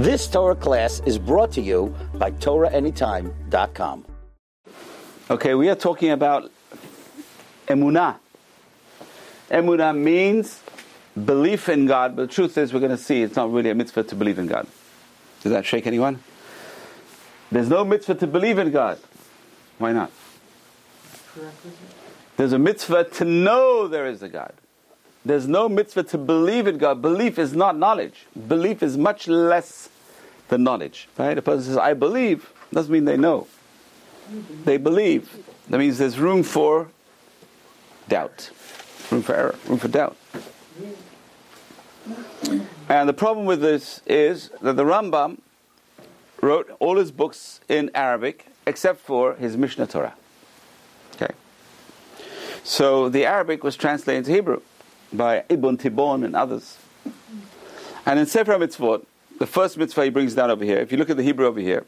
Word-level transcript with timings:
This 0.00 0.26
Torah 0.26 0.56
class 0.56 1.02
is 1.04 1.18
brought 1.18 1.52
to 1.52 1.60
you 1.60 1.94
by 2.14 2.30
TorahAnytime.com. 2.30 4.06
Okay, 5.28 5.54
we 5.54 5.68
are 5.68 5.74
talking 5.74 6.10
about 6.12 6.50
emunah. 7.68 8.16
Emunah 9.50 9.94
means 9.94 10.62
belief 11.26 11.68
in 11.68 11.84
God, 11.84 12.16
but 12.16 12.22
the 12.22 12.34
truth 12.34 12.56
is, 12.56 12.72
we're 12.72 12.80
going 12.80 12.96
to 12.96 12.96
see 12.96 13.20
it's 13.20 13.36
not 13.36 13.52
really 13.52 13.68
a 13.68 13.74
mitzvah 13.74 14.04
to 14.04 14.14
believe 14.14 14.38
in 14.38 14.46
God. 14.46 14.66
Does 15.42 15.52
that 15.52 15.66
shake 15.66 15.86
anyone? 15.86 16.22
There's 17.52 17.68
no 17.68 17.84
mitzvah 17.84 18.14
to 18.14 18.26
believe 18.26 18.56
in 18.56 18.70
God. 18.70 18.98
Why 19.76 19.92
not? 19.92 20.10
There's 22.38 22.54
a 22.54 22.58
mitzvah 22.58 23.04
to 23.04 23.24
know 23.26 23.86
there 23.86 24.06
is 24.06 24.22
a 24.22 24.30
God. 24.30 24.54
There's 25.24 25.46
no 25.46 25.68
mitzvah 25.68 26.04
to 26.04 26.18
believe 26.18 26.66
in 26.66 26.78
God. 26.78 27.02
Belief 27.02 27.38
is 27.38 27.54
not 27.54 27.76
knowledge. 27.76 28.26
Belief 28.48 28.82
is 28.82 28.96
much 28.96 29.28
less 29.28 29.90
than 30.48 30.64
knowledge. 30.64 31.08
Right? 31.18 31.36
A 31.36 31.42
person 31.42 31.64
says, 31.64 31.76
I 31.76 31.94
believe, 31.94 32.52
doesn't 32.72 32.92
mean 32.92 33.04
they 33.04 33.16
know. 33.16 33.46
They 34.64 34.76
believe. 34.76 35.44
That 35.68 35.78
means 35.78 35.98
there's 35.98 36.18
room 36.18 36.42
for 36.42 36.88
doubt. 38.08 38.50
Room 39.10 39.22
for 39.22 39.34
error, 39.34 39.56
room 39.66 39.78
for 39.78 39.88
doubt. 39.88 40.16
And 42.88 43.08
the 43.08 43.12
problem 43.12 43.44
with 43.44 43.60
this 43.60 44.00
is 44.06 44.50
that 44.62 44.76
the 44.76 44.84
Rambam 44.84 45.38
wrote 46.40 46.74
all 46.80 46.96
his 46.96 47.10
books 47.10 47.60
in 47.68 47.90
Arabic 47.94 48.46
except 48.66 49.00
for 49.00 49.34
his 49.34 49.56
Mishnah 49.56 49.86
Torah. 49.86 50.14
Okay. 51.14 51.32
So 52.64 53.08
the 53.08 53.26
Arabic 53.26 53.62
was 53.62 53.76
translated 53.76 54.26
into 54.26 54.32
Hebrew 54.32 54.62
by 55.12 55.44
Ibn 55.48 55.76
Tibbon 55.76 56.24
and 56.24 56.36
others. 56.36 56.78
And 58.06 58.18
in 58.18 58.26
Sefer 58.26 58.52
Mitzvot, 58.52 59.04
the 59.38 59.46
first 59.46 59.78
mitzvah 59.78 60.04
he 60.04 60.10
brings 60.10 60.34
down 60.34 60.50
over 60.50 60.64
here, 60.64 60.78
if 60.78 60.92
you 60.92 60.98
look 60.98 61.10
at 61.10 61.16
the 61.16 61.22
Hebrew 61.22 61.46
over 61.46 61.60
here, 61.60 61.84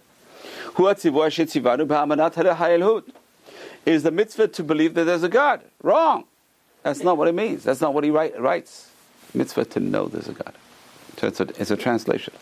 is 3.85 4.03
the 4.03 4.11
mitzvah 4.11 4.49
to 4.49 4.65
believe 4.65 4.95
that 4.95 5.05
there's 5.05 5.23
a 5.23 5.29
God. 5.29 5.63
Wrong. 5.83 6.25
That's 6.83 7.03
not 7.03 7.17
what 7.17 7.29
it 7.29 7.35
means. 7.35 7.65
That's 7.65 7.81
not 7.81 7.95
what 7.95 8.05
he 8.05 8.11
write, 8.11 8.41
writes. 8.41 8.91
Mitzvah 9.35 9.67
to 9.67 9.81
know 9.81 10.07
there's 10.07 10.29
a 10.29 10.33
God. 10.33 10.55
So 11.19 11.27
it's 11.27 11.41
a, 11.41 11.49
it's 11.61 11.71
a 11.71 11.77
translation. 11.77 12.33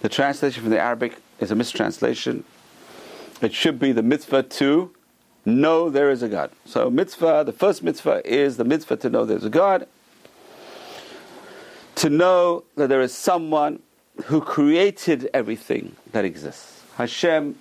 The 0.00 0.08
translation 0.08 0.62
from 0.62 0.70
the 0.70 0.80
Arabic 0.80 1.16
is 1.38 1.50
a 1.50 1.54
mistranslation. 1.54 2.44
It 3.40 3.54
should 3.54 3.78
be 3.78 3.92
the 3.92 4.02
mitzvah 4.02 4.42
to 4.44 4.90
know 5.44 5.88
there 5.88 6.10
is 6.10 6.22
a 6.22 6.28
God. 6.28 6.50
So 6.64 6.90
mitzvah, 6.90 7.44
the 7.46 7.52
first 7.52 7.82
mitzvah 7.82 8.22
is 8.24 8.56
the 8.56 8.64
mitzvah 8.64 8.96
to 8.98 9.10
know 9.10 9.24
there's 9.24 9.44
a 9.44 9.50
God. 9.50 9.86
To 11.96 12.10
know 12.10 12.64
that 12.76 12.88
there 12.88 13.00
is 13.00 13.14
someone 13.14 13.80
who 14.24 14.40
created 14.40 15.30
everything 15.32 15.96
that 16.12 16.24
exists. 16.24 16.82
Hashem, 16.96 17.56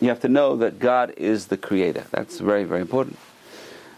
you 0.00 0.08
have 0.08 0.20
to 0.20 0.28
know 0.28 0.56
that 0.56 0.78
God 0.78 1.14
is 1.16 1.46
the 1.46 1.56
creator. 1.56 2.04
That's 2.10 2.38
very, 2.38 2.64
very 2.64 2.80
important. 2.80 3.18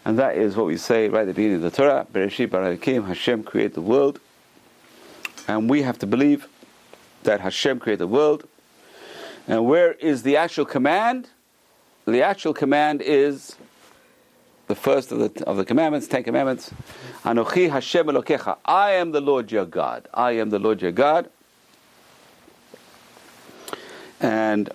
And 0.05 0.19
that 0.19 0.36
is 0.36 0.56
what 0.56 0.66
we 0.66 0.77
say 0.77 1.08
right 1.08 1.22
at 1.22 1.27
the 1.27 1.34
beginning 1.34 1.56
of 1.56 1.62
the 1.62 1.70
Torah, 1.70 2.06
Bereshit 2.12 2.50
bara 2.50 2.77
Elokim, 2.77 3.06
Hashem 3.06 3.42
created 3.42 3.75
the 3.75 3.80
world. 3.80 4.20
And 5.48 5.69
we 5.69 5.83
have 5.83 5.98
to 5.98 6.06
believe 6.06 6.48
that 7.25 7.41
Hashem 7.41 7.81
created 7.81 8.00
the 8.00 8.06
world. 8.06 8.48
And 9.48 9.66
where 9.66 9.94
is 9.94 10.22
the 10.22 10.36
actual 10.36 10.64
command? 10.64 11.31
The 12.06 12.22
actual 12.22 12.55
command 12.55 13.03
is 13.03 13.56
the 14.67 14.75
first 14.75 15.12
of 15.12 15.19
the, 15.19 15.45
of 15.47 15.56
the 15.56 15.64
commandments, 15.64 16.09
Ten 16.09 16.25
Commandments. 16.25 16.72
Anochi 17.25 17.70
Hashem 17.70 18.06
Elokecha. 18.06 18.59
I 18.64 18.92
am 18.92 19.12
the 19.12 19.20
Lord 19.20 19.53
your 19.53 19.64
God. 19.64 20.09
I 20.12 20.33
am 20.33 20.50
the 20.50 20.59
Lord 20.59 20.83
your 20.83 20.92
God. 20.92 21.31
And 24.20 24.70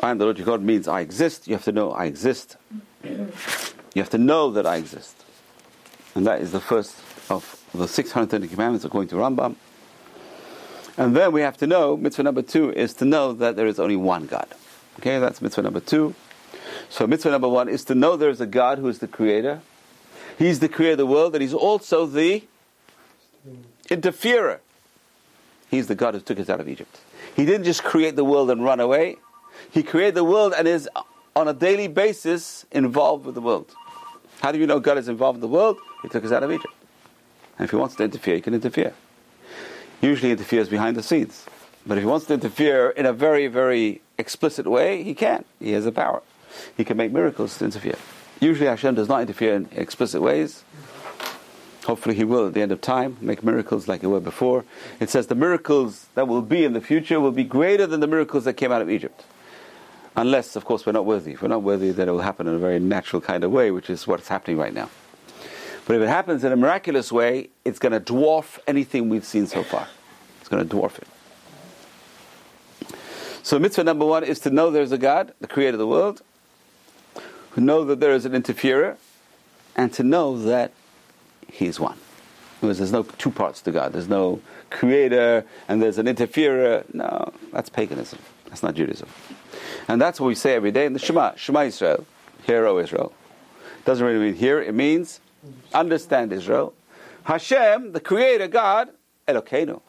I 0.00 0.10
am 0.10 0.18
the 0.18 0.24
Lord 0.24 0.38
your 0.38 0.46
God 0.46 0.62
means 0.62 0.88
I 0.88 1.00
exist. 1.00 1.46
You 1.46 1.54
have 1.54 1.64
to 1.64 1.72
know 1.72 1.92
I 1.92 2.06
exist. 2.06 2.56
You 3.04 4.02
have 4.02 4.10
to 4.10 4.18
know 4.18 4.50
that 4.50 4.66
I 4.66 4.76
exist. 4.76 5.24
And 6.14 6.26
that 6.26 6.40
is 6.40 6.52
the 6.52 6.60
first 6.60 6.96
of 7.30 7.64
the 7.74 7.86
630 7.86 8.48
commandments 8.48 8.84
according 8.84 9.08
to 9.10 9.16
Rambam. 9.16 9.56
And 10.96 11.14
then 11.14 11.30
we 11.30 11.42
have 11.42 11.56
to 11.58 11.66
know, 11.66 11.96
mitzvah 11.96 12.24
number 12.24 12.42
two 12.42 12.72
is 12.72 12.92
to 12.94 13.04
know 13.04 13.32
that 13.34 13.54
there 13.54 13.68
is 13.68 13.78
only 13.78 13.94
one 13.94 14.26
God. 14.26 14.48
Okay, 14.98 15.20
that's 15.20 15.40
mitzvah 15.40 15.62
number 15.62 15.78
two. 15.78 16.14
So 16.88 17.06
mitzvah 17.06 17.30
number 17.30 17.48
one 17.48 17.68
is 17.68 17.84
to 17.84 17.94
know 17.94 18.16
there 18.16 18.30
is 18.30 18.40
a 18.40 18.46
God 18.46 18.78
who 18.78 18.88
is 18.88 18.98
the 18.98 19.08
creator. 19.08 19.60
He's 20.38 20.60
the 20.60 20.68
creator 20.68 20.92
of 20.92 20.98
the 20.98 21.06
world, 21.06 21.34
and 21.34 21.42
he's 21.42 21.54
also 21.54 22.06
the 22.06 22.44
interferer. 23.90 24.60
He's 25.70 25.86
the 25.86 25.94
God 25.94 26.14
who 26.14 26.20
took 26.20 26.38
us 26.38 26.48
out 26.48 26.60
of 26.60 26.68
Egypt. 26.68 27.00
He 27.34 27.44
didn't 27.44 27.64
just 27.64 27.84
create 27.84 28.16
the 28.16 28.24
world 28.24 28.50
and 28.50 28.64
run 28.64 28.80
away. 28.80 29.16
He 29.70 29.82
created 29.82 30.14
the 30.14 30.24
world 30.24 30.54
and 30.56 30.66
is 30.66 30.88
on 31.36 31.48
a 31.48 31.52
daily 31.52 31.88
basis 31.88 32.64
involved 32.70 33.26
with 33.26 33.34
the 33.34 33.40
world. 33.40 33.74
How 34.40 34.52
do 34.52 34.58
you 34.58 34.66
know 34.66 34.80
God 34.80 34.98
is 34.98 35.08
involved 35.08 35.36
in 35.36 35.40
the 35.40 35.48
world? 35.48 35.78
He 36.02 36.08
took 36.08 36.24
us 36.24 36.32
out 36.32 36.42
of 36.42 36.52
Egypt. 36.52 36.72
And 37.58 37.64
if 37.64 37.70
he 37.70 37.76
wants 37.76 37.96
to 37.96 38.04
interfere, 38.04 38.36
he 38.36 38.40
can 38.40 38.54
interfere. 38.54 38.94
Usually 40.00 40.30
interferes 40.30 40.68
behind 40.68 40.96
the 40.96 41.02
scenes. 41.02 41.44
But 41.86 41.98
if 41.98 42.02
he 42.02 42.08
wants 42.08 42.26
to 42.26 42.34
interfere 42.34 42.90
in 42.90 43.04
a 43.06 43.12
very, 43.12 43.48
very 43.48 44.00
explicit 44.16 44.66
way, 44.66 45.02
he 45.02 45.14
can. 45.14 45.44
He 45.58 45.72
has 45.72 45.84
the 45.84 45.92
power. 45.92 46.22
He 46.76 46.84
can 46.84 46.96
make 46.96 47.12
miracles 47.12 47.58
to 47.58 47.64
interfere. 47.64 47.96
Usually 48.40 48.68
Hashem 48.68 48.94
does 48.94 49.08
not 49.08 49.20
interfere 49.20 49.54
in 49.54 49.68
explicit 49.72 50.22
ways. 50.22 50.64
Hopefully 51.84 52.14
he 52.14 52.24
will 52.24 52.46
at 52.46 52.54
the 52.54 52.60
end 52.60 52.70
of 52.70 52.80
time 52.80 53.16
make 53.20 53.42
miracles 53.42 53.88
like 53.88 54.02
it 54.02 54.08
were 54.08 54.20
before. 54.20 54.64
It 55.00 55.08
says 55.08 55.28
the 55.28 55.34
miracles 55.34 56.06
that 56.14 56.28
will 56.28 56.42
be 56.42 56.64
in 56.64 56.74
the 56.74 56.80
future 56.80 57.18
will 57.18 57.32
be 57.32 57.44
greater 57.44 57.86
than 57.86 58.00
the 58.00 58.06
miracles 58.06 58.44
that 58.44 58.54
came 58.54 58.70
out 58.70 58.82
of 58.82 58.90
Egypt. 58.90 59.24
Unless, 60.14 60.56
of 60.56 60.64
course, 60.64 60.84
we're 60.84 60.92
not 60.92 61.06
worthy. 61.06 61.32
If 61.32 61.42
we're 61.42 61.48
not 61.48 61.62
worthy, 61.62 61.90
then 61.90 62.08
it 62.08 62.12
will 62.12 62.20
happen 62.20 62.46
in 62.46 62.54
a 62.54 62.58
very 62.58 62.78
natural 62.78 63.22
kind 63.22 63.42
of 63.44 63.52
way, 63.52 63.70
which 63.70 63.88
is 63.88 64.06
what's 64.06 64.28
happening 64.28 64.58
right 64.58 64.74
now. 64.74 64.90
But 65.86 65.96
if 65.96 66.02
it 66.02 66.08
happens 66.08 66.44
in 66.44 66.52
a 66.52 66.56
miraculous 66.56 67.10
way, 67.10 67.48
it's 67.64 67.78
going 67.78 67.92
to 67.92 68.00
dwarf 68.00 68.58
anything 68.66 69.08
we've 69.08 69.24
seen 69.24 69.46
so 69.46 69.62
far. 69.62 69.88
It's 70.40 70.48
going 70.48 70.68
to 70.68 70.76
dwarf 70.76 70.98
it. 70.98 71.06
So, 73.42 73.58
mitzvah 73.58 73.84
number 73.84 74.04
one 74.04 74.24
is 74.24 74.40
to 74.40 74.50
know 74.50 74.70
there's 74.70 74.92
a 74.92 74.98
God, 74.98 75.32
the 75.40 75.46
creator 75.46 75.76
of 75.76 75.78
the 75.78 75.86
world, 75.86 76.20
to 77.54 77.60
know 77.60 77.84
that 77.84 78.00
there 78.00 78.12
is 78.12 78.24
an 78.24 78.34
interferer, 78.34 78.96
and 79.76 79.92
to 79.94 80.02
know 80.02 80.38
that 80.42 80.72
He 81.50 81.66
is 81.66 81.78
one. 81.78 81.98
Because 82.60 82.78
there's 82.78 82.92
no 82.92 83.04
two 83.04 83.30
parts 83.30 83.62
to 83.62 83.70
God. 83.70 83.92
There's 83.92 84.08
no 84.08 84.40
creator 84.70 85.44
and 85.68 85.80
there's 85.80 85.98
an 85.98 86.08
interferer. 86.08 86.84
No, 86.92 87.32
that's 87.52 87.68
paganism. 87.68 88.18
That's 88.46 88.62
not 88.62 88.74
Judaism. 88.74 89.08
And 89.86 90.00
that's 90.00 90.20
what 90.20 90.26
we 90.26 90.34
say 90.34 90.54
every 90.54 90.72
day 90.72 90.86
in 90.86 90.92
the 90.92 90.98
Shema, 90.98 91.34
Shema 91.36 91.62
Israel, 91.62 92.04
Hear, 92.44 92.66
O 92.66 92.78
Israel. 92.78 93.12
Doesn't 93.84 94.04
really 94.04 94.18
mean 94.18 94.34
hear, 94.34 94.60
it 94.60 94.74
means 94.74 95.20
understand 95.72 96.32
Israel. 96.32 96.74
Hashem, 97.24 97.92
the 97.92 98.00
creator 98.00 98.48
God, 98.48 98.90
Elokeinu, 99.26 99.80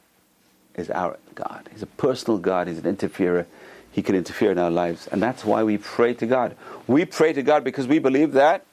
is 0.75 0.89
our 0.89 1.17
God. 1.35 1.69
He's 1.71 1.81
a 1.81 1.87
personal 1.87 2.37
God, 2.37 2.67
He's 2.67 2.77
an 2.77 2.85
interferer. 2.85 3.47
He 3.91 4.01
can 4.01 4.15
interfere 4.15 4.51
in 4.51 4.59
our 4.59 4.71
lives. 4.71 5.07
And 5.07 5.21
that's 5.21 5.43
why 5.43 5.63
we 5.63 5.77
pray 5.77 6.13
to 6.15 6.25
God. 6.25 6.55
We 6.87 7.05
pray 7.05 7.33
to 7.33 7.41
God 7.41 7.63
because 7.63 7.87
we 7.87 7.99
believe 7.99 8.33
that 8.33 8.65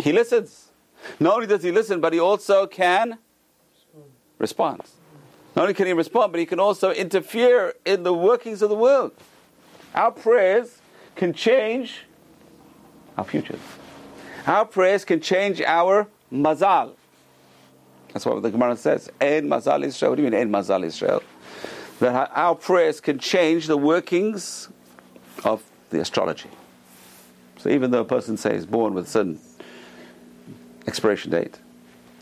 He 0.00 0.12
listens. 0.12 0.70
Not 1.20 1.34
only 1.34 1.46
does 1.46 1.62
He 1.62 1.72
listen, 1.72 2.00
but 2.00 2.12
He 2.12 2.20
also 2.20 2.66
can 2.66 3.18
respond. 4.38 4.82
Not 5.54 5.62
only 5.62 5.74
can 5.74 5.86
He 5.86 5.92
respond, 5.92 6.32
but 6.32 6.38
He 6.38 6.46
can 6.46 6.60
also 6.60 6.90
interfere 6.90 7.74
in 7.84 8.02
the 8.02 8.14
workings 8.14 8.62
of 8.62 8.70
the 8.70 8.76
world. 8.76 9.12
Our 9.94 10.12
prayers 10.12 10.78
can 11.14 11.32
change 11.32 12.02
our 13.16 13.24
futures. 13.24 13.60
Our 14.46 14.66
prayers 14.66 15.04
can 15.04 15.20
change 15.20 15.60
our 15.62 16.06
mazal. 16.32 16.92
That's 18.12 18.24
what 18.24 18.42
the 18.42 18.50
Gemara 18.50 18.76
says. 18.76 19.10
Ein 19.20 19.48
mazal 19.48 19.84
Israel. 19.84 20.12
What 20.12 20.16
do 20.16 20.22
you 20.22 20.30
mean, 20.30 20.40
Ein 20.40 20.50
mazal 20.50 20.84
Israel? 20.84 21.22
That 22.00 22.30
our 22.34 22.54
prayers 22.54 23.00
can 23.00 23.18
change 23.18 23.66
the 23.66 23.76
workings 23.76 24.68
of 25.44 25.62
the 25.90 26.00
astrology. 26.00 26.50
So 27.58 27.70
even 27.70 27.90
though 27.90 28.00
a 28.02 28.04
person 28.04 28.36
says 28.36 28.66
born 28.66 28.94
with 28.94 29.06
a 29.06 29.10
certain 29.10 29.40
expiration 30.86 31.30
date, 31.30 31.58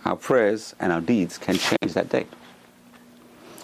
our 0.04 0.16
prayers 0.16 0.74
and 0.78 0.92
our 0.92 1.00
deeds 1.00 1.38
can 1.38 1.56
change 1.56 1.94
that 1.94 2.08
date. 2.08 2.28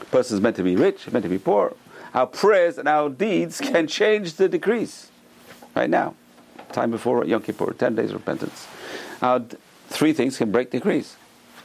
A 0.01 0.05
person 0.07 0.37
is 0.37 0.41
meant 0.41 0.57
to 0.57 0.63
be 0.63 0.75
rich, 0.77 1.11
meant 1.13 1.23
to 1.23 1.29
be 1.29 1.39
poor. 1.39 1.75
Our 2.13 2.27
prayers 2.27 2.77
and 2.77 2.89
our 2.89 3.09
deeds 3.09 3.61
can 3.61 3.87
change 3.87 4.35
the 4.35 4.49
decrees. 4.49 5.11
Right 5.77 5.89
now, 5.89 6.15
time 6.73 6.91
before 6.91 7.25
Yom 7.25 7.43
Kippur, 7.43 7.73
10 7.73 7.95
days 7.95 8.11
of 8.11 8.17
repentance. 8.17 8.67
Our 9.23 9.41
d- 9.41 9.57
three 9.89 10.13
things 10.13 10.37
can 10.39 10.51
break 10.51 10.71
decrees. 10.71 11.17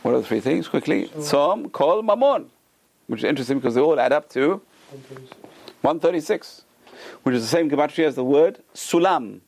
What 0.04 0.14
are 0.14 0.20
the 0.20 0.26
three 0.26 0.40
things? 0.40 0.68
Quickly. 0.68 1.08
Tzom, 1.08 1.72
Kol, 1.72 2.04
Mammon. 2.04 2.52
Which 3.08 3.20
is 3.22 3.24
interesting 3.26 3.60
because 3.60 3.76
they 3.76 3.82
all 3.82 4.00
add 4.00 4.12
up 4.12 4.30
to 4.30 4.62
136, 5.82 6.64
which 7.24 7.36
is 7.36 7.44
the 7.44 7.48
same 7.48 7.70
gematria 7.70 8.06
as 8.06 8.16
the 8.16 8.24
word 8.24 8.64
sulam. 8.74 9.42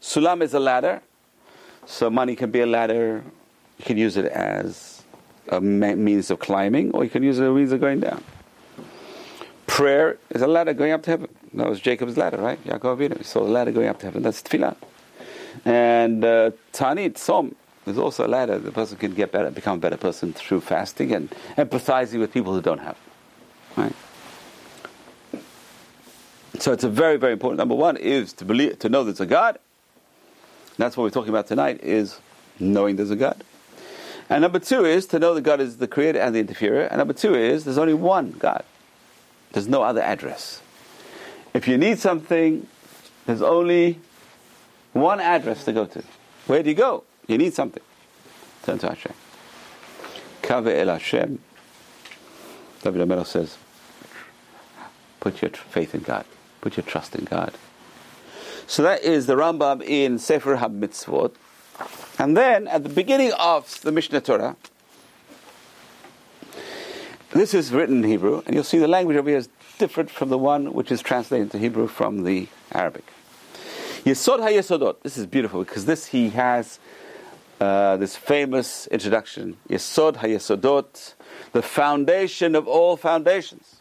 Sulam 0.00 0.42
is 0.42 0.54
a 0.54 0.60
ladder, 0.60 1.00
so 1.86 2.10
money 2.10 2.34
can 2.34 2.50
be 2.50 2.60
a 2.60 2.66
ladder. 2.66 3.22
You 3.78 3.84
can 3.84 3.96
use 3.96 4.16
it 4.16 4.26
as 4.26 5.04
a 5.48 5.60
means 5.60 6.30
of 6.30 6.40
climbing, 6.40 6.90
or 6.92 7.04
you 7.04 7.10
can 7.10 7.22
use 7.22 7.38
it 7.38 7.42
as 7.44 7.48
a 7.48 7.52
means 7.52 7.72
of 7.72 7.80
going 7.80 8.00
down. 8.00 8.22
Prayer 9.66 10.18
is 10.30 10.42
a 10.42 10.46
ladder 10.46 10.74
going 10.74 10.92
up 10.92 11.02
to 11.04 11.10
heaven. 11.10 11.28
That 11.54 11.68
was 11.68 11.80
Jacob's 11.80 12.16
ladder, 12.16 12.38
right? 12.38 12.62
Yaakov 12.64 12.98
Avinu. 12.98 13.24
Saw 13.24 13.44
the 13.44 13.50
ladder 13.50 13.70
going 13.70 13.88
up 13.88 13.98
to 14.00 14.06
heaven. 14.06 14.22
That's 14.22 14.42
tefillah. 14.42 14.76
And 15.64 16.24
uh, 16.24 16.50
Tanit, 16.72 17.16
Som, 17.18 17.54
is 17.88 17.98
also 17.98 18.26
a 18.26 18.28
ladder. 18.28 18.58
The 18.58 18.72
person 18.72 18.96
can 18.96 19.14
get 19.14 19.32
better, 19.32 19.50
become 19.50 19.78
a 19.78 19.80
better 19.80 19.96
person 19.96 20.32
through 20.32 20.60
fasting 20.60 21.12
and 21.12 21.30
empathizing 21.56 22.20
with 22.20 22.32
people 22.32 22.54
who 22.54 22.62
don't 22.62 22.78
have. 22.78 22.96
Right? 23.76 23.94
So 26.58 26.72
it's 26.72 26.84
a 26.84 26.88
very, 26.88 27.16
very 27.16 27.32
important. 27.32 27.58
Number 27.58 27.74
one 27.74 27.96
is 27.96 28.32
to 28.34 28.44
believe, 28.44 28.78
to 28.80 28.88
know 28.88 29.04
there's 29.04 29.20
a 29.20 29.26
God. 29.26 29.58
That's 30.76 30.96
what 30.96 31.04
we're 31.04 31.10
talking 31.10 31.30
about 31.30 31.46
tonight. 31.46 31.80
Is 31.82 32.18
knowing 32.58 32.96
there's 32.96 33.10
a 33.10 33.16
God. 33.16 33.42
And 34.28 34.42
number 34.42 34.58
two 34.58 34.84
is 34.84 35.06
to 35.06 35.18
know 35.18 35.34
that 35.34 35.40
God 35.40 35.60
is 35.60 35.78
the 35.78 35.88
creator 35.88 36.18
and 36.18 36.34
the 36.34 36.40
interferer. 36.40 36.82
And 36.82 36.98
number 36.98 37.14
two 37.14 37.34
is 37.34 37.64
there's 37.64 37.78
only 37.78 37.94
one 37.94 38.32
God. 38.32 38.64
There's 39.52 39.68
no 39.68 39.82
other 39.82 40.02
address. 40.02 40.60
If 41.54 41.66
you 41.66 41.78
need 41.78 41.98
something, 41.98 42.66
there's 43.26 43.40
only 43.42 43.98
one 44.92 45.20
address 45.20 45.64
to 45.64 45.72
go 45.72 45.86
to. 45.86 46.02
Where 46.46 46.62
do 46.62 46.68
you 46.68 46.74
go? 46.74 47.04
You 47.28 47.38
need 47.38 47.54
something. 47.54 47.82
Turn 48.64 48.78
to 48.78 48.88
Hashem. 48.88 49.12
Kave 50.42 50.74
el 50.76 50.88
Hashem. 50.88 51.38
David 52.82 53.06
HaMelech 53.06 53.26
says, 53.26 53.58
put 55.20 55.42
your 55.42 55.50
faith 55.50 55.94
in 55.94 56.00
God. 56.00 56.24
Put 56.60 56.76
your 56.76 56.84
trust 56.84 57.14
in 57.14 57.24
God. 57.24 57.52
So 58.66 58.82
that 58.82 59.02
is 59.02 59.26
the 59.26 59.34
Rambam 59.34 59.82
in 59.82 60.18
Sefer 60.18 60.56
HaMitzvot. 60.56 61.34
And 62.18 62.36
then 62.36 62.66
at 62.66 62.82
the 62.82 62.88
beginning 62.88 63.32
of 63.38 63.80
the 63.82 63.92
Mishnah 63.92 64.22
Torah, 64.22 64.56
this 67.30 67.52
is 67.52 67.72
written 67.72 68.02
in 68.02 68.10
Hebrew, 68.10 68.42
and 68.46 68.54
you'll 68.54 68.64
see 68.64 68.78
the 68.78 68.88
language 68.88 69.16
over 69.16 69.28
here 69.28 69.38
is 69.38 69.48
different 69.78 70.10
from 70.10 70.30
the 70.30 70.38
one 70.38 70.72
which 70.72 70.90
is 70.90 71.02
translated 71.02 71.46
into 71.46 71.58
Hebrew 71.58 71.86
from 71.86 72.24
the 72.24 72.48
Arabic. 72.72 73.04
Yesod 74.04 74.38
HaYesodot. 74.38 75.02
This 75.02 75.18
is 75.18 75.26
beautiful 75.26 75.62
because 75.62 75.84
this 75.84 76.06
he 76.06 76.30
has 76.30 76.78
uh, 77.60 77.96
this 77.96 78.16
famous 78.16 78.86
introduction. 78.88 79.56
Yesod 79.68 80.16
HaYesodot, 80.16 81.14
the 81.52 81.62
foundation 81.62 82.54
of 82.54 82.68
all 82.68 82.96
foundations. 82.96 83.76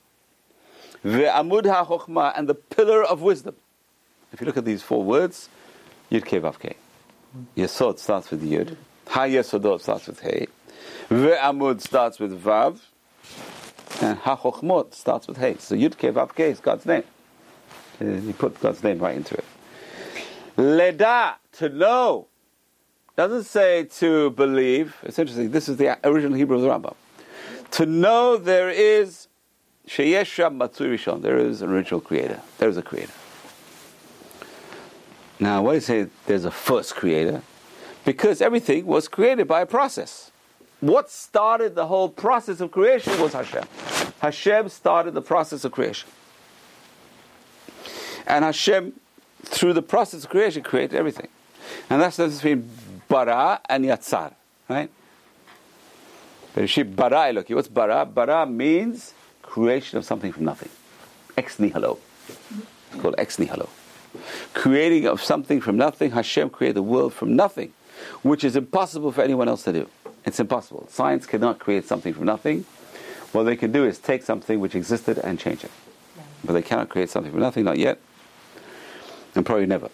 Ve'amud 1.05 1.63
HaChochma, 1.63 2.33
and 2.37 2.49
the 2.49 2.55
pillar 2.55 3.03
of 3.03 3.21
wisdom. 3.21 3.55
If 4.33 4.41
you 4.41 4.47
look 4.47 4.57
at 4.57 4.65
these 4.65 4.81
four 4.81 5.03
words, 5.03 5.49
Yud 6.11 6.23
Ke 6.23 6.41
Vav 6.41 6.59
Ke. 6.59 6.75
Yesod 7.55 7.99
starts 7.99 8.31
with 8.31 8.43
Yud. 8.43 8.75
HaYesodot 9.07 9.81
starts 9.81 10.07
with 10.07 10.19
Hey. 10.19 10.47
Ve'amud 11.09 11.81
starts 11.81 12.19
with 12.19 12.41
Vav. 12.41 12.79
And 14.01 14.19
HaChochmot 14.19 14.93
starts 14.93 15.27
with 15.27 15.37
Hey. 15.37 15.55
So 15.59 15.75
Yud 15.75 15.95
Ke 15.95 16.13
Vav 16.13 16.29
Ke 16.29 16.51
is 16.51 16.59
God's 16.59 16.85
name. 16.85 17.03
He 17.99 18.33
put 18.33 18.59
God's 18.59 18.83
name 18.83 18.99
right 18.99 19.15
into 19.15 19.35
it. 19.35 19.45
Leda, 20.55 21.37
to 21.53 21.69
know. 21.69 22.27
Doesn't 23.17 23.45
say 23.45 23.85
to 23.97 24.29
believe. 24.29 24.95
It's 25.01 25.17
interesting. 25.17 25.49
This 25.49 25.67
is 25.67 25.77
the 25.77 25.97
original 26.07 26.37
Hebrew 26.37 26.57
of 26.57 26.61
the 26.61 26.69
Rambam. 26.69 26.95
To 27.71 27.87
know 27.87 28.37
there 28.37 28.69
is 28.69 29.27
Sheyesha 29.87 30.55
Matsui 30.55 30.95
Rishon. 30.95 31.23
There 31.23 31.39
is 31.39 31.63
an 31.63 31.71
original 31.71 31.99
creator. 31.99 32.39
There 32.59 32.69
is 32.69 32.77
a 32.77 32.83
creator. 32.83 33.11
Now, 35.39 35.63
why 35.63 35.71
do 35.71 35.75
you 35.75 35.81
say 35.81 36.07
there's 36.27 36.45
a 36.45 36.51
first 36.51 36.95
creator? 36.95 37.41
Because 38.05 38.39
everything 38.39 38.85
was 38.85 39.07
created 39.07 39.47
by 39.47 39.61
a 39.61 39.65
process. 39.65 40.31
What 40.79 41.09
started 41.09 41.73
the 41.73 41.87
whole 41.87 42.09
process 42.09 42.61
of 42.61 42.69
creation 42.69 43.19
was 43.19 43.33
Hashem. 43.33 43.63
Hashem 44.19 44.69
started 44.69 45.15
the 45.15 45.23
process 45.23 45.65
of 45.65 45.71
creation. 45.71 46.07
And 48.27 48.45
Hashem, 48.45 48.93
through 49.43 49.73
the 49.73 49.81
process 49.81 50.23
of 50.23 50.29
creation, 50.29 50.61
created 50.61 50.95
everything. 50.95 51.29
And 51.89 51.99
that's 51.99 52.17
the 52.17 52.27
difference 52.27 52.41
between 52.43 52.69
bara 53.07 53.61
and 53.69 53.85
yatzar, 53.85 54.33
right? 54.69 54.89
She 56.65 56.83
bara 56.83 57.31
eloki. 57.31 57.53
What's 57.53 57.67
bara? 57.67 58.05
Bara 58.05 58.45
means 58.45 59.13
creation 59.43 59.97
of 59.97 60.05
something 60.05 60.31
from 60.31 60.45
nothing. 60.45 60.69
Ex 61.37 61.59
nihilo. 61.59 61.99
It's 62.27 63.01
called 63.01 63.15
ex 63.17 63.37
nihilo. 63.37 63.69
Creating 64.53 65.05
of 65.05 65.21
something 65.21 65.61
from 65.61 65.77
nothing. 65.77 66.11
Hashem 66.11 66.49
created 66.49 66.77
the 66.77 66.81
world 66.81 67.13
from 67.13 67.35
nothing, 67.35 67.73
which 68.23 68.43
is 68.43 68.55
impossible 68.55 69.11
for 69.11 69.21
anyone 69.21 69.47
else 69.47 69.63
to 69.63 69.73
do. 69.73 69.89
It's 70.25 70.39
impossible. 70.39 70.87
Science 70.89 71.25
cannot 71.27 71.59
create 71.59 71.85
something 71.85 72.13
from 72.13 72.25
nothing. 72.25 72.65
What 73.33 73.43
they 73.43 73.55
can 73.55 73.71
do 73.71 73.85
is 73.85 73.99
take 73.99 74.23
something 74.23 74.59
which 74.59 74.73
existed 74.73 75.19
and 75.19 75.39
change 75.39 75.63
it. 75.63 75.71
But 76.43 76.53
they 76.53 76.61
cannot 76.61 76.89
create 76.89 77.09
something 77.09 77.31
from 77.31 77.41
nothing, 77.41 77.65
not 77.65 77.77
yet, 77.77 77.99
and 79.35 79.45
probably 79.45 79.67
never. 79.67 79.89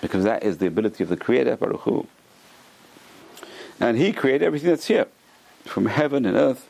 Because 0.00 0.24
that 0.24 0.42
is 0.42 0.58
the 0.58 0.66
ability 0.66 1.02
of 1.02 1.10
the 1.10 1.16
Creator, 1.16 1.56
Baruch 1.56 1.80
Hu. 1.82 2.06
And 3.80 3.96
He 3.96 4.12
created 4.12 4.44
everything 4.44 4.70
that's 4.70 4.86
here, 4.86 5.06
from 5.64 5.86
heaven 5.86 6.26
and 6.26 6.36
earth, 6.36 6.68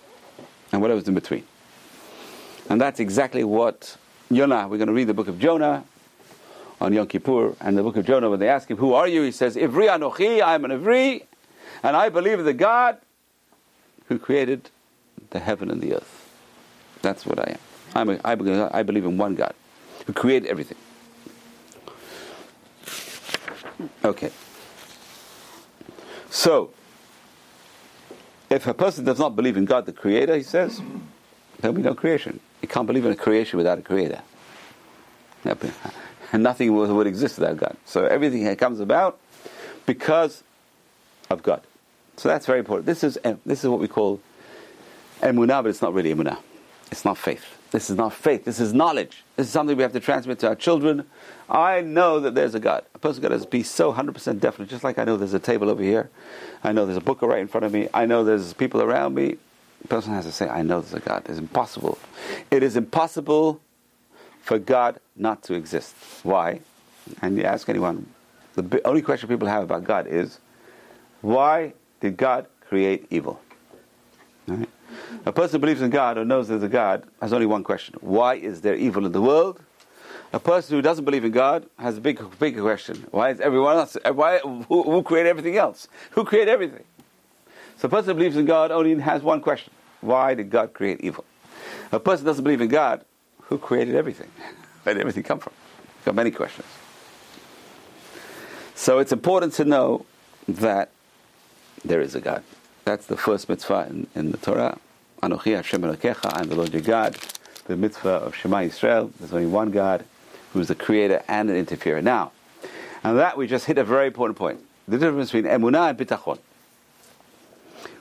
and 0.73 0.81
whatever's 0.81 1.09
in 1.09 1.15
between. 1.15 1.45
And 2.69 2.81
that's 2.81 3.01
exactly 3.01 3.43
what 3.45 3.97
Yonah, 4.31 4.69
we're 4.69 4.79
going 4.79 4.87
to 4.87 4.95
read 4.95 5.09
the 5.09 5.15
book 5.15 5.27
of 5.27 5.41
Jonah 5.41 5.85
on 6.81 6.93
Yom 6.93 7.09
Kippur, 7.09 7.55
and 7.61 7.77
the 7.77 7.83
book 7.83 7.97
of 7.97 8.07
Jonah, 8.07 8.31
when 8.31 8.41
they 8.41 8.49
ask 8.49 8.71
him, 8.71 8.79
Who 8.79 8.95
are 8.95 9.09
you? 9.09 9.23
He 9.23 9.33
says, 9.33 9.57
Ivri 9.57 9.89
Anochi, 9.89 10.41
I'm 10.41 10.65
an 10.65 10.71
Ivri, 10.71 11.25
and 11.83 11.97
I 11.97 12.09
believe 12.09 12.39
in 12.39 12.45
the 12.45 12.55
God 12.55 12.99
who 14.07 14.19
created 14.19 14.71
the 15.31 15.41
heaven 15.41 15.71
and 15.71 15.83
the 15.83 15.97
earth. 15.97 16.31
That's 17.03 17.27
what 17.27 17.39
I 17.39 17.53
am. 17.53 17.59
I'm 17.95 18.11
a, 18.11 18.21
I, 18.25 18.35
believe, 18.35 18.69
I 18.73 18.83
believe 18.83 19.05
in 19.05 19.19
one 19.19 19.35
God 19.35 19.55
who 20.07 20.13
created 20.13 20.49
everything. 20.49 20.79
Okay. 24.05 24.31
So, 26.31 26.71
if 28.51 28.67
a 28.67 28.75
person 28.75 29.05
does 29.05 29.19
not 29.19 29.37
believe 29.37 29.57
in 29.57 29.65
God 29.65 29.87
the 29.87 29.93
Creator, 29.93 30.37
he 30.37 30.43
says, 30.43 30.83
there'll 31.61 31.77
be 31.77 31.83
no 31.83 31.95
creation. 31.95 32.41
You 32.61 32.69
can't 32.69 32.87
believe 32.87 33.07
in 33.07 33.13
a 33.13 33.17
creation 33.17 33.57
without 33.57 33.79
a 33.79 33.83
Creator. 33.83 34.21
And 36.33 36.45
nothing 36.45 36.73
would 36.77 37.09
exist 37.09 37.41
without 37.41 37.57
God. 37.57 37.77
So 37.85 38.05
everything 38.07 38.55
comes 38.55 38.79
about 38.79 39.19
because 39.85 40.45
of 41.29 41.43
God. 41.43 41.63
So 42.17 42.29
that's 42.29 42.47
very 42.47 42.61
important. 42.61 42.87
This 42.87 43.03
is, 43.03 43.19
this 43.45 43.65
is 43.65 43.69
what 43.69 43.81
we 43.81 43.89
call 43.89 44.21
emunah, 45.23 45.65
but 45.65 45.71
it's 45.71 45.83
not 45.83 45.93
really 45.93 46.15
emunah. 46.15 46.39
It's 46.93 47.05
not 47.05 47.19
faith. 47.19 47.60
This 47.71 47.89
is 47.89 47.97
not 47.97 48.13
faith. 48.13 48.45
This 48.45 48.59
is 48.59 48.73
knowledge. 48.73 49.23
This 49.37 49.47
is 49.47 49.53
something 49.53 49.77
we 49.77 49.83
have 49.83 49.93
to 49.93 50.01
transmit 50.01 50.41
to 50.41 50.49
our 50.49 50.57
children. 50.57 51.07
I 51.49 51.81
know 51.81 52.19
that 52.21 52.35
there's 52.35 52.55
a 52.55 52.61
God. 52.61 52.85
A 52.95 52.99
person 52.99 53.23
got 53.23 53.29
to 53.29 53.47
be 53.47 53.63
so 53.63 53.93
100% 53.93 54.41
definite, 54.41 54.69
just 54.69 54.83
like 54.83 54.99
I 54.99 55.05
know 55.05 55.17
there's 55.17 55.35
a 55.35 55.39
table 55.39 55.71
over 55.71 55.83
here. 55.83 56.11
I 56.65 56.73
know 56.73 56.85
there's 56.85 56.99
a 56.99 57.03
book 57.03 57.23
right 57.23 57.39
in 57.39 57.49
front 57.49 57.65
of 57.65 57.73
me. 57.73 57.89
I 57.95 58.07
know 58.07 58.25
there's 58.25 58.53
people 58.53 58.83
around 58.83 59.15
me. 59.15 59.37
A 59.85 59.89
person 59.89 60.13
has 60.13 60.25
to 60.27 60.33
say, 60.33 60.49
I 60.49 60.63
know 60.63 60.81
there's 60.81 60.95
a 60.95 61.01
God. 61.01 61.25
It's 61.29 61.39
impossible. 61.39 61.99
It 62.51 62.63
is 62.63 62.77
impossible 62.77 63.61
for 64.43 64.59
God 64.59 64.99
not 65.17 65.43
to 65.45 65.55
exist. 65.55 65.95
Why? 66.23 66.61
And 67.23 67.37
you 67.37 67.45
ask 67.45 67.69
anyone, 67.69 68.07
the 68.55 68.81
only 68.85 69.03
question 69.03 69.29
people 69.29 69.49
have 69.49 69.63
about 69.63 69.85
God 69.85 70.07
is, 70.07 70.39
why 71.21 71.73
did 72.01 72.17
God 72.17 72.47
create 72.69 73.07
evil? 73.11 73.41
Right? 74.47 74.69
A 75.27 75.33
person 75.33 75.57
who 75.57 75.59
believes 75.61 75.83
in 75.83 75.91
God 75.91 76.19
or 76.19 76.25
knows 76.25 76.49
there's 76.49 76.63
a 76.63 76.69
God 76.69 77.05
has 77.21 77.33
only 77.33 77.47
one 77.47 77.65
question. 77.65 77.97
Why 78.01 78.35
is 78.35 78.61
there 78.61 78.75
evil 78.75 79.05
in 79.07 79.13
the 79.13 79.21
world? 79.21 79.61
A 80.33 80.39
person 80.39 80.77
who 80.77 80.83
doesn't 80.83 81.05
believe 81.05 81.25
in 81.25 81.33
God 81.33 81.67
has 81.79 81.99
a 81.99 82.01
big, 82.01 82.23
bigger 82.39 82.63
question. 82.63 83.07
Why 83.11 83.31
is 83.31 83.41
everyone 83.41 83.77
else? 83.77 83.97
Why, 84.13 84.39
who, 84.39 84.83
who 84.83 85.03
created 85.03 85.29
everything 85.29 85.57
else? 85.57 85.89
Who 86.13 86.25
created 86.25 86.51
everything? 86.51 86.85
So 87.79 87.87
a 87.87 87.89
person 87.91 88.11
who 88.11 88.15
believes 88.15 88.37
in 88.37 88.45
God 88.45 88.71
only 88.71 88.99
has 89.01 89.23
one 89.23 89.41
question. 89.41 89.73
Why 90.01 90.35
did 90.35 90.51
God 90.51 90.73
create 90.73 91.01
evil? 91.01 91.25
A 91.93 91.99
person 91.99 92.25
doesn't 92.25 92.45
believe 92.45 92.61
in 92.61 92.69
God, 92.69 93.05
who 93.43 93.59
created 93.59 93.97
everything? 93.97 94.31
Where 94.85 94.95
did 94.95 95.01
everything 95.01 95.25
come 95.25 95.41
from? 95.41 95.53
Got 96.05 96.15
many 96.15 96.31
questions. 96.31 96.67
So 98.75 98.99
it's 98.99 99.13
important 99.13 99.53
to 99.55 99.65
know 99.65 100.07
that 100.49 100.91
there 101.85 102.01
is 102.01 102.15
a 102.15 102.21
God. 102.21 102.43
That's 102.85 103.07
the 103.07 103.17
first 103.17 103.49
mitzvah 103.49 103.87
in, 103.91 104.07
in 104.15 104.31
the 104.31 104.39
Torah. 104.39 104.79
Anochi 105.23 105.55
Hashem 105.55 105.83
Elokecha, 105.83 106.31
I'm 106.33 106.49
the 106.49 106.55
Lord 106.55 106.73
your 106.73 106.81
God. 106.81 107.15
The 107.67 107.77
mitzvah 107.77 108.09
of 108.09 108.35
Shema 108.35 108.59
Yisrael, 108.61 109.11
there's 109.19 109.35
only 109.35 109.47
one 109.47 109.71
God 109.71 110.05
who's 110.55 110.69
the 110.69 110.75
creator 110.75 111.23
and 111.29 111.51
an 111.51 111.57
interferer. 111.57 112.01
Now, 112.01 112.33
and 113.05 113.19
that 113.19 113.37
we 113.37 113.47
just 113.47 113.67
hit 113.67 113.77
a 113.77 113.85
very 113.85 114.07
important 114.07 114.39
point. 114.39 114.61
The 114.89 114.97
difference 114.97 115.31
between 115.31 115.51
emunah 115.51 115.91
and 115.91 115.99
bitachon. 115.99 116.39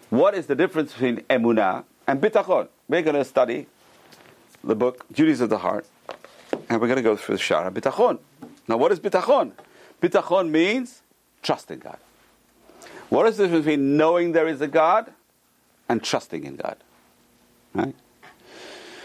What 0.09 0.33
is 0.33 0.45
the 0.45 0.55
difference 0.55 0.93
between 0.93 1.17
emunah 1.29 1.83
and 2.07 2.21
bitachon? 2.21 2.69
We're 2.87 3.01
going 3.01 3.15
to 3.15 3.25
study 3.25 3.67
the 4.63 4.75
book 4.75 5.05
Duties 5.11 5.41
of 5.41 5.49
the 5.49 5.57
Heart, 5.57 5.85
and 6.69 6.79
we're 6.79 6.87
going 6.87 6.95
to 6.95 7.03
go 7.03 7.17
through 7.17 7.35
the 7.35 7.41
Shara 7.41 7.69
bitachon. 7.69 8.19
Now, 8.69 8.77
what 8.77 8.93
is 8.93 8.99
bitachon? 9.01 9.51
Bitachon 10.01 10.49
means 10.51 11.01
trust 11.43 11.69
in 11.69 11.79
God. 11.79 11.97
What 13.09 13.27
is 13.27 13.35
the 13.35 13.43
difference 13.43 13.65
between 13.65 13.97
knowing 13.97 14.31
there 14.31 14.47
is 14.47 14.61
a 14.61 14.67
God 14.67 15.11
and 15.89 16.01
trusting 16.01 16.45
in 16.45 16.55
God? 16.55 16.77
Right? 17.73 17.95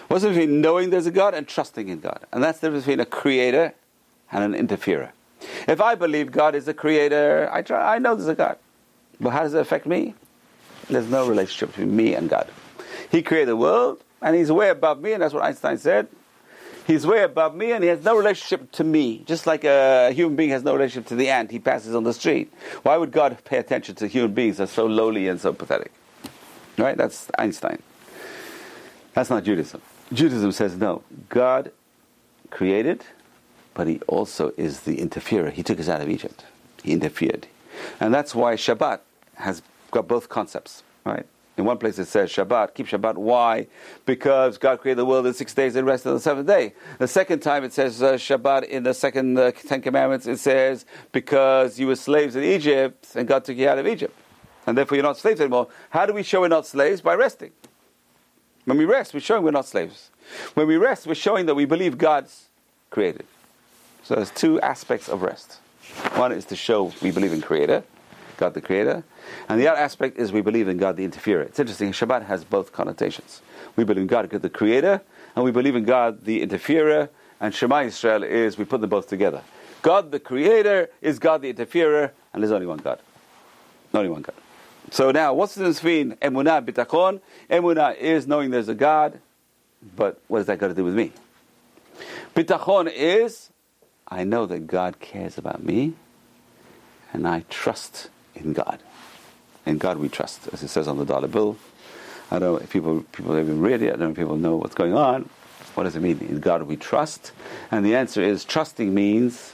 What's 0.08 0.22
the 0.22 0.28
difference 0.28 0.46
between 0.46 0.60
knowing 0.60 0.90
there's 0.90 1.06
a 1.06 1.10
God 1.10 1.34
and 1.34 1.46
trusting 1.46 1.88
in 1.88 2.00
God? 2.00 2.20
And 2.32 2.42
that's 2.42 2.60
the 2.60 2.68
difference 2.68 2.84
between 2.84 3.00
a 3.00 3.06
creator 3.06 3.74
and 4.30 4.44
an 4.44 4.54
interferer. 4.54 5.12
If 5.66 5.80
I 5.80 5.94
believe 5.94 6.30
God 6.30 6.54
is 6.54 6.68
a 6.68 6.74
creator, 6.74 7.48
I, 7.52 7.62
try, 7.62 7.94
I 7.94 7.98
know 7.98 8.14
there's 8.14 8.28
a 8.28 8.34
God. 8.34 8.58
But 9.20 9.30
how 9.30 9.42
does 9.42 9.54
it 9.54 9.60
affect 9.60 9.86
me? 9.86 10.14
There's 10.88 11.08
no 11.08 11.26
relationship 11.26 11.70
between 11.70 11.94
me 11.94 12.14
and 12.14 12.28
God. 12.28 12.48
He 13.10 13.22
created 13.22 13.48
the 13.48 13.56
world, 13.56 14.02
and 14.20 14.36
He's 14.36 14.50
way 14.50 14.70
above 14.70 15.00
me, 15.00 15.12
and 15.12 15.22
that's 15.22 15.32
what 15.32 15.42
Einstein 15.42 15.78
said. 15.78 16.08
He's 16.86 17.06
way 17.06 17.22
above 17.22 17.54
me, 17.54 17.72
and 17.72 17.82
He 17.82 17.88
has 17.88 18.04
no 18.04 18.16
relationship 18.16 18.70
to 18.72 18.84
me. 18.84 19.24
Just 19.26 19.46
like 19.46 19.64
a 19.64 20.12
human 20.12 20.36
being 20.36 20.50
has 20.50 20.62
no 20.62 20.72
relationship 20.74 21.08
to 21.08 21.14
the 21.14 21.30
ant 21.30 21.50
he 21.50 21.58
passes 21.58 21.94
on 21.94 22.04
the 22.04 22.12
street. 22.12 22.52
Why 22.82 22.96
would 22.96 23.12
God 23.12 23.38
pay 23.44 23.58
attention 23.58 23.94
to 23.96 24.06
human 24.06 24.34
beings 24.34 24.58
that 24.58 24.64
are 24.64 24.66
so 24.66 24.86
lowly 24.86 25.28
and 25.28 25.40
so 25.40 25.52
pathetic? 25.52 25.92
Right? 26.76 26.96
That's 26.96 27.28
Einstein. 27.38 27.80
That's 29.14 29.30
not 29.30 29.44
Judaism. 29.44 29.80
Judaism 30.12 30.52
says 30.52 30.76
no. 30.76 31.02
God 31.28 31.72
created, 32.50 33.04
but 33.72 33.86
He 33.86 34.00
also 34.06 34.52
is 34.56 34.80
the 34.80 35.00
interferer. 35.00 35.50
He 35.50 35.62
took 35.62 35.80
us 35.80 35.88
out 35.88 36.00
of 36.00 36.10
Egypt. 36.10 36.44
He 36.82 36.92
interfered. 36.92 37.46
And 38.00 38.12
that's 38.12 38.34
why 38.34 38.54
Shabbat 38.54 39.00
has 39.36 39.62
got 39.90 40.06
both 40.06 40.28
concepts, 40.28 40.82
right? 41.04 41.26
In 41.56 41.64
one 41.64 41.78
place 41.78 41.98
it 42.00 42.06
says 42.06 42.30
Shabbat, 42.30 42.74
keep 42.74 42.88
Shabbat. 42.88 43.16
Why? 43.16 43.68
Because 44.06 44.58
God 44.58 44.80
created 44.80 44.98
the 44.98 45.04
world 45.04 45.26
in 45.26 45.34
six 45.34 45.54
days 45.54 45.76
and 45.76 45.86
rested 45.86 46.08
on 46.08 46.16
the 46.16 46.20
seventh 46.20 46.48
day. 46.48 46.74
The 46.98 47.06
second 47.06 47.40
time 47.40 47.62
it 47.62 47.72
says 47.72 48.02
uh, 48.02 48.14
Shabbat 48.14 48.64
in 48.64 48.82
the 48.82 48.92
second 48.92 49.38
uh, 49.38 49.52
Ten 49.52 49.80
Commandments, 49.80 50.26
it 50.26 50.38
says 50.38 50.84
because 51.12 51.78
you 51.78 51.86
were 51.86 51.96
slaves 51.96 52.34
in 52.34 52.42
Egypt 52.42 53.06
and 53.14 53.28
God 53.28 53.44
took 53.44 53.56
you 53.56 53.68
out 53.68 53.78
of 53.78 53.86
Egypt. 53.86 54.14
And 54.66 54.76
therefore 54.76 54.96
you're 54.96 55.04
not 55.04 55.18
slaves 55.18 55.40
anymore. 55.40 55.68
How 55.90 56.06
do 56.06 56.12
we 56.12 56.24
show 56.24 56.40
we're 56.40 56.48
not 56.48 56.66
slaves? 56.66 57.00
By 57.00 57.14
resting. 57.14 57.52
When 58.64 58.78
we 58.78 58.84
rest, 58.84 59.12
we're 59.12 59.20
showing 59.20 59.42
we're 59.42 59.50
not 59.50 59.66
slaves. 59.66 60.10
When 60.54 60.66
we 60.66 60.76
rest, 60.76 61.06
we're 61.06 61.14
showing 61.14 61.46
that 61.46 61.54
we 61.54 61.64
believe 61.64 61.98
God's 61.98 62.48
created. 62.90 63.26
So 64.02 64.14
there's 64.14 64.30
two 64.30 64.60
aspects 64.60 65.08
of 65.08 65.22
rest. 65.22 65.58
One 66.14 66.32
is 66.32 66.44
to 66.46 66.56
show 66.56 66.92
we 67.02 67.10
believe 67.10 67.32
in 67.32 67.42
Creator, 67.42 67.84
God 68.36 68.54
the 68.54 68.60
Creator, 68.60 69.04
and 69.48 69.60
the 69.60 69.68
other 69.68 69.80
aspect 69.80 70.18
is 70.18 70.32
we 70.32 70.40
believe 70.40 70.68
in 70.68 70.76
God 70.76 70.96
the 70.96 71.04
Interferer. 71.04 71.42
It's 71.42 71.58
interesting, 71.58 71.92
Shabbat 71.92 72.24
has 72.26 72.44
both 72.44 72.72
connotations. 72.72 73.42
We 73.76 73.84
believe 73.84 74.02
in 74.02 74.06
God, 74.06 74.28
God 74.30 74.42
the 74.42 74.50
Creator, 74.50 75.02
and 75.36 75.44
we 75.44 75.50
believe 75.50 75.76
in 75.76 75.84
God 75.84 76.24
the 76.24 76.42
Interferer, 76.42 77.10
and 77.40 77.54
Shema 77.54 77.82
Israel 77.82 78.22
is 78.22 78.56
we 78.56 78.64
put 78.64 78.80
them 78.80 78.90
both 78.90 79.08
together. 79.08 79.42
God 79.82 80.10
the 80.10 80.20
Creator 80.20 80.88
is 81.02 81.18
God 81.18 81.42
the 81.42 81.50
Interferer, 81.50 82.12
and 82.32 82.42
there's 82.42 82.52
only 82.52 82.66
one 82.66 82.78
God. 82.78 82.98
Only 83.92 84.08
one 84.08 84.22
God. 84.22 84.34
So 84.90 85.10
now, 85.10 85.34
what's 85.34 85.54
the 85.54 85.60
difference 85.60 85.80
between 85.80 86.12
emunah 86.16 86.64
bitachon? 86.64 87.20
Emunah 87.50 87.96
is 87.96 88.26
knowing 88.26 88.50
there's 88.50 88.68
a 88.68 88.74
God, 88.74 89.20
but 89.96 90.20
what 90.28 90.38
does 90.38 90.46
that 90.46 90.58
got 90.58 90.68
to 90.68 90.74
do 90.74 90.84
with 90.84 90.94
me? 90.94 91.12
Bitachon 92.34 92.92
is 92.92 93.50
I 94.08 94.24
know 94.24 94.46
that 94.46 94.66
God 94.66 95.00
cares 95.00 95.38
about 95.38 95.64
me, 95.64 95.94
and 97.12 97.26
I 97.26 97.44
trust 97.48 98.10
in 98.34 98.52
God. 98.52 98.80
In 99.66 99.78
God 99.78 99.98
we 99.98 100.08
trust, 100.08 100.48
as 100.52 100.62
it 100.62 100.68
says 100.68 100.86
on 100.86 100.98
the 100.98 101.06
dollar 101.06 101.28
bill. 101.28 101.56
I 102.30 102.38
don't 102.38 102.52
know 102.52 102.56
if 102.58 102.70
people 102.70 103.04
people 103.12 103.38
even 103.38 103.60
read 103.60 103.82
it. 103.82 103.88
I 103.88 103.90
don't 103.90 104.00
know 104.00 104.10
if 104.10 104.16
people 104.16 104.36
know 104.36 104.56
what's 104.56 104.74
going 104.74 104.94
on. 104.94 105.28
What 105.74 105.84
does 105.84 105.96
it 105.96 106.00
mean? 106.00 106.18
In 106.20 106.40
God 106.40 106.64
we 106.64 106.76
trust, 106.76 107.32
and 107.70 107.84
the 107.84 107.96
answer 107.96 108.22
is 108.22 108.44
trusting 108.44 108.92
means 108.92 109.52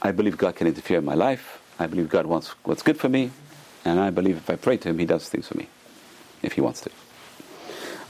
I 0.00 0.12
believe 0.12 0.38
God 0.38 0.56
can 0.56 0.66
interfere 0.66 0.98
in 0.98 1.04
my 1.04 1.14
life. 1.14 1.60
I 1.78 1.86
believe 1.86 2.08
God 2.08 2.26
wants 2.26 2.48
what's 2.64 2.82
good 2.82 2.98
for 2.98 3.08
me, 3.08 3.30
and 3.84 3.98
I 4.00 4.10
believe 4.10 4.36
if 4.36 4.50
I 4.50 4.56
pray 4.56 4.76
to 4.78 4.88
Him, 4.90 4.98
He 4.98 5.06
does 5.06 5.28
things 5.28 5.48
for 5.48 5.56
me, 5.56 5.68
if 6.42 6.52
He 6.52 6.60
wants 6.60 6.80
to. 6.82 6.90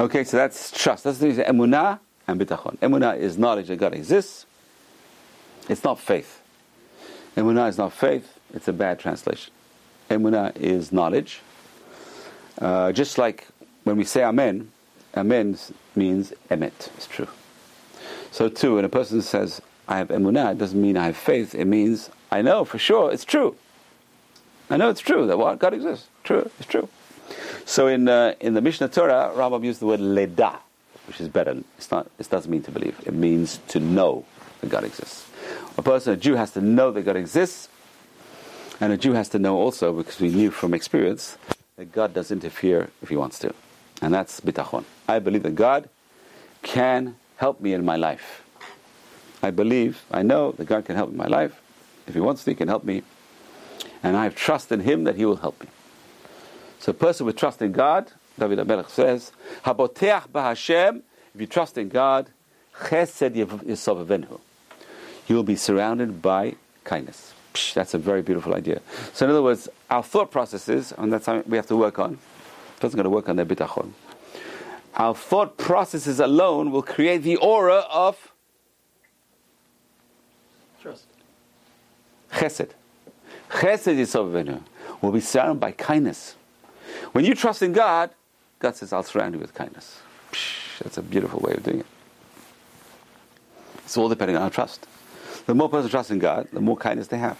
Okay, 0.00 0.24
so 0.24 0.36
that's 0.36 0.70
trust. 0.70 1.04
That's 1.04 1.18
the 1.18 1.28
emunah 1.28 1.98
and 2.26 2.40
bitachon. 2.40 2.78
Emunah 2.78 3.18
is 3.18 3.36
knowledge 3.36 3.68
that 3.68 3.76
God 3.76 3.94
exists. 3.94 4.46
It's 5.68 5.84
not 5.84 6.00
faith. 6.00 6.40
Emunah 7.36 7.68
is 7.68 7.78
not 7.78 7.92
faith. 7.92 8.38
It's 8.54 8.66
a 8.66 8.72
bad 8.72 8.98
translation. 8.98 9.52
Emunah 10.08 10.56
is 10.56 10.90
knowledge. 10.90 11.40
Uh, 12.58 12.92
just 12.92 13.18
like 13.18 13.46
when 13.84 13.96
we 13.96 14.04
say 14.04 14.24
Amen, 14.24 14.72
Amen 15.16 15.56
means 15.94 16.32
emet. 16.50 16.88
It's 16.96 17.06
true. 17.06 17.28
So 18.30 18.48
too, 18.48 18.76
when 18.76 18.84
a 18.84 18.88
person 18.88 19.22
says, 19.22 19.60
I 19.88 19.98
have 19.98 20.08
emunah, 20.08 20.52
it 20.52 20.58
doesn't 20.58 20.80
mean 20.80 20.96
I 20.96 21.06
have 21.06 21.16
faith. 21.16 21.54
It 21.54 21.64
means 21.66 22.10
I 22.30 22.42
know 22.42 22.64
for 22.64 22.78
sure 22.78 23.12
it's 23.12 23.24
true. 23.24 23.56
I 24.70 24.76
know 24.76 24.88
it's 24.88 25.00
true 25.00 25.26
that 25.26 25.36
what 25.36 25.58
God 25.58 25.74
exists. 25.74 26.06
True, 26.22 26.48
it's 26.58 26.68
true. 26.68 26.88
So 27.64 27.88
in 27.88 28.08
uh, 28.08 28.34
in 28.40 28.54
the 28.54 28.60
Mishnah 28.60 28.88
Torah, 28.88 29.32
Rambam 29.34 29.64
used 29.64 29.80
the 29.80 29.86
word 29.86 30.00
leda, 30.00 30.60
which 31.06 31.20
is 31.20 31.28
better. 31.28 31.56
It's 31.76 31.90
not. 31.90 32.08
It 32.18 32.30
doesn't 32.30 32.50
mean 32.50 32.62
to 32.62 32.70
believe. 32.70 32.98
It 33.04 33.14
means 33.14 33.58
to 33.68 33.80
know 33.80 34.24
that 34.60 34.70
God 34.70 34.84
exists. 34.84 35.28
A 35.76 35.82
person, 35.82 36.12
a 36.12 36.16
Jew, 36.16 36.36
has 36.36 36.52
to 36.52 36.60
know 36.60 36.90
that 36.92 37.02
God 37.02 37.16
exists, 37.16 37.68
and 38.80 38.92
a 38.92 38.96
Jew 38.96 39.12
has 39.12 39.28
to 39.30 39.38
know 39.38 39.56
also, 39.56 39.92
because 39.92 40.20
we 40.20 40.28
knew 40.28 40.50
from 40.50 40.72
experience, 40.72 41.36
that 41.76 41.92
God 41.92 42.14
does 42.14 42.30
interfere 42.30 42.90
if 43.02 43.08
He 43.08 43.16
wants 43.16 43.38
to, 43.40 43.54
and 44.00 44.14
that's 44.14 44.40
bitachon. 44.40 44.84
I 45.08 45.18
believe 45.18 45.42
that 45.42 45.54
God 45.56 45.88
can 46.62 47.16
help 47.36 47.60
me 47.60 47.72
in 47.72 47.84
my 47.84 47.96
life. 47.96 48.42
I 49.42 49.50
believe, 49.50 50.02
I 50.10 50.22
know 50.22 50.52
that 50.52 50.66
God 50.66 50.84
can 50.84 50.94
help 50.94 51.10
in 51.10 51.16
my 51.16 51.26
life. 51.26 51.60
If 52.06 52.14
He 52.14 52.20
wants 52.20 52.44
to, 52.44 52.50
He 52.50 52.54
can 52.54 52.68
help 52.68 52.84
me. 52.84 53.02
And 54.02 54.16
I 54.16 54.24
have 54.24 54.34
trust 54.34 54.72
in 54.72 54.80
Him 54.80 55.04
that 55.04 55.16
He 55.16 55.24
will 55.24 55.36
help 55.36 55.60
me. 55.60 55.68
So 56.78 56.90
a 56.90 56.94
person 56.94 57.26
with 57.26 57.36
trust 57.36 57.60
in 57.60 57.72
God, 57.72 58.10
David 58.38 58.58
HaMelech 58.58 58.88
says, 58.88 59.32
Haboteach 59.64 60.28
b'Hashem, 60.28 61.02
if 61.34 61.40
you 61.40 61.46
trust 61.46 61.76
in 61.76 61.88
God, 61.88 62.30
chesed 62.74 63.34
yisovavenu. 63.34 64.40
You 65.28 65.36
will 65.36 65.42
be 65.42 65.56
surrounded 65.56 66.22
by 66.22 66.56
kindness. 66.84 67.34
Psh, 67.54 67.74
that's 67.74 67.94
a 67.94 67.98
very 67.98 68.22
beautiful 68.22 68.54
idea. 68.54 68.80
So 69.12 69.26
in 69.26 69.30
other 69.30 69.42
words, 69.42 69.68
our 69.90 70.02
thought 70.02 70.30
processes, 70.30 70.92
and 70.96 71.12
that's 71.12 71.26
something 71.26 71.48
we 71.50 71.56
have 71.56 71.66
to 71.66 71.76
work 71.76 71.98
on. 71.98 72.18
A 72.76 72.80
person's 72.80 72.96
got 72.96 73.02
to 73.02 73.10
work 73.10 73.28
on 73.28 73.36
their 73.36 73.46
bitachon. 73.46 73.92
Our 74.94 75.14
thought 75.14 75.56
processes 75.56 76.18
alone 76.18 76.70
will 76.70 76.82
create 76.82 77.18
the 77.22 77.36
aura 77.36 77.84
of 77.90 78.32
Trust. 80.82 81.06
chesed. 82.32 82.70
Chesed 83.50 83.96
yisovavenu. 83.96 84.62
Will 85.00 85.12
be 85.12 85.20
surrounded 85.20 85.60
by 85.60 85.72
kindness. 85.72 86.36
When 87.12 87.24
you 87.24 87.34
trust 87.34 87.62
in 87.62 87.72
God, 87.72 88.10
God 88.58 88.76
says, 88.76 88.92
I'll 88.92 89.02
surround 89.02 89.34
you 89.34 89.40
with 89.40 89.54
kindness. 89.54 90.00
Psh, 90.32 90.80
that's 90.80 90.98
a 90.98 91.02
beautiful 91.02 91.40
way 91.40 91.54
of 91.54 91.62
doing 91.62 91.80
it. 91.80 91.86
It's 93.84 93.96
all 93.96 94.08
depending 94.08 94.36
on 94.36 94.42
our 94.42 94.50
trust. 94.50 94.86
The 95.46 95.54
more 95.54 95.68
person 95.68 95.90
trusts 95.90 96.10
in 96.10 96.18
God, 96.18 96.48
the 96.52 96.60
more 96.60 96.76
kindness 96.76 97.08
they 97.08 97.18
have. 97.18 97.38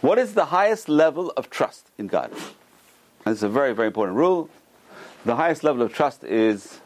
What 0.00 0.18
is 0.18 0.34
the 0.34 0.46
highest 0.46 0.88
level 0.88 1.32
of 1.36 1.50
trust 1.50 1.90
in 1.98 2.06
God? 2.06 2.32
And 3.24 3.34
is 3.34 3.42
a 3.42 3.48
very, 3.48 3.74
very 3.74 3.88
important 3.88 4.16
rule. 4.16 4.48
The 5.24 5.36
highest 5.36 5.62
level 5.62 5.82
of 5.82 5.92
trust 5.92 6.24
is 6.24 6.80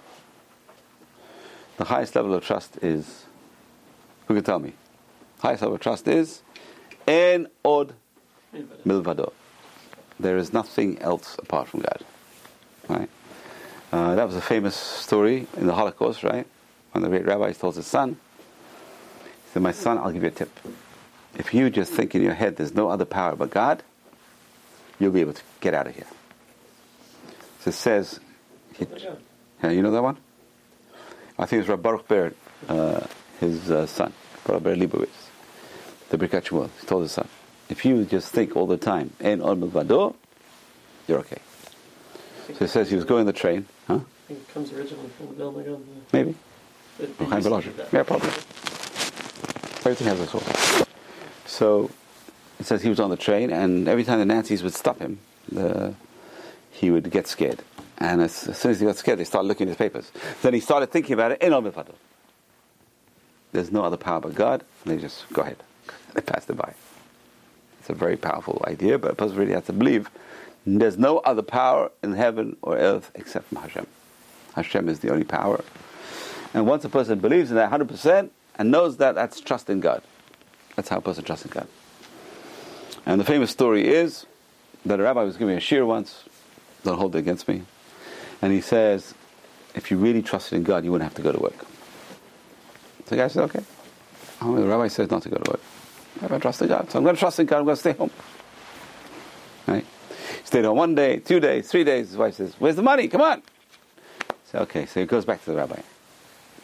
the 1.76 1.84
highest 1.84 2.14
level 2.14 2.34
of 2.34 2.44
trust 2.44 2.78
is 2.82 3.25
who 4.26 4.34
can 4.34 4.44
tell 4.44 4.58
me? 4.58 4.75
Highest 5.40 5.62
level 5.62 5.75
of 5.75 5.80
trust 5.80 6.06
is 6.08 6.42
en 7.06 7.49
od 7.64 7.94
milvado. 8.85 9.32
There 10.21 10.37
is 10.37 10.52
nothing 10.52 10.99
else 11.00 11.37
apart 11.38 11.68
from 11.68 11.80
God. 11.80 12.04
Right? 12.88 13.09
Uh, 13.92 14.14
that 14.14 14.26
was 14.26 14.37
a 14.37 14.40
famous 14.40 14.76
story 14.76 15.47
in 15.56 15.66
the 15.66 15.75
Holocaust, 15.75 16.23
right? 16.23 16.47
When 16.92 17.02
the 17.02 17.09
great 17.09 17.25
rabbi 17.25 17.52
told 17.52 17.76
his 17.76 17.87
son, 17.87 18.16
he 19.25 19.52
said, 19.52 19.62
My 19.62 19.73
son, 19.73 19.99
I'll 19.99 20.11
give 20.12 20.23
you 20.23 20.28
a 20.28 20.32
tip. 20.32 20.50
If 21.37 21.54
you 21.54 21.71
just 21.71 21.92
think 21.92 22.14
in 22.14 22.23
your 22.23 22.35
head 22.35 22.56
there's 22.56 22.75
no 22.75 22.88
other 22.88 23.04
power 23.04 23.37
but 23.37 23.50
God, 23.50 23.82
you'll 24.99 25.12
be 25.12 25.21
able 25.21 25.32
to 25.32 25.42
get 25.61 25.75
out 25.75 25.87
of 25.87 25.94
here. 25.94 26.06
So 27.61 27.71
it 27.71 27.75
says, 27.75 28.21
he, 28.75 28.87
yeah, 29.62 29.71
you 29.71 29.82
know 29.82 29.90
that 29.90 30.02
one? 30.02 30.16
I 31.38 31.47
think 31.47 31.61
it's 31.61 31.68
Rabbi 31.68 31.82
Baruch 31.82 32.09
Ber, 32.09 32.35
uh, 32.68 33.06
his 33.40 33.71
uh, 33.71 33.87
son, 33.87 34.12
Baruch 34.44 34.62
Ber 34.62 34.76
Leibowitz, 34.76 35.22
the 36.12 36.19
Birkat 36.19 36.45
Shmuel. 36.45 36.69
He 36.81 36.87
told 36.87 37.02
his 37.02 37.12
son, 37.12 37.26
if 37.69 37.85
you 37.85 38.04
just 38.04 38.31
think 38.33 38.54
all 38.54 38.66
the 38.66 38.76
time, 38.76 39.12
en 39.21 39.40
od 39.40 39.59
milvado, 39.59 40.14
you're 41.09 41.19
okay. 41.21 41.38
So 42.49 42.54
he 42.61 42.66
says 42.66 42.90
he 42.90 42.97
was 42.97 43.04
going 43.04 43.21
on 43.21 43.26
the 43.26 43.33
train, 43.33 43.66
huh? 43.87 43.95
I 43.95 43.99
think 44.28 44.40
it 44.40 44.52
comes 44.52 44.73
originally 44.73 45.09
from 45.16 45.28
the 45.28 45.33
building 45.35 45.66
of 45.73 45.81
the. 45.81 45.95
Maybe. 46.12 46.35
It, 47.00 47.19
they 47.19 47.25
Chaim 47.25 47.37
used 47.38 47.45
to 47.47 47.50
Belosher. 47.50 47.64
do 47.64 47.73
that. 47.73 47.92
Yeah, 47.92 48.02
probably. 48.02 48.28
Everything 49.85 50.07
has 50.07 50.21
a 50.21 50.26
source. 50.26 50.85
So 51.47 51.90
it 52.61 52.66
says 52.66 52.83
he 52.83 52.90
was 52.90 53.00
on 53.00 53.09
the 53.11 53.16
train, 53.16 53.50
and 53.50 53.88
every 53.88 54.04
time 54.04 54.19
the 54.19 54.26
Nazis 54.26 54.62
would 54.62 54.75
stop 54.75 54.99
him, 54.99 55.19
the, 55.50 55.95
he 56.71 56.90
would 56.90 57.11
get 57.11 57.26
scared. 57.26 57.62
And 57.99 58.21
as, 58.21 58.49
as 58.49 58.59
soon 58.59 58.73
as 58.73 58.81
he 58.81 58.87
got 58.87 58.97
scared, 58.97 59.19
they 59.19 59.25
started 59.25 59.49
looking 59.49 59.66
at 59.69 59.71
his 59.71 59.76
papers. 59.78 60.12
Then 60.42 60.52
he 60.52 60.61
started 60.61 60.90
thinking 60.90 61.14
about 61.14 61.33
it. 61.33 61.40
in 61.40 61.52
milvado." 61.52 61.95
There's 63.52 63.73
no 63.73 63.83
other 63.85 63.97
power 63.97 64.21
but 64.21 64.35
God. 64.35 64.62
And 64.85 64.92
they 64.92 65.00
just 65.00 65.28
go 65.33 65.42
ahead. 65.42 65.57
They 66.14 66.20
passed 66.20 66.50
it 66.50 66.56
by. 66.56 66.74
It's 67.80 67.90
a 67.90 67.94
very 67.94 68.16
powerful 68.16 68.62
idea, 68.66 68.98
but 68.98 69.10
a 69.10 69.14
person 69.14 69.36
really 69.36 69.52
has 69.52 69.64
to 69.64 69.72
believe 69.72 70.08
there's 70.64 70.96
no 70.98 71.18
other 71.18 71.42
power 71.42 71.90
in 72.02 72.12
heaven 72.12 72.56
or 72.62 72.76
earth 72.76 73.10
except 73.14 73.48
from 73.48 73.58
Hashem. 73.58 73.86
Hashem 74.54 74.88
is 74.88 75.00
the 75.00 75.10
only 75.10 75.24
power. 75.24 75.64
And 76.54 76.66
once 76.66 76.84
a 76.84 76.88
person 76.88 77.18
believes 77.18 77.50
in 77.50 77.56
that 77.56 77.70
100% 77.70 78.30
and 78.56 78.70
knows 78.70 78.98
that, 78.98 79.14
that's 79.14 79.40
trust 79.40 79.70
in 79.70 79.80
God. 79.80 80.02
That's 80.76 80.88
how 80.88 80.98
a 80.98 81.00
person 81.00 81.24
trusts 81.24 81.44
in 81.44 81.50
God. 81.50 81.66
And 83.04 83.20
the 83.20 83.24
famous 83.24 83.50
story 83.50 83.88
is 83.88 84.26
that 84.86 85.00
a 85.00 85.02
rabbi 85.02 85.22
was 85.22 85.36
giving 85.36 85.56
a 85.56 85.60
shiur 85.60 85.86
once, 85.86 86.24
don't 86.84 86.98
hold 86.98 87.16
it 87.16 87.18
against 87.18 87.48
me, 87.48 87.62
and 88.40 88.52
he 88.52 88.60
says, 88.60 89.14
if 89.74 89.90
you 89.90 89.96
really 89.96 90.22
trusted 90.22 90.56
in 90.56 90.62
God, 90.62 90.84
you 90.84 90.92
wouldn't 90.92 91.08
have 91.10 91.16
to 91.16 91.22
go 91.22 91.32
to 91.32 91.40
work. 91.40 91.58
So 93.06 93.10
the 93.10 93.16
guy 93.16 93.28
said, 93.28 93.44
okay. 93.44 93.62
The 94.40 94.66
rabbi 94.66 94.88
says 94.88 95.10
not 95.10 95.22
to 95.22 95.28
go 95.28 95.36
to 95.36 95.50
work. 95.50 95.60
I 96.21 96.38
trust 96.38 96.62
in 96.62 96.69
God. 96.69 96.90
So 96.90 96.99
I'm 96.99 97.04
going 97.04 97.16
to 97.16 97.21
trust 97.21 97.40
in 97.40 97.47
God, 97.47 97.59
I'm 97.59 97.64
going 97.64 97.76
to 97.76 97.81
stay 97.81 97.92
home. 97.92 98.11
Right? 99.66 99.87
Stayed 100.45 100.64
home 100.64 100.76
one 100.76 100.95
day, 100.95 101.19
two 101.19 101.40
days, 101.40 101.71
three 101.71 101.85
days. 101.85 102.09
His 102.09 102.16
wife 102.16 102.35
says, 102.35 102.54
where's 102.59 102.76
the 102.76 102.83
money? 102.83 103.09
Come 103.09 103.21
on. 103.21 103.42
So, 104.47 104.59
okay, 104.61 104.87
so 104.87 105.00
he 105.00 105.07
goes 105.07 105.25
back 105.25 105.42
to 105.45 105.50
the 105.50 105.57
rabbi. 105.57 105.81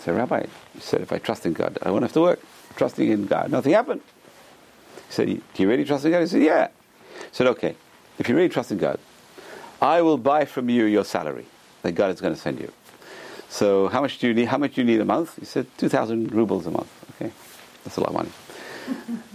So, 0.00 0.12
Rabbi, 0.12 0.46
said 0.78 1.00
if 1.00 1.12
I 1.12 1.18
trust 1.18 1.44
in 1.46 1.54
God, 1.54 1.78
I 1.82 1.90
won't 1.90 2.02
have 2.02 2.12
to 2.12 2.20
work. 2.20 2.40
Trusting 2.76 3.10
in 3.10 3.26
God, 3.26 3.50
nothing 3.50 3.72
happened. 3.72 4.02
He 5.08 5.12
said, 5.12 5.26
do 5.26 5.62
you 5.62 5.68
really 5.68 5.84
trust 5.84 6.04
in 6.04 6.12
God? 6.12 6.20
He 6.20 6.26
said, 6.26 6.42
yeah. 6.42 6.68
He 6.68 7.28
said, 7.32 7.46
okay, 7.48 7.74
if 8.18 8.28
you 8.28 8.36
really 8.36 8.48
trust 8.48 8.70
in 8.70 8.78
God, 8.78 9.00
I 9.80 10.02
will 10.02 10.18
buy 10.18 10.44
from 10.44 10.68
you 10.68 10.84
your 10.84 11.04
salary 11.04 11.46
that 11.82 11.92
God 11.92 12.10
is 12.10 12.20
going 12.20 12.34
to 12.34 12.40
send 12.40 12.60
you. 12.60 12.72
So 13.48 13.88
how 13.88 14.02
much 14.02 14.18
do 14.18 14.28
you 14.28 14.34
need? 14.34 14.46
How 14.46 14.58
much 14.58 14.74
do 14.74 14.82
you 14.82 14.86
need 14.86 15.00
a 15.00 15.04
month? 15.04 15.36
He 15.38 15.44
said, 15.44 15.66
2,000 15.78 16.32
rubles 16.32 16.66
a 16.66 16.70
month. 16.70 16.90
Okay, 17.16 17.32
that's 17.84 17.96
a 17.96 18.00
lot 18.00 18.10
of 18.10 18.14
money. 18.14 18.30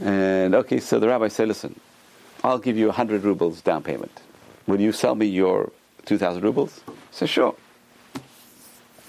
And 0.01 0.55
okay, 0.55 0.79
so 0.79 0.99
the 0.99 1.07
rabbi 1.07 1.27
said, 1.27 1.47
listen, 1.47 1.79
I'll 2.43 2.59
give 2.59 2.77
you 2.77 2.87
100 2.87 3.23
rubles 3.23 3.61
down 3.61 3.83
payment. 3.83 4.21
Will 4.67 4.81
you 4.81 4.91
sell 4.91 5.15
me 5.15 5.25
your 5.25 5.71
2,000 6.05 6.41
rubles? 6.41 6.81
He 6.85 6.93
said, 7.11 7.29
sure. 7.29 7.55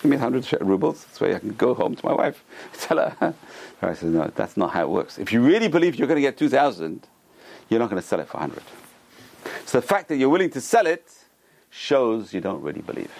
Give 0.02 0.10
me 0.10 0.16
100 0.16 0.46
rubles. 0.60 1.06
so 1.12 1.26
I 1.26 1.38
can 1.38 1.54
go 1.54 1.74
home 1.74 1.96
to 1.96 2.06
my 2.06 2.12
wife. 2.12 2.44
Tell 2.74 2.98
her. 2.98 3.34
I 3.82 3.94
said, 3.94 4.10
no, 4.10 4.30
that's 4.34 4.56
not 4.56 4.72
how 4.72 4.82
it 4.82 4.90
works. 4.90 5.18
If 5.18 5.32
you 5.32 5.42
really 5.42 5.68
believe 5.68 5.96
you're 5.96 6.08
going 6.08 6.16
to 6.16 6.22
get 6.22 6.36
2,000, 6.36 7.06
you're 7.68 7.80
not 7.80 7.90
going 7.90 8.00
to 8.00 8.06
sell 8.06 8.20
it 8.20 8.28
for 8.28 8.38
100. 8.38 8.62
So 9.66 9.80
the 9.80 9.86
fact 9.86 10.08
that 10.08 10.16
you're 10.16 10.28
willing 10.28 10.50
to 10.50 10.60
sell 10.60 10.86
it 10.86 11.10
shows 11.70 12.32
you 12.32 12.40
don't 12.40 12.62
really 12.62 12.82
believe. 12.82 13.10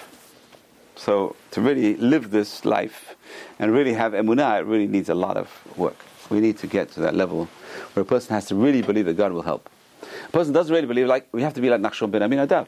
So 0.96 1.34
to 1.50 1.60
really 1.60 1.96
live 1.96 2.30
this 2.30 2.64
life 2.64 3.16
and 3.58 3.72
really 3.72 3.94
have 3.94 4.12
emunah, 4.12 4.60
it 4.60 4.66
really 4.66 4.86
needs 4.86 5.08
a 5.08 5.14
lot 5.14 5.36
of 5.36 5.48
work. 5.76 5.96
We 6.30 6.40
need 6.40 6.58
to 6.58 6.66
get 6.66 6.90
to 6.92 7.00
that 7.00 7.14
level 7.14 7.48
where 7.92 8.02
a 8.02 8.06
person 8.06 8.34
has 8.34 8.46
to 8.46 8.54
really 8.54 8.82
believe 8.82 9.06
that 9.06 9.16
God 9.16 9.32
will 9.32 9.42
help. 9.42 9.68
A 10.02 10.30
person 10.30 10.52
doesn't 10.52 10.72
really 10.72 10.86
believe, 10.86 11.06
like 11.06 11.28
we 11.32 11.42
have 11.42 11.54
to 11.54 11.60
be 11.60 11.70
like 11.70 11.80
Nachshon 11.80 12.10
ben 12.10 12.22
Aminadav. 12.22 12.66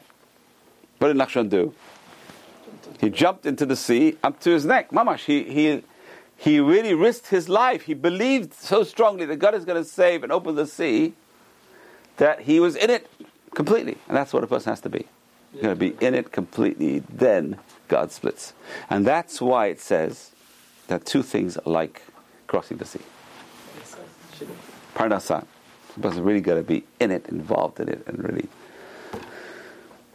What 0.99 1.07
did 1.09 1.17
Nachshon 1.17 1.49
do? 1.49 1.73
He 2.99 3.09
jumped 3.09 3.45
into 3.45 3.65
the 3.65 3.75
sea 3.75 4.17
up 4.23 4.39
to 4.41 4.51
his 4.51 4.65
neck. 4.65 4.91
Mamash, 4.91 5.25
he, 5.25 5.43
he, 5.43 5.83
he 6.35 6.59
really 6.59 6.93
risked 6.93 7.27
his 7.27 7.47
life. 7.47 7.83
He 7.83 7.93
believed 7.93 8.53
so 8.53 8.83
strongly 8.83 9.25
that 9.25 9.37
God 9.37 9.53
is 9.53 9.65
going 9.65 9.81
to 9.81 9.87
save 9.87 10.23
and 10.23 10.31
open 10.31 10.55
the 10.55 10.67
sea 10.67 11.13
that 12.17 12.41
he 12.41 12.59
was 12.59 12.75
in 12.75 12.89
it 12.89 13.09
completely. 13.53 13.97
And 14.07 14.17
that's 14.17 14.33
what 14.33 14.43
a 14.43 14.47
person 14.47 14.71
has 14.71 14.81
to 14.81 14.89
be. 14.89 15.07
You're 15.53 15.63
going 15.63 15.75
to 15.75 15.79
be 15.79 16.05
in 16.05 16.13
it 16.13 16.31
completely. 16.31 16.99
Then 17.09 17.57
God 17.87 18.11
splits. 18.11 18.53
And 18.89 19.05
that's 19.05 19.41
why 19.41 19.67
it 19.67 19.79
says 19.79 20.31
that 20.87 21.05
two 21.05 21.23
things 21.23 21.57
are 21.57 21.69
like 21.69 22.01
crossing 22.47 22.77
the 22.77 22.85
sea. 22.85 23.01
Parnasa. 24.95 25.45
Person 26.01 26.23
really 26.23 26.41
got 26.41 26.55
to 26.55 26.63
be 26.63 26.83
in 26.99 27.09
it, 27.09 27.25
involved 27.27 27.79
in 27.79 27.89
it, 27.89 28.03
and 28.05 28.23
really 28.23 28.47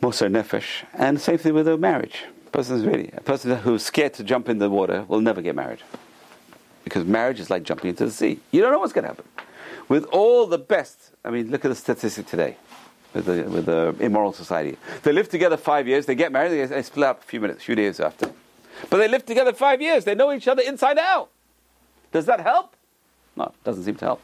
Moser 0.01 0.29
Nefesh. 0.29 0.85
And 0.95 1.21
same 1.21 1.39
thing 1.39 1.55
with 1.55 1.67
a 1.67 1.77
marriage. 1.77 2.25
A 2.47 2.51
person 2.51 2.77
is 2.77 2.85
really 2.85 3.11
a 3.17 3.21
person 3.21 3.57
who's 3.59 3.85
scared 3.85 4.15
to 4.15 4.25
jump 4.25 4.49
in 4.49 4.59
the 4.59 4.71
water 4.71 5.05
will 5.09 5.21
never 5.21 5.43
get 5.43 5.57
married. 5.57 5.81
Because 6.85 7.05
marriage 7.05 7.41
is 7.41 7.51
like 7.51 7.65
jumping 7.65 7.91
into 7.91 8.05
the 8.05 8.13
sea. 8.13 8.41
You 8.53 8.61
don't 8.61 8.71
know 8.71 8.79
what's 8.79 8.93
going 8.93 9.05
to 9.05 9.09
happen. 9.09 9.25
With 9.89 10.05
all 10.07 10.47
the 10.47 10.59
best, 10.59 11.11
I 11.25 11.31
mean, 11.31 11.51
look 11.51 11.65
at 11.65 11.69
the 11.69 11.75
statistic 11.75 12.27
today 12.27 12.57
with 13.15 13.27
the, 13.27 13.43
with 13.45 13.67
the 13.67 13.95
immoral 14.01 14.33
society. 14.33 14.77
They 15.03 15.13
live 15.13 15.29
together 15.29 15.57
five 15.57 15.87
years, 15.87 16.07
they 16.07 16.15
get 16.15 16.33
married, 16.33 16.71
they 16.71 16.83
split 16.83 17.07
up 17.07 17.23
a 17.23 17.25
few 17.25 17.41
minutes, 17.41 17.63
a 17.63 17.65
few 17.65 17.75
days 17.75 18.01
after. 18.01 18.33
But 18.91 18.99
they 18.99 19.09
live 19.09 19.27
together 19.27 19.53
five 19.53 19.81
years, 19.81 20.05
they 20.05 20.15
know 20.15 20.33
each 20.33 20.49
other 20.49 20.63
inside 20.63 20.99
out. 20.99 21.31
Does 22.11 22.27
that 22.27 22.41
help? 22.41 22.75
No, 23.37 23.53
doesn't 23.65 23.85
seem 23.85 23.95
to 23.97 24.05
help. 24.05 24.23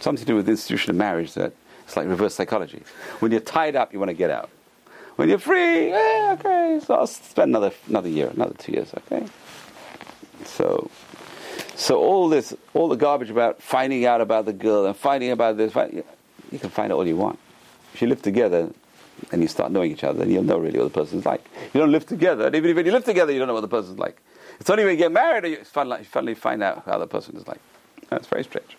Something 0.00 0.24
to 0.24 0.26
do 0.26 0.36
with 0.36 0.46
the 0.46 0.52
institution 0.52 0.90
of 0.90 0.96
marriage 0.96 1.34
that 1.34 1.52
it's 1.84 1.96
like 1.96 2.06
reverse 2.06 2.34
psychology. 2.34 2.82
When 3.20 3.30
you're 3.32 3.40
tied 3.40 3.76
up, 3.76 3.92
you 3.92 3.98
want 3.98 4.10
to 4.10 4.14
get 4.14 4.30
out. 4.30 4.50
When 5.16 5.28
you're 5.28 5.38
free, 5.38 5.92
eh, 5.92 6.32
okay, 6.32 6.80
so 6.84 6.94
I'll 6.94 7.06
spend 7.06 7.50
another 7.50 7.72
another 7.88 8.08
year, 8.08 8.28
another 8.28 8.54
two 8.54 8.72
years, 8.72 8.92
okay. 8.94 9.26
So, 10.44 10.90
so 11.74 11.98
all 11.98 12.28
this, 12.28 12.54
all 12.72 12.88
the 12.88 12.96
garbage 12.96 13.30
about 13.30 13.62
finding 13.62 14.06
out 14.06 14.20
about 14.20 14.46
the 14.46 14.52
girl 14.52 14.86
and 14.86 14.96
finding 14.96 15.30
about 15.30 15.58
this, 15.58 15.74
you 16.50 16.58
can 16.58 16.70
find 16.70 16.92
out 16.92 16.96
all 16.96 17.06
you 17.06 17.16
want. 17.16 17.38
If 17.92 18.00
you 18.00 18.08
live 18.08 18.22
together 18.22 18.70
and 19.30 19.42
you 19.42 19.48
start 19.48 19.70
knowing 19.70 19.92
each 19.92 20.02
other, 20.02 20.20
then 20.20 20.30
you'll 20.30 20.42
know 20.44 20.58
really 20.58 20.78
what 20.78 20.92
the 20.92 20.98
person's 20.98 21.26
like. 21.26 21.44
You 21.74 21.80
don't 21.80 21.92
live 21.92 22.06
together, 22.06 22.46
and 22.46 22.54
even 22.54 22.70
if 22.70 22.86
you 22.86 22.92
live 22.92 23.04
together, 23.04 23.32
you 23.32 23.38
don't 23.38 23.48
know 23.48 23.54
what 23.54 23.60
the 23.60 23.68
person's 23.68 23.98
like. 23.98 24.18
It's 24.62 24.70
only 24.70 24.84
when 24.84 24.92
you 24.92 24.96
get 24.96 25.10
married 25.10 25.44
you 25.44 25.64
finally 25.64 26.34
find 26.34 26.62
out 26.62 26.84
how 26.86 26.96
the 26.96 27.08
person 27.08 27.36
is 27.36 27.48
like. 27.48 27.58
That's 28.10 28.28
very 28.28 28.44
strange. 28.44 28.76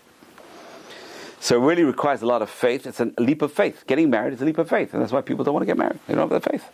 So 1.42 1.62
it 1.62 1.66
really 1.68 1.84
requires 1.84 2.22
a 2.22 2.26
lot 2.26 2.42
of 2.42 2.50
faith. 2.50 2.88
It's 2.88 3.02
a 3.02 3.12
leap 3.18 3.42
of 3.42 3.52
faith. 3.52 3.84
Getting 3.86 4.10
married 4.10 4.32
is 4.32 4.42
a 4.42 4.46
leap 4.46 4.58
of 4.60 4.70
faith, 4.70 4.94
and 4.94 5.04
that's 5.04 5.12
why 5.12 5.20
people 5.20 5.44
don't 5.44 5.54
want 5.54 5.64
to 5.64 5.66
get 5.66 5.78
married. 5.78 6.00
They 6.08 6.16
don't 6.16 6.32
have 6.32 6.42
the 6.42 6.50
faith. 6.50 6.70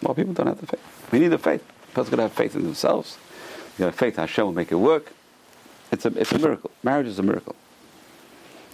Well, 0.00 0.14
people 0.14 0.32
don't 0.32 0.46
have 0.46 0.60
the 0.60 0.66
faith. 0.68 1.08
We 1.10 1.18
need 1.18 1.26
the 1.26 1.38
faith. 1.38 1.66
Person's 1.92 2.10
got 2.10 2.16
to 2.18 2.22
have 2.22 2.32
faith 2.32 2.54
in 2.54 2.62
themselves. 2.62 3.18
You 3.76 3.78
got 3.80 3.84
to 3.86 3.90
have 3.90 3.94
faith 3.96 4.14
Hashem 4.14 4.44
will 4.44 4.52
make 4.52 4.70
it 4.70 4.76
work. 4.76 5.12
It's 5.90 6.06
a, 6.06 6.16
it's 6.16 6.30
a 6.30 6.38
miracle. 6.38 6.70
Marriage 6.84 7.08
is 7.08 7.18
a 7.18 7.24
miracle. 7.24 7.56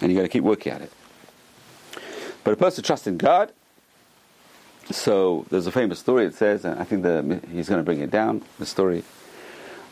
And 0.03 0.13
you've 0.13 0.19
got 0.19 0.25
to 0.25 0.29
keep 0.29 0.45
working 0.45 0.71
at 0.71 0.83
it. 0.83 0.93
But 2.45 2.53
a 2.53 2.57
person 2.57 2.85
trusts 2.85 3.07
in 3.07 3.17
God. 3.17 3.55
So 4.91 5.45
there's 5.51 5.67
a 5.67 5.73
famous 5.73 5.99
story 5.99 6.25
It 6.25 6.35
says, 6.35 6.65
and 6.65 6.81
I 6.81 6.85
think 6.85 7.03
the, 7.03 7.41
he's 7.53 7.69
going 7.69 7.81
to 7.81 7.85
bring 7.85 8.01
it 8.01 8.11
down, 8.11 8.43
the 8.59 8.67
story. 8.67 9.05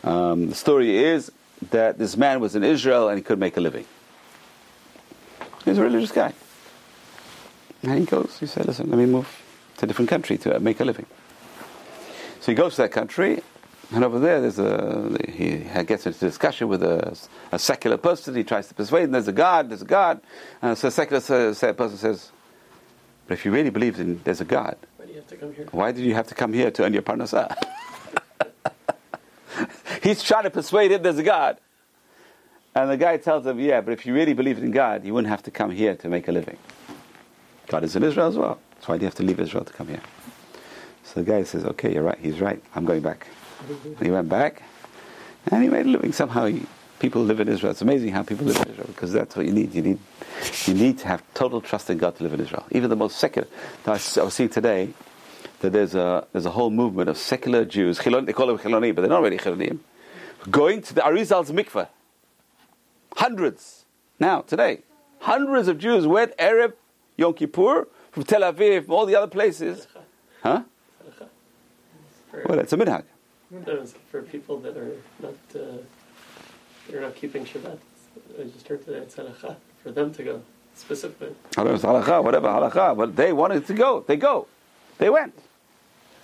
Um, 0.03 0.49
the 0.49 0.55
story 0.55 0.97
is 0.97 1.31
that 1.71 1.97
this 1.97 2.17
man 2.17 2.39
was 2.39 2.55
in 2.55 2.63
Israel 2.63 3.09
and 3.09 3.17
he 3.17 3.23
could 3.23 3.39
make 3.39 3.57
a 3.57 3.61
living. 3.61 3.85
He's 5.65 5.77
a 5.77 5.83
religious 5.83 6.11
guy. 6.11 6.33
And 7.83 7.99
he 7.99 8.05
goes, 8.05 8.37
he 8.39 8.47
said, 8.47 8.65
listen, 8.65 8.89
let 8.89 8.97
me 8.97 9.05
move 9.05 9.27
to 9.77 9.85
a 9.85 9.87
different 9.87 10.09
country 10.09 10.37
to 10.39 10.59
make 10.59 10.79
a 10.79 10.85
living. 10.85 11.05
So 12.39 12.51
he 12.51 12.55
goes 12.55 12.75
to 12.75 12.83
that 12.83 12.91
country, 12.91 13.41
and 13.91 14.03
over 14.03 14.19
there, 14.19 14.41
there's 14.41 14.59
a 14.59 15.17
he 15.31 15.59
gets 15.85 16.05
into 16.05 16.19
discussion 16.19 16.67
with 16.67 16.83
a, 16.83 17.17
a 17.51 17.59
secular 17.59 17.97
person. 17.97 18.35
He 18.35 18.43
tries 18.43 18.67
to 18.67 18.73
persuade 18.73 19.03
him 19.03 19.11
there's 19.11 19.29
a 19.29 19.33
God, 19.33 19.69
there's 19.69 19.81
a 19.81 19.85
God. 19.85 20.19
And 20.61 20.77
so 20.77 20.89
a 20.89 20.91
secular 20.91 21.21
person 21.21 21.97
says, 21.97 22.31
but 23.27 23.33
if 23.33 23.45
you 23.45 23.51
really 23.51 23.69
believe 23.69 23.99
in 23.99 24.21
there's 24.23 24.41
a 24.41 24.45
God, 24.45 24.77
why 24.97 25.05
do 25.05 25.11
you 25.11 25.19
have 25.19 25.27
to 25.27 25.35
come 25.35 25.53
here? 25.53 25.67
Why 25.71 25.91
did 25.91 26.05
you 26.05 26.13
have 26.13 26.27
to 26.27 26.35
come 26.35 26.53
here 26.53 26.71
to 26.71 26.83
earn 26.83 26.93
your 26.93 27.01
parnasah? 27.01 27.55
He's 30.03 30.23
trying 30.23 30.43
to 30.43 30.49
persuade 30.49 30.91
him 30.91 31.03
there's 31.03 31.17
a 31.17 31.23
God. 31.23 31.57
And 32.73 32.91
the 32.91 32.97
guy 32.97 33.17
tells 33.17 33.45
him, 33.45 33.59
yeah, 33.59 33.81
but 33.81 33.91
if 33.91 34.05
you 34.05 34.13
really 34.13 34.33
believed 34.33 34.63
in 34.63 34.71
God, 34.71 35.03
you 35.03 35.13
wouldn't 35.13 35.29
have 35.29 35.43
to 35.43 35.51
come 35.51 35.71
here 35.71 35.95
to 35.95 36.09
make 36.09 36.27
a 36.27 36.31
living. 36.31 36.57
God 37.67 37.83
is 37.83 37.95
in 37.95 38.03
Israel 38.03 38.27
as 38.27 38.37
well. 38.37 38.59
So 38.81 38.93
why 38.93 38.97
do 38.97 39.01
you 39.01 39.07
have 39.07 39.15
to 39.15 39.23
leave 39.23 39.39
Israel 39.39 39.65
to 39.65 39.73
come 39.73 39.87
here? 39.87 40.01
So 41.03 41.21
the 41.21 41.23
guy 41.23 41.43
says, 41.43 41.65
okay, 41.65 41.93
you're 41.93 42.03
right, 42.03 42.19
he's 42.19 42.39
right, 42.39 42.61
I'm 42.75 42.85
going 42.85 43.01
back. 43.01 43.27
And 43.83 43.99
he 43.99 44.11
went 44.11 44.29
back, 44.29 44.61
and 45.47 45.63
he 45.63 45.69
made 45.69 45.87
a 45.87 45.89
living. 45.89 46.13
Somehow 46.13 46.45
he, 46.45 46.63
people 46.99 47.23
live 47.23 47.39
in 47.39 47.47
Israel. 47.47 47.71
It's 47.71 47.81
amazing 47.81 48.11
how 48.11 48.23
people 48.23 48.45
live 48.45 48.57
in 48.57 48.71
Israel, 48.71 48.87
because 48.87 49.11
that's 49.13 49.35
what 49.35 49.45
you 49.45 49.51
need. 49.51 49.73
You 49.73 49.81
need, 49.81 49.99
you 50.65 50.73
need 50.73 50.97
to 50.99 51.07
have 51.07 51.23
total 51.33 51.61
trust 51.61 51.89
in 51.89 51.97
God 51.97 52.15
to 52.17 52.23
live 52.23 52.33
in 52.33 52.41
Israel. 52.41 52.65
Even 52.71 52.89
the 52.89 52.95
most 52.95 53.17
secular. 53.17 53.47
I 53.85 53.91
was 53.91 54.33
seeing 54.33 54.49
today 54.49 54.93
that 55.59 55.71
there's 55.71 55.95
a, 55.95 56.27
there's 56.31 56.45
a 56.45 56.51
whole 56.51 56.69
movement 56.69 57.09
of 57.09 57.17
secular 57.17 57.65
Jews, 57.65 57.97
they 57.97 58.33
call 58.33 58.47
them 58.47 58.57
Chiloni, 58.57 58.93
but 58.93 59.01
they're 59.01 59.09
not 59.09 59.21
really 59.21 59.37
Chilonim, 59.37 59.79
going 60.49 60.81
to 60.83 60.93
the 60.93 61.05
Arizal's 61.05 61.51
mikveh 61.51 61.87
Hundreds. 63.15 63.85
Now, 64.19 64.41
today, 64.41 64.83
hundreds 65.21 65.67
of 65.67 65.79
Jews 65.79 66.05
went 66.05 66.37
Erev 66.37 66.73
Yom 67.17 67.33
Kippur 67.33 67.87
from 68.11 68.23
Tel 68.23 68.41
Aviv, 68.41 68.85
from 68.85 68.93
all 68.93 69.05
the 69.07 69.15
other 69.15 69.27
places. 69.27 69.87
Huh? 70.43 70.63
Well, 72.45 72.59
it's 72.59 72.71
a 72.71 72.77
minhag. 72.77 73.03
For 74.11 74.21
people 74.21 74.59
that 74.59 74.77
are 74.77 74.91
not, 75.19 75.33
uh, 75.55 75.77
they're 76.87 77.01
not 77.01 77.15
keeping 77.15 77.45
Shabbat. 77.45 77.77
I 78.39 78.43
just 78.43 78.67
heard 78.67 78.83
today 78.85 78.99
it's 78.99 79.15
halacha 79.15 79.55
for 79.83 79.91
them 79.91 80.13
to 80.13 80.23
go 80.23 80.41
specifically. 80.75 81.35
I 81.57 81.63
don't 81.63 81.65
know, 81.67 81.73
it's 81.73 81.83
halacha, 81.83 82.23
whatever, 82.23 82.47
halacha. 82.47 82.97
But 82.97 83.15
they 83.15 83.33
wanted 83.33 83.65
to 83.67 83.73
go. 83.73 84.01
They 84.01 84.15
go. 84.15 84.47
They 84.97 85.09
went. 85.09 85.37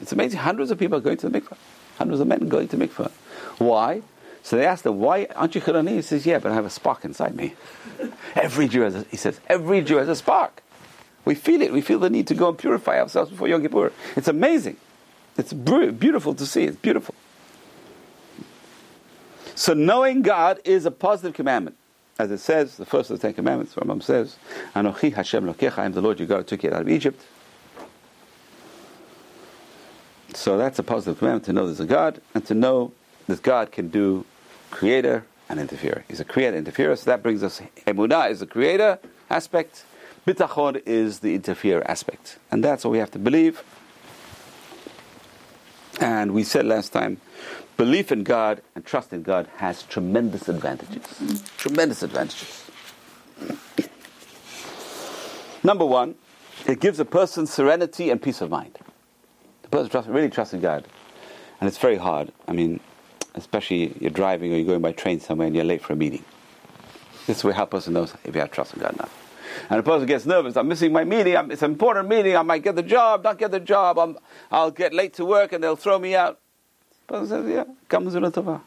It's 0.01 0.11
amazing. 0.11 0.39
Hundreds 0.39 0.71
of 0.71 0.79
people 0.79 0.97
are 0.97 1.01
going 1.01 1.17
to 1.17 1.29
the 1.29 1.39
mikveh. 1.39 1.57
Hundreds 1.97 2.19
of 2.19 2.27
men 2.27 2.47
going 2.49 2.67
to 2.69 2.77
mikvah. 2.77 3.11
Why? 3.59 4.01
So 4.41 4.57
they 4.57 4.65
asked 4.65 4.85
him, 4.85 4.99
why 4.99 5.27
aren't 5.35 5.55
you 5.55 5.61
Chiloni? 5.61 5.91
He 5.91 6.01
says, 6.01 6.25
yeah, 6.25 6.39
but 6.39 6.51
I 6.51 6.55
have 6.55 6.65
a 6.65 6.69
spark 6.69 7.05
inside 7.05 7.35
me. 7.35 7.55
every 8.35 8.67
Jew 8.67 8.81
has 8.81 8.95
a, 8.95 9.03
he 9.09 9.15
says, 9.15 9.39
every 9.47 9.81
Jew 9.81 9.97
has 9.97 10.09
a 10.09 10.15
spark. 10.15 10.61
We 11.23 11.35
feel 11.35 11.61
it. 11.61 11.71
We 11.71 11.79
feel 11.79 11.99
the 11.99 12.09
need 12.09 12.27
to 12.27 12.35
go 12.35 12.49
and 12.49 12.57
purify 12.57 12.99
ourselves 12.99 13.31
before 13.31 13.47
Yom 13.47 13.61
Kippur. 13.61 13.93
It's 14.17 14.27
amazing. 14.27 14.75
It's 15.37 15.53
beautiful 15.53 16.35
to 16.35 16.45
see. 16.45 16.65
It's 16.65 16.75
beautiful. 16.75 17.15
So 19.55 19.73
knowing 19.73 20.21
God 20.21 20.59
is 20.63 20.85
a 20.85 20.91
positive 20.91 21.33
commandment. 21.33 21.77
As 22.19 22.29
it 22.29 22.39
says, 22.39 22.77
the 22.77 22.85
first 22.85 23.09
of 23.09 23.19
the 23.19 23.27
Ten 23.27 23.33
Commandments, 23.33 23.73
Rambam 23.73 24.01
says, 24.01 24.35
Anochi 24.75 25.13
Hashem 25.13 25.45
Lokecha, 25.45 25.79
I 25.79 25.85
am 25.85 25.93
the 25.93 26.01
Lord 26.01 26.19
your 26.19 26.27
God 26.27 26.37
who 26.37 26.43
took 26.43 26.63
you 26.63 26.71
out 26.71 26.81
of 26.81 26.89
Egypt. 26.89 27.21
So 30.35 30.57
that's 30.57 30.77
a 30.79 30.83
positive 30.83 31.19
commandment 31.19 31.45
to 31.45 31.53
know 31.53 31.65
there's 31.65 31.79
a 31.79 31.85
God 31.85 32.21
and 32.33 32.45
to 32.45 32.53
know 32.53 32.91
that 33.27 33.41
God 33.41 33.71
can 33.71 33.89
do 33.89 34.25
creator 34.71 35.25
and 35.49 35.59
interferer. 35.59 36.03
He's 36.07 36.19
a 36.19 36.25
creator 36.25 36.57
interferer, 36.57 36.95
so 36.95 37.05
that 37.05 37.23
brings 37.23 37.43
us 37.43 37.61
Emunah 37.85 38.31
is 38.31 38.39
the 38.39 38.47
creator 38.47 38.99
aspect, 39.29 39.85
Bitachon 40.25 40.81
is 40.85 41.19
the 41.19 41.35
interferer 41.35 41.85
aspect. 41.89 42.37
And 42.51 42.63
that's 42.63 42.83
what 42.85 42.91
we 42.91 42.97
have 42.99 43.11
to 43.11 43.19
believe. 43.19 43.63
And 45.99 46.33
we 46.33 46.43
said 46.43 46.65
last 46.65 46.93
time, 46.93 47.19
belief 47.77 48.11
in 48.11 48.23
God 48.23 48.61
and 48.75 48.85
trust 48.85 49.13
in 49.13 49.23
God 49.23 49.47
has 49.57 49.83
tremendous 49.83 50.49
advantages. 50.49 51.43
Tremendous 51.57 52.03
advantages. 52.03 52.69
Number 55.63 55.85
one, 55.85 56.15
it 56.67 56.79
gives 56.79 56.99
a 56.99 57.05
person 57.05 57.47
serenity 57.47 58.09
and 58.09 58.21
peace 58.21 58.41
of 58.41 58.49
mind. 58.49 58.77
The 59.63 59.69
person 59.69 59.89
trust, 59.89 60.09
really 60.09 60.29
trusts 60.29 60.53
in 60.53 60.61
God. 60.61 60.85
And 61.59 61.67
it's 61.67 61.77
very 61.77 61.97
hard. 61.97 62.31
I 62.47 62.51
mean, 62.51 62.79
especially 63.35 63.95
you're 63.99 64.11
driving 64.11 64.53
or 64.53 64.57
you're 64.57 64.65
going 64.65 64.81
by 64.81 64.91
train 64.91 65.19
somewhere 65.19 65.47
and 65.47 65.55
you're 65.55 65.65
late 65.65 65.81
for 65.81 65.93
a 65.93 65.95
meeting. 65.95 66.23
This 67.27 67.43
will 67.43 67.53
help 67.53 67.73
us 67.73 67.87
know 67.87 68.03
if 68.03 68.35
you 68.35 68.41
have 68.41 68.51
trust 68.51 68.73
in 68.73 68.81
God 68.81 68.93
enough. 68.93 69.19
And 69.69 69.79
a 69.79 69.83
person 69.83 70.05
gets 70.07 70.25
nervous. 70.25 70.57
I'm 70.57 70.67
missing 70.67 70.91
my 70.91 71.03
meeting. 71.03 71.37
I'm, 71.37 71.51
it's 71.51 71.61
an 71.61 71.71
important 71.71 72.09
meeting. 72.09 72.35
I 72.35 72.41
might 72.41 72.63
get 72.63 72.75
the 72.75 72.83
job, 72.83 73.23
not 73.23 73.37
get 73.37 73.51
the 73.51 73.59
job. 73.59 74.17
i 74.51 74.63
will 74.63 74.71
get 74.71 74.93
late 74.93 75.13
to 75.15 75.25
work 75.25 75.53
and 75.53 75.63
they'll 75.63 75.75
throw 75.75 75.99
me 75.99 76.15
out. 76.15 76.39
Person 77.07 77.27
says, 77.27 77.49
yeah, 77.49 77.63
Gamzu. 77.89 78.61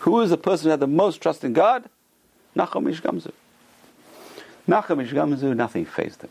Who 0.00 0.20
is 0.20 0.30
the 0.30 0.36
person 0.36 0.66
who 0.66 0.70
had 0.70 0.80
the 0.80 0.86
most 0.86 1.20
trust 1.20 1.44
in 1.44 1.52
God? 1.52 1.88
Nachum 2.56 2.88
Ish 2.90 3.02
Gamzu. 3.02 3.32
Nachum 4.68 5.02
Ish 5.02 5.12
Gamzu, 5.12 5.54
nothing 5.54 5.84
fazed 5.84 6.22
him. 6.22 6.30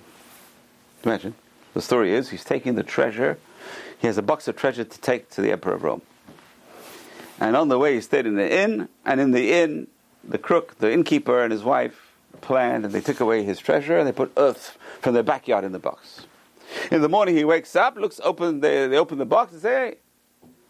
Imagine. 1.03 1.35
The 1.73 1.81
story 1.81 2.13
is 2.13 2.29
he's 2.29 2.43
taking 2.43 2.75
the 2.75 2.83
treasure. 2.83 3.37
He 3.99 4.07
has 4.07 4.17
a 4.17 4.21
box 4.21 4.47
of 4.47 4.55
treasure 4.55 4.83
to 4.83 5.01
take 5.01 5.29
to 5.31 5.41
the 5.41 5.51
Emperor 5.51 5.73
of 5.73 5.83
Rome. 5.83 6.01
And 7.39 7.55
on 7.55 7.67
the 7.67 7.77
way, 7.77 7.95
he 7.95 8.01
stayed 8.01 8.25
in 8.25 8.35
the 8.35 8.51
inn. 8.51 8.89
And 9.05 9.21
in 9.21 9.31
the 9.31 9.53
inn, 9.53 9.87
the 10.23 10.37
crook, 10.37 10.79
the 10.79 10.91
innkeeper, 10.91 11.41
and 11.43 11.51
his 11.51 11.63
wife 11.63 12.09
planned 12.41 12.85
and 12.85 12.93
they 12.93 13.01
took 13.01 13.19
away 13.19 13.43
his 13.43 13.59
treasure 13.59 13.97
and 13.97 14.07
they 14.07 14.11
put 14.11 14.31
earth 14.37 14.77
from 15.01 15.13
their 15.13 15.23
backyard 15.23 15.63
in 15.63 15.71
the 15.71 15.79
box. 15.79 16.25
In 16.91 17.01
the 17.01 17.09
morning 17.09 17.35
he 17.35 17.43
wakes 17.43 17.75
up, 17.75 17.95
looks 17.97 18.19
open, 18.23 18.61
they, 18.61 18.87
they 18.87 18.97
open 18.97 19.17
the 19.17 19.25
box 19.25 19.53
and 19.53 19.61
say, 19.61 19.97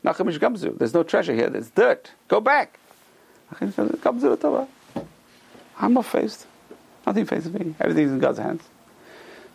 Gamzu, 0.03 0.77
there's 0.77 0.93
no 0.93 1.03
treasure 1.03 1.33
here, 1.33 1.49
there's 1.49 1.69
dirt, 1.69 2.11
go 2.27 2.39
back. 2.39 2.79
I'm 5.79 5.93
not 5.93 6.05
faced. 6.05 6.45
Nothing 7.05 7.25
faces 7.25 7.51
me. 7.51 7.73
Everything's 7.79 8.11
in 8.11 8.19
God's 8.19 8.37
hands. 8.37 8.61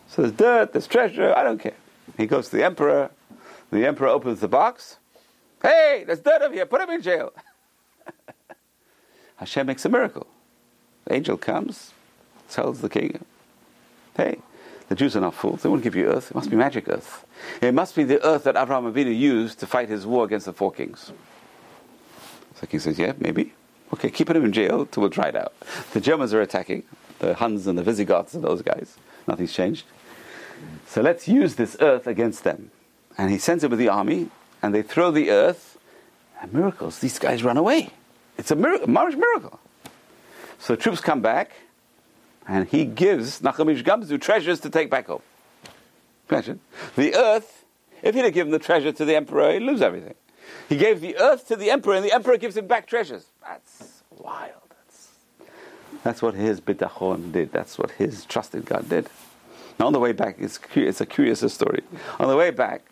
So 0.09 0.21
there's 0.21 0.33
dirt, 0.33 0.73
there's 0.73 0.87
treasure, 0.87 1.33
I 1.35 1.43
don't 1.43 1.59
care. 1.59 1.75
He 2.17 2.25
goes 2.27 2.49
to 2.49 2.57
the 2.57 2.63
emperor. 2.63 3.11
The 3.71 3.85
emperor 3.85 4.07
opens 4.07 4.39
the 4.39 4.47
box. 4.47 4.97
Hey, 5.61 6.03
there's 6.05 6.19
dirt 6.19 6.41
over 6.41 6.53
here, 6.53 6.65
put 6.65 6.81
him 6.81 6.89
in 6.89 7.01
jail. 7.01 7.33
Hashem 9.37 9.65
makes 9.65 9.85
a 9.85 9.89
miracle. 9.89 10.27
The 11.05 11.15
angel 11.15 11.37
comes, 11.37 11.93
tells 12.49 12.81
the 12.81 12.89
king, 12.89 13.23
hey, 14.17 14.39
the 14.89 14.95
Jews 14.95 15.15
are 15.15 15.21
not 15.21 15.33
fools. 15.33 15.63
They 15.63 15.69
won't 15.69 15.83
give 15.83 15.95
you 15.95 16.07
earth. 16.07 16.31
It 16.31 16.35
must 16.35 16.49
be 16.49 16.55
magic 16.55 16.87
earth. 16.87 17.25
It 17.61 17.73
must 17.73 17.95
be 17.95 18.03
the 18.03 18.23
earth 18.25 18.43
that 18.43 18.55
Avraham 18.55 18.91
Avinu 18.91 19.17
used 19.17 19.59
to 19.59 19.67
fight 19.67 19.89
his 19.89 20.05
war 20.05 20.25
against 20.25 20.45
the 20.45 20.53
four 20.53 20.71
kings. 20.71 21.11
So 22.53 22.61
the 22.61 22.67
king 22.67 22.79
says, 22.79 22.99
yeah, 22.99 23.13
maybe. 23.17 23.53
Okay, 23.93 24.09
keep 24.09 24.29
him 24.29 24.45
in 24.45 24.53
jail 24.53 24.85
till 24.85 25.01
we'll 25.01 25.09
try 25.09 25.27
it 25.27 25.35
out. 25.35 25.53
The 25.93 26.01
Germans 26.01 26.33
are 26.33 26.41
attacking, 26.41 26.83
the 27.19 27.35
Huns 27.35 27.67
and 27.67 27.77
the 27.77 27.83
Visigoths 27.83 28.33
and 28.33 28.43
those 28.43 28.61
guys. 28.61 28.97
Nothing's 29.27 29.53
changed. 29.53 29.85
So 30.87 31.01
let's 31.01 31.27
use 31.27 31.55
this 31.55 31.75
earth 31.79 32.07
against 32.07 32.43
them. 32.43 32.71
And 33.17 33.31
he 33.31 33.37
sends 33.37 33.63
it 33.63 33.69
with 33.69 33.79
the 33.79 33.89
army, 33.89 34.29
and 34.61 34.73
they 34.73 34.81
throw 34.81 35.11
the 35.11 35.29
earth, 35.29 35.77
and 36.41 36.53
miracles. 36.53 36.99
These 36.99 37.19
guys 37.19 37.43
run 37.43 37.57
away. 37.57 37.89
It's 38.37 38.51
a 38.51 38.55
miracle, 38.55 38.87
miracle. 38.87 39.59
So 40.59 40.75
the 40.75 40.81
troops 40.81 40.99
come 40.99 41.21
back, 41.21 41.51
and 42.47 42.67
he 42.67 42.85
gives 42.85 43.41
Nachum 43.41 43.71
Ish 43.71 43.83
Gamzu 43.83 44.19
treasures 44.19 44.59
to 44.61 44.69
take 44.69 44.89
back 44.89 45.07
home. 45.07 45.21
Imagine. 46.29 46.59
The 46.95 47.15
earth, 47.15 47.65
if 48.01 48.15
he'd 48.15 48.25
have 48.25 48.33
given 48.33 48.51
the 48.51 48.59
treasure 48.59 48.91
to 48.91 49.05
the 49.05 49.15
emperor, 49.15 49.53
he'd 49.53 49.61
lose 49.61 49.81
everything. 49.81 50.15
He 50.69 50.77
gave 50.77 51.01
the 51.01 51.17
earth 51.17 51.47
to 51.47 51.55
the 51.55 51.71
emperor, 51.71 51.95
and 51.95 52.05
the 52.05 52.11
emperor 52.11 52.37
gives 52.37 52.57
him 52.57 52.67
back 52.67 52.87
treasures. 52.87 53.25
That's 53.47 54.01
wild. 54.17 54.51
That's, 54.69 55.09
that's 56.03 56.21
what 56.21 56.33
his 56.33 56.61
bitachon 56.61 57.31
did. 57.31 57.51
That's 57.51 57.77
what 57.77 57.91
his 57.91 58.25
trust 58.25 58.55
in 58.55 58.61
God 58.61 58.89
did. 58.89 59.07
Now, 59.79 59.87
on 59.87 59.93
the 59.93 59.99
way 59.99 60.13
back, 60.13 60.37
it's, 60.39 60.59
it's 60.73 61.01
a 61.01 61.05
curious 61.05 61.41
story. 61.53 61.83
On 62.19 62.27
the 62.27 62.35
way 62.35 62.51
back, 62.51 62.83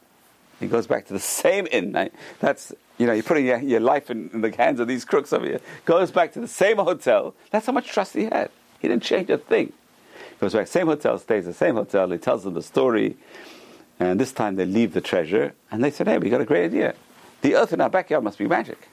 he 0.59 0.67
goes 0.67 0.85
back 0.85 1.07
to 1.07 1.13
the 1.13 1.19
same 1.19 1.67
inn. 1.71 2.09
That's, 2.39 2.73
you 2.97 3.07
know, 3.07 3.13
you're 3.13 3.23
putting 3.23 3.45
your, 3.45 3.59
your 3.59 3.79
life 3.79 4.11
in, 4.11 4.29
in 4.33 4.41
the 4.41 4.51
hands 4.51 4.79
of 4.79 4.87
these 4.87 5.05
crooks 5.05 5.33
over 5.33 5.45
here. 5.45 5.61
Goes 5.85 6.11
back 6.11 6.33
to 6.33 6.39
the 6.39 6.47
same 6.47 6.77
hotel. 6.77 7.33
That's 7.51 7.65
how 7.65 7.71
much 7.71 7.87
trust 7.87 8.13
he 8.13 8.25
had. 8.25 8.49
He 8.83 8.89
didn't 8.89 9.03
change 9.03 9.29
a 9.29 9.37
thing. 9.37 9.71
He 10.29 10.35
goes 10.41 10.51
back, 10.53 10.67
same 10.67 10.87
hotel, 10.87 11.17
stays 11.17 11.45
the 11.45 11.53
same 11.53 11.75
hotel. 11.75 12.09
He 12.09 12.17
tells 12.17 12.43
them 12.43 12.53
the 12.53 12.61
story. 12.61 13.15
And 13.97 14.19
this 14.19 14.33
time 14.33 14.57
they 14.57 14.65
leave 14.65 14.93
the 14.93 14.99
treasure. 14.99 15.53
And 15.71 15.81
they 15.81 15.89
said, 15.89 16.05
hey, 16.05 16.17
we 16.17 16.29
got 16.29 16.41
a 16.41 16.45
great 16.45 16.65
idea. 16.65 16.93
The 17.43 17.55
earth 17.55 17.71
in 17.71 17.79
our 17.79 17.89
backyard 17.89 18.25
must 18.25 18.37
be 18.37 18.45
magic. 18.45 18.89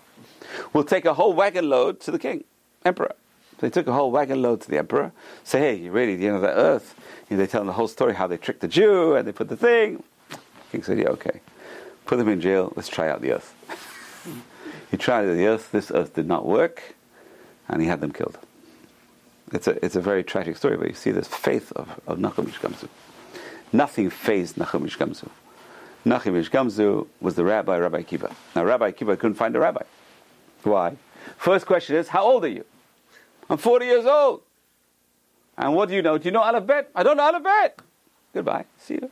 We'll 0.72 0.84
take 0.84 1.06
a 1.06 1.14
whole 1.14 1.32
wagon 1.32 1.68
load 1.68 1.98
to 2.02 2.12
the 2.12 2.20
king, 2.20 2.44
emperor. 2.84 3.16
They 3.58 3.68
took 3.68 3.88
a 3.88 3.92
whole 3.92 4.12
wagon 4.12 4.40
load 4.42 4.60
to 4.60 4.70
the 4.70 4.78
emperor. 4.78 5.10
Say, 5.42 5.58
hey, 5.58 5.74
you 5.74 5.90
ready? 5.90 6.14
The 6.14 6.28
end 6.28 6.36
of 6.36 6.42
the 6.42 6.54
earth. 6.54 6.94
And 7.28 7.40
they 7.40 7.48
tell 7.48 7.62
him 7.62 7.66
the 7.66 7.72
whole 7.72 7.88
story 7.88 8.14
how 8.14 8.28
they 8.28 8.36
tricked 8.36 8.60
the 8.60 8.68
Jew 8.68 9.16
and 9.16 9.26
they 9.26 9.32
put 9.32 9.48
the 9.48 9.56
thing. 9.56 10.04
The 10.28 10.38
king 10.70 10.82
said, 10.84 11.00
yeah, 11.00 11.08
okay. 11.08 11.40
Put 12.06 12.18
them 12.18 12.28
in 12.28 12.40
jail. 12.40 12.72
Let's 12.76 12.88
try 12.88 13.08
out 13.08 13.22
the 13.22 13.32
earth. 13.32 13.54
he 14.92 14.96
tried 14.96 15.24
the 15.24 15.46
earth. 15.46 15.72
This 15.72 15.90
earth 15.90 16.14
did 16.14 16.28
not 16.28 16.46
work. 16.46 16.94
And 17.68 17.82
he 17.82 17.88
had 17.88 18.00
them 18.00 18.12
killed 18.12 18.38
it's 19.52 19.66
a, 19.66 19.84
it's 19.84 19.96
a 19.96 20.00
very 20.00 20.22
tragic 20.22 20.56
story, 20.56 20.76
but 20.76 20.88
you 20.88 20.94
see 20.94 21.10
this 21.10 21.28
faith 21.28 21.72
of, 21.72 22.00
of 22.06 22.18
Nachum 22.18 22.46
Gamzu. 22.46 22.88
Nothing 23.72 24.10
phased 24.10 24.56
Nachum 24.56 24.82
Gamzu. 24.82 25.28
Nachum 26.06 26.48
Gamzu 26.48 27.06
was 27.20 27.34
the 27.34 27.44
rabbi, 27.44 27.76
Rabbi 27.78 28.02
Kiva. 28.02 28.34
Now, 28.54 28.64
Rabbi 28.64 28.92
Kiva 28.92 29.16
couldn't 29.16 29.34
find 29.34 29.54
a 29.56 29.60
rabbi. 29.60 29.82
Why? 30.62 30.96
First 31.36 31.66
question 31.66 31.96
is, 31.96 32.08
how 32.08 32.24
old 32.24 32.44
are 32.44 32.48
you? 32.48 32.64
I'm 33.48 33.58
40 33.58 33.84
years 33.84 34.06
old. 34.06 34.42
And 35.58 35.74
what 35.74 35.88
do 35.88 35.94
you 35.94 36.02
know? 36.02 36.16
Do 36.16 36.26
you 36.26 36.32
know 36.32 36.42
Aleph 36.42 36.66
Bet? 36.66 36.90
I 36.94 37.02
don't 37.02 37.16
know 37.16 37.24
Aleph 37.24 37.42
Bet. 37.42 37.80
Goodbye. 38.32 38.64
See 38.78 38.94
you. 38.94 39.10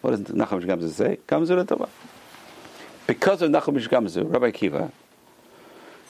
What 0.00 0.10
does 0.10 0.20
Nachum 0.34 0.64
Gamzu 0.64 0.90
say? 0.90 1.18
Gamzu 1.28 1.64
Tova. 1.64 1.88
Because 3.06 3.42
of 3.42 3.50
Nachum 3.50 3.76
Gamzu, 3.76 4.32
Rabbi 4.32 4.50
Kiva, 4.50 4.90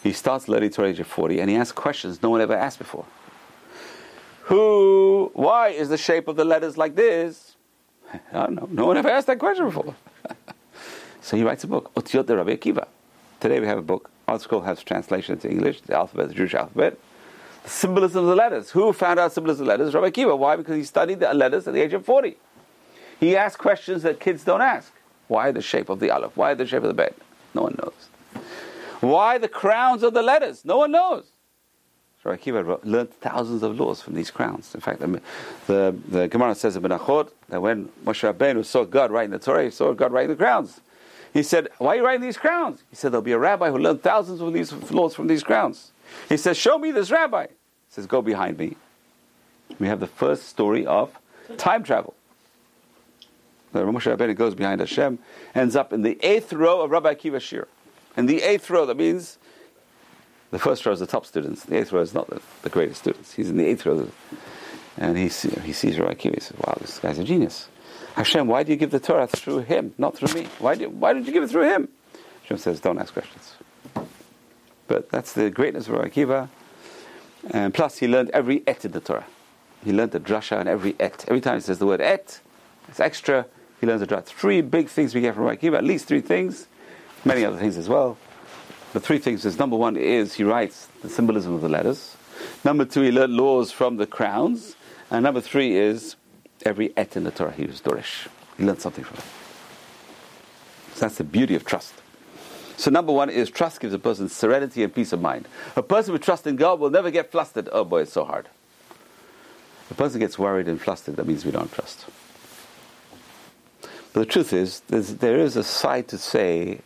he 0.02 0.12
starts 0.12 0.48
learning 0.48 0.70
Torah 0.70 0.88
age 0.88 1.00
of 1.00 1.06
40 1.06 1.40
and 1.40 1.50
he 1.50 1.56
asks 1.56 1.72
questions 1.72 2.22
no 2.22 2.30
one 2.30 2.40
ever 2.40 2.54
asked 2.54 2.78
before. 2.78 3.04
Who, 4.52 5.30
why 5.32 5.68
is 5.68 5.88
the 5.88 5.96
shape 5.96 6.28
of 6.28 6.36
the 6.36 6.44
letters 6.44 6.76
like 6.76 6.94
this? 6.94 7.56
I 8.12 8.20
don't 8.32 8.54
know. 8.54 8.68
No 8.70 8.84
one 8.84 8.98
ever 8.98 9.08
asked 9.08 9.26
that 9.28 9.38
question 9.38 9.64
before. 9.64 9.94
so 11.22 11.38
he 11.38 11.42
writes 11.42 11.64
a 11.64 11.66
book, 11.66 11.90
Otiot 11.94 12.26
de 12.26 12.36
Rabbi 12.36 12.56
Akiva. 12.56 12.86
Today 13.40 13.60
we 13.60 13.66
have 13.66 13.78
a 13.78 13.82
book. 13.82 14.10
Our 14.28 14.38
school 14.38 14.60
has 14.60 14.82
translation 14.82 15.36
into 15.36 15.50
English, 15.50 15.80
the 15.80 15.94
alphabet, 15.94 16.28
the 16.28 16.34
Jewish 16.34 16.52
alphabet. 16.52 16.98
The 17.64 17.70
symbolism 17.70 18.24
of 18.24 18.28
the 18.28 18.36
letters. 18.36 18.68
Who 18.72 18.92
found 18.92 19.18
out 19.18 19.32
symbolism 19.32 19.62
of 19.62 19.68
the 19.68 19.72
letters? 19.72 19.94
Rabbi 19.94 20.10
Akiva. 20.10 20.36
Why? 20.36 20.56
Because 20.56 20.76
he 20.76 20.84
studied 20.84 21.20
the 21.20 21.32
letters 21.32 21.66
at 21.66 21.72
the 21.72 21.80
age 21.80 21.94
of 21.94 22.04
40. 22.04 22.36
He 23.20 23.34
asked 23.34 23.56
questions 23.56 24.02
that 24.02 24.20
kids 24.20 24.44
don't 24.44 24.60
ask. 24.60 24.92
Why 25.28 25.50
the 25.50 25.62
shape 25.62 25.88
of 25.88 25.98
the 25.98 26.10
aleph? 26.10 26.36
Why 26.36 26.52
the 26.52 26.66
shape 26.66 26.82
of 26.82 26.88
the 26.88 26.94
bet? 26.94 27.16
No 27.54 27.62
one 27.62 27.78
knows. 27.82 28.42
Why 29.00 29.38
the 29.38 29.48
crowns 29.48 30.02
of 30.02 30.12
the 30.12 30.22
letters? 30.22 30.62
No 30.62 30.76
one 30.76 30.92
knows. 30.92 31.31
So 32.22 32.30
Akiva 32.30 32.84
learned 32.84 33.12
thousands 33.14 33.62
of 33.62 33.78
laws 33.78 34.00
from 34.00 34.14
these 34.14 34.30
crowns. 34.30 34.74
In 34.74 34.80
fact, 34.80 35.00
the, 35.00 35.20
the, 35.66 35.96
the 36.08 36.28
Gemara 36.28 36.54
says 36.54 36.76
in 36.76 36.82
Menachot 36.82 37.30
that 37.48 37.60
when 37.60 37.86
Moshe 38.04 38.32
Rabbeinu 38.32 38.64
saw 38.64 38.84
God 38.84 39.10
writing 39.10 39.32
the 39.32 39.40
Torah, 39.40 39.64
he 39.64 39.70
saw 39.70 39.92
God 39.92 40.12
writing 40.12 40.30
the 40.30 40.36
crowns. 40.36 40.80
He 41.32 41.42
said, 41.42 41.68
Why 41.78 41.94
are 41.94 41.96
you 41.96 42.04
writing 42.04 42.20
these 42.20 42.36
crowns? 42.36 42.82
He 42.90 42.96
said, 42.96 43.12
There'll 43.12 43.22
be 43.22 43.32
a 43.32 43.38
rabbi 43.38 43.70
who 43.70 43.78
learned 43.78 44.02
thousands 44.02 44.40
of 44.40 44.52
these 44.52 44.72
laws 44.92 45.14
from 45.14 45.26
these 45.26 45.42
crowns. 45.42 45.90
He 46.28 46.36
says, 46.36 46.56
Show 46.56 46.78
me 46.78 46.92
this 46.92 47.10
rabbi. 47.10 47.46
He 47.46 47.54
says, 47.88 48.06
Go 48.06 48.22
behind 48.22 48.58
me. 48.58 48.76
We 49.80 49.88
have 49.88 49.98
the 49.98 50.06
first 50.06 50.48
story 50.48 50.86
of 50.86 51.18
time 51.56 51.82
travel. 51.82 52.14
The 53.72 53.80
Moshe 53.80 54.14
Rabbeinu 54.14 54.36
goes 54.36 54.54
behind 54.54 54.80
Hashem, 54.80 55.18
ends 55.54 55.74
up 55.74 55.92
in 55.92 56.02
the 56.02 56.18
eighth 56.20 56.52
row 56.52 56.82
of 56.82 56.90
Rabbi 56.90 57.14
Akiva 57.14 57.36
Shiur. 57.36 57.66
In 58.16 58.26
the 58.26 58.42
eighth 58.42 58.68
row, 58.68 58.84
that 58.84 58.98
means 58.98 59.38
the 60.52 60.58
first 60.58 60.86
row 60.86 60.92
is 60.92 61.00
the 61.00 61.06
top 61.06 61.26
students. 61.26 61.64
The 61.64 61.78
eighth 61.78 61.92
row 61.92 62.02
is 62.02 62.14
not 62.14 62.28
the, 62.28 62.40
the 62.60 62.68
greatest 62.68 63.00
students. 63.00 63.32
He's 63.32 63.48
in 63.48 63.56
the 63.56 63.66
eighth 63.66 63.84
row. 63.86 64.08
And 64.98 65.16
he, 65.16 65.24
he 65.24 65.72
sees 65.72 65.98
Rabbi 65.98 66.12
Akiva. 66.12 66.34
He 66.34 66.40
says, 66.40 66.58
wow, 66.58 66.76
this 66.78 66.98
guy's 66.98 67.18
a 67.18 67.24
genius. 67.24 67.68
Hashem, 68.14 68.46
why 68.46 68.62
do 68.62 68.70
you 68.70 68.76
give 68.76 68.90
the 68.90 69.00
Torah 69.00 69.26
through 69.26 69.60
him, 69.60 69.94
not 69.96 70.14
through 70.14 70.34
me? 70.38 70.46
Why, 70.58 70.74
do, 70.74 70.90
why 70.90 71.14
did 71.14 71.26
you 71.26 71.32
give 71.32 71.42
it 71.42 71.48
through 71.48 71.70
him? 71.70 71.88
Hashem 72.42 72.58
says, 72.58 72.80
don't 72.80 72.98
ask 72.98 73.14
questions. 73.14 73.54
But 74.86 75.08
that's 75.08 75.32
the 75.32 75.48
greatness 75.48 75.88
of 75.88 75.94
Rabbi 75.94 76.08
Akiva. 76.10 76.48
And 77.50 77.72
plus, 77.72 77.96
he 77.96 78.06
learned 78.06 78.28
every 78.30 78.62
et 78.66 78.84
in 78.84 78.92
the 78.92 79.00
Torah. 79.00 79.24
He 79.82 79.92
learned 79.92 80.12
the 80.12 80.20
drasha 80.20 80.60
and 80.60 80.68
every 80.68 80.94
et. 81.00 81.24
Every 81.26 81.40
time 81.40 81.54
he 81.54 81.60
says 81.62 81.78
the 81.78 81.86
word 81.86 82.02
et, 82.02 82.40
it's 82.88 83.00
extra. 83.00 83.46
He 83.80 83.86
learns 83.86 84.00
the 84.00 84.06
drasha. 84.06 84.26
Three 84.26 84.60
big 84.60 84.90
things 84.90 85.14
we 85.14 85.22
get 85.22 85.34
from 85.34 85.44
Rabbi 85.44 85.66
Akiva, 85.66 85.78
at 85.78 85.84
least 85.84 86.06
three 86.06 86.20
things, 86.20 86.66
many 87.24 87.42
other 87.42 87.56
things 87.56 87.78
as 87.78 87.88
well. 87.88 88.18
The 88.92 89.00
three 89.00 89.18
things 89.18 89.44
is 89.44 89.58
number 89.58 89.76
one 89.76 89.96
is 89.96 90.34
he 90.34 90.44
writes 90.44 90.88
the 91.00 91.08
symbolism 91.08 91.54
of 91.54 91.62
the 91.62 91.68
letters. 91.68 92.16
Number 92.64 92.84
two, 92.84 93.02
he 93.02 93.10
learned 93.10 93.34
laws 93.34 93.72
from 93.72 93.96
the 93.96 94.06
crowns. 94.06 94.76
And 95.10 95.22
number 95.22 95.40
three 95.40 95.76
is 95.76 96.16
every 96.64 96.92
et 96.96 97.16
in 97.16 97.24
the 97.24 97.30
Torah 97.30 97.52
he 97.52 97.66
was 97.66 97.80
Dorish. 97.80 98.28
He 98.58 98.64
learned 98.64 98.80
something 98.80 99.04
from 99.04 99.18
it. 99.18 99.24
So 100.94 101.00
that's 101.00 101.16
the 101.16 101.24
beauty 101.24 101.54
of 101.54 101.64
trust. 101.64 101.94
So 102.76 102.90
number 102.90 103.12
one 103.12 103.30
is 103.30 103.50
trust 103.50 103.80
gives 103.80 103.94
a 103.94 103.98
person 103.98 104.28
serenity 104.28 104.82
and 104.82 104.94
peace 104.94 105.12
of 105.12 105.20
mind. 105.20 105.48
A 105.76 105.82
person 105.82 106.12
with 106.12 106.22
trust 106.22 106.46
in 106.46 106.56
God 106.56 106.80
will 106.80 106.90
never 106.90 107.10
get 107.10 107.30
flustered. 107.30 107.68
Oh 107.72 107.84
boy, 107.84 108.02
it's 108.02 108.12
so 108.12 108.24
hard. 108.24 108.48
A 109.90 109.94
person 109.94 110.20
gets 110.20 110.38
worried 110.38 110.68
and 110.68 110.80
flustered, 110.80 111.16
that 111.16 111.26
means 111.26 111.44
we 111.44 111.50
don't 111.50 111.70
trust. 111.72 112.06
But 114.12 114.20
the 114.20 114.26
truth 114.26 114.52
is, 114.52 114.80
there 114.88 115.38
is 115.38 115.56
a 115.56 115.64
side 115.64 116.08
to 116.08 116.18
say, 116.18 116.80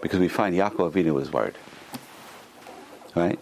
because 0.00 0.18
we 0.20 0.28
find 0.28 0.54
Yaakov 0.54 0.92
Avinu 0.92 1.14
was 1.14 1.32
worried. 1.32 1.56
Right? 3.14 3.38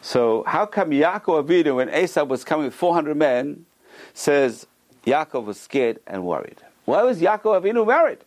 So 0.00 0.44
how 0.46 0.66
come 0.66 0.90
Yaakov 0.90 1.46
Avinu, 1.46 1.76
when 1.76 1.92
Esau 1.92 2.24
was 2.24 2.44
coming 2.44 2.66
with 2.66 2.74
400 2.74 3.16
men, 3.16 3.66
says 4.14 4.66
Yaakov 5.06 5.44
was 5.44 5.60
scared 5.60 6.00
and 6.06 6.24
worried? 6.24 6.62
Why 6.84 7.02
was 7.02 7.20
Yaakov 7.20 7.62
Avinu 7.62 7.84
worried? 7.84 8.18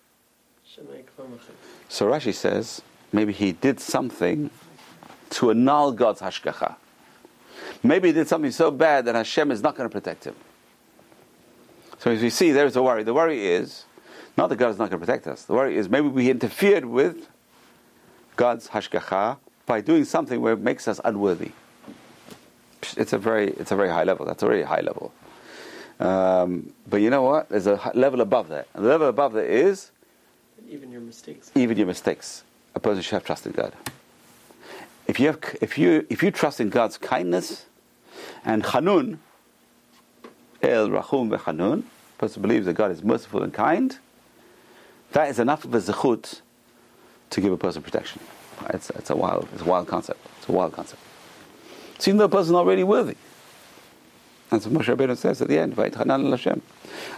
So 1.90 2.06
Rashi 2.08 2.34
says 2.34 2.82
maybe 3.12 3.34
he 3.34 3.52
did 3.52 3.80
something 3.80 4.50
to 5.32 5.50
annul 5.52 5.92
God's 5.92 6.22
hashgacha. 6.22 6.76
Maybe 7.84 8.10
he 8.10 8.14
did 8.14 8.28
something 8.28 8.52
so 8.52 8.72
bad 8.72 9.06
that 9.06 9.16
Hashem 9.16 9.52
is 9.52 9.62
not 9.62 9.76
going 9.76 9.90
to 9.90 9.94
protect 9.94 10.26
him. 10.26 10.36
So 12.00 12.12
as 12.12 12.22
we 12.22 12.30
see, 12.30 12.52
there's 12.52 12.76
a 12.76 12.82
worry. 12.82 13.04
The 13.04 13.14
worry 13.14 13.46
is 13.46 13.86
not 14.38 14.50
that 14.50 14.56
God 14.56 14.70
is 14.70 14.78
not 14.78 14.90
going 14.90 15.00
to 15.00 15.06
protect 15.06 15.28
us. 15.28 15.44
The 15.44 15.54
worry 15.54 15.78
is 15.78 15.90
maybe 15.90 16.08
we 16.08 16.30
interfered 16.30 16.86
with 16.86 17.28
God's 18.36 18.70
hashgacha 18.70 19.38
by 19.66 19.82
doing 19.82 20.06
something 20.06 20.42
where 20.42 20.54
it 20.54 20.60
makes 20.60 20.88
us 20.88 21.00
unworthy. 21.04 21.52
It's 22.98 23.14
a 23.14 23.18
very, 23.18 23.50
it's 23.52 23.72
a 23.72 23.76
very 23.76 23.90
high 23.90 24.04
level. 24.04 24.26
That's 24.26 24.44
a 24.44 24.48
very 24.48 24.64
high 24.64 24.82
level. 24.82 25.14
Um, 26.00 26.74
but 26.90 26.98
you 26.98 27.10
know 27.10 27.22
what? 27.22 27.50
There's 27.50 27.68
a 27.68 27.92
level 27.94 28.22
above 28.22 28.50
that. 28.50 28.68
And 28.74 28.84
the 28.84 28.90
level 28.90 29.08
above 29.08 29.34
that 29.34 29.46
is 29.46 29.92
even 30.70 30.92
your 30.92 31.02
mistakes. 31.02 31.52
Even 31.56 31.78
your 31.78 31.88
mistakes. 31.88 32.44
A 32.76 32.80
person 32.80 33.02
should 33.02 33.14
have 33.14 33.26
trust 33.26 33.46
in 33.46 33.52
God. 33.52 33.74
If 35.08 35.20
you, 35.20 35.28
have, 35.28 35.40
if 35.62 35.78
you, 35.78 36.06
if 36.10 36.24
you 36.24 36.32
trust 36.32 36.60
in 36.62 36.70
God's 36.70 36.98
kindness 36.98 37.66
and 38.46 38.64
Hanun, 38.64 39.20
El 40.62 40.90
Rachum 40.90 41.36
veChanun, 41.36 41.84
person 42.18 42.42
believes 42.42 42.66
that 42.68 42.74
God 42.74 42.92
is 42.92 43.04
merciful 43.04 43.44
and 43.44 43.54
kind, 43.54 43.98
that 45.12 45.30
is 45.30 45.40
enough 45.40 45.66
of 45.66 45.74
a 45.74 45.80
zechut 45.80 46.42
to 47.32 47.42
give 47.42 47.52
a 47.52 47.58
person 47.58 47.82
protection. 47.82 48.22
It's, 48.70 48.90
it's, 48.92 49.10
a 49.10 49.16
wild, 49.16 49.48
it's 49.54 49.64
a 49.64 49.66
wild 49.66 49.88
concept. 49.88 50.20
It's 50.38 50.48
a 50.48 50.52
wild 50.52 50.74
concept. 50.74 51.02
So 51.98 52.12
even 52.12 52.18
though 52.18 52.26
a 52.26 52.30
person 52.30 52.46
is 52.46 52.52
not 52.52 52.66
really 52.66 52.84
worthy. 52.84 53.16
That's 54.50 54.68
what 54.68 54.82
Moshe 54.84 54.96
Rabbeinu 54.96 55.18
says 55.18 55.42
at 55.42 55.48
the 55.48 55.58
end, 55.58 55.76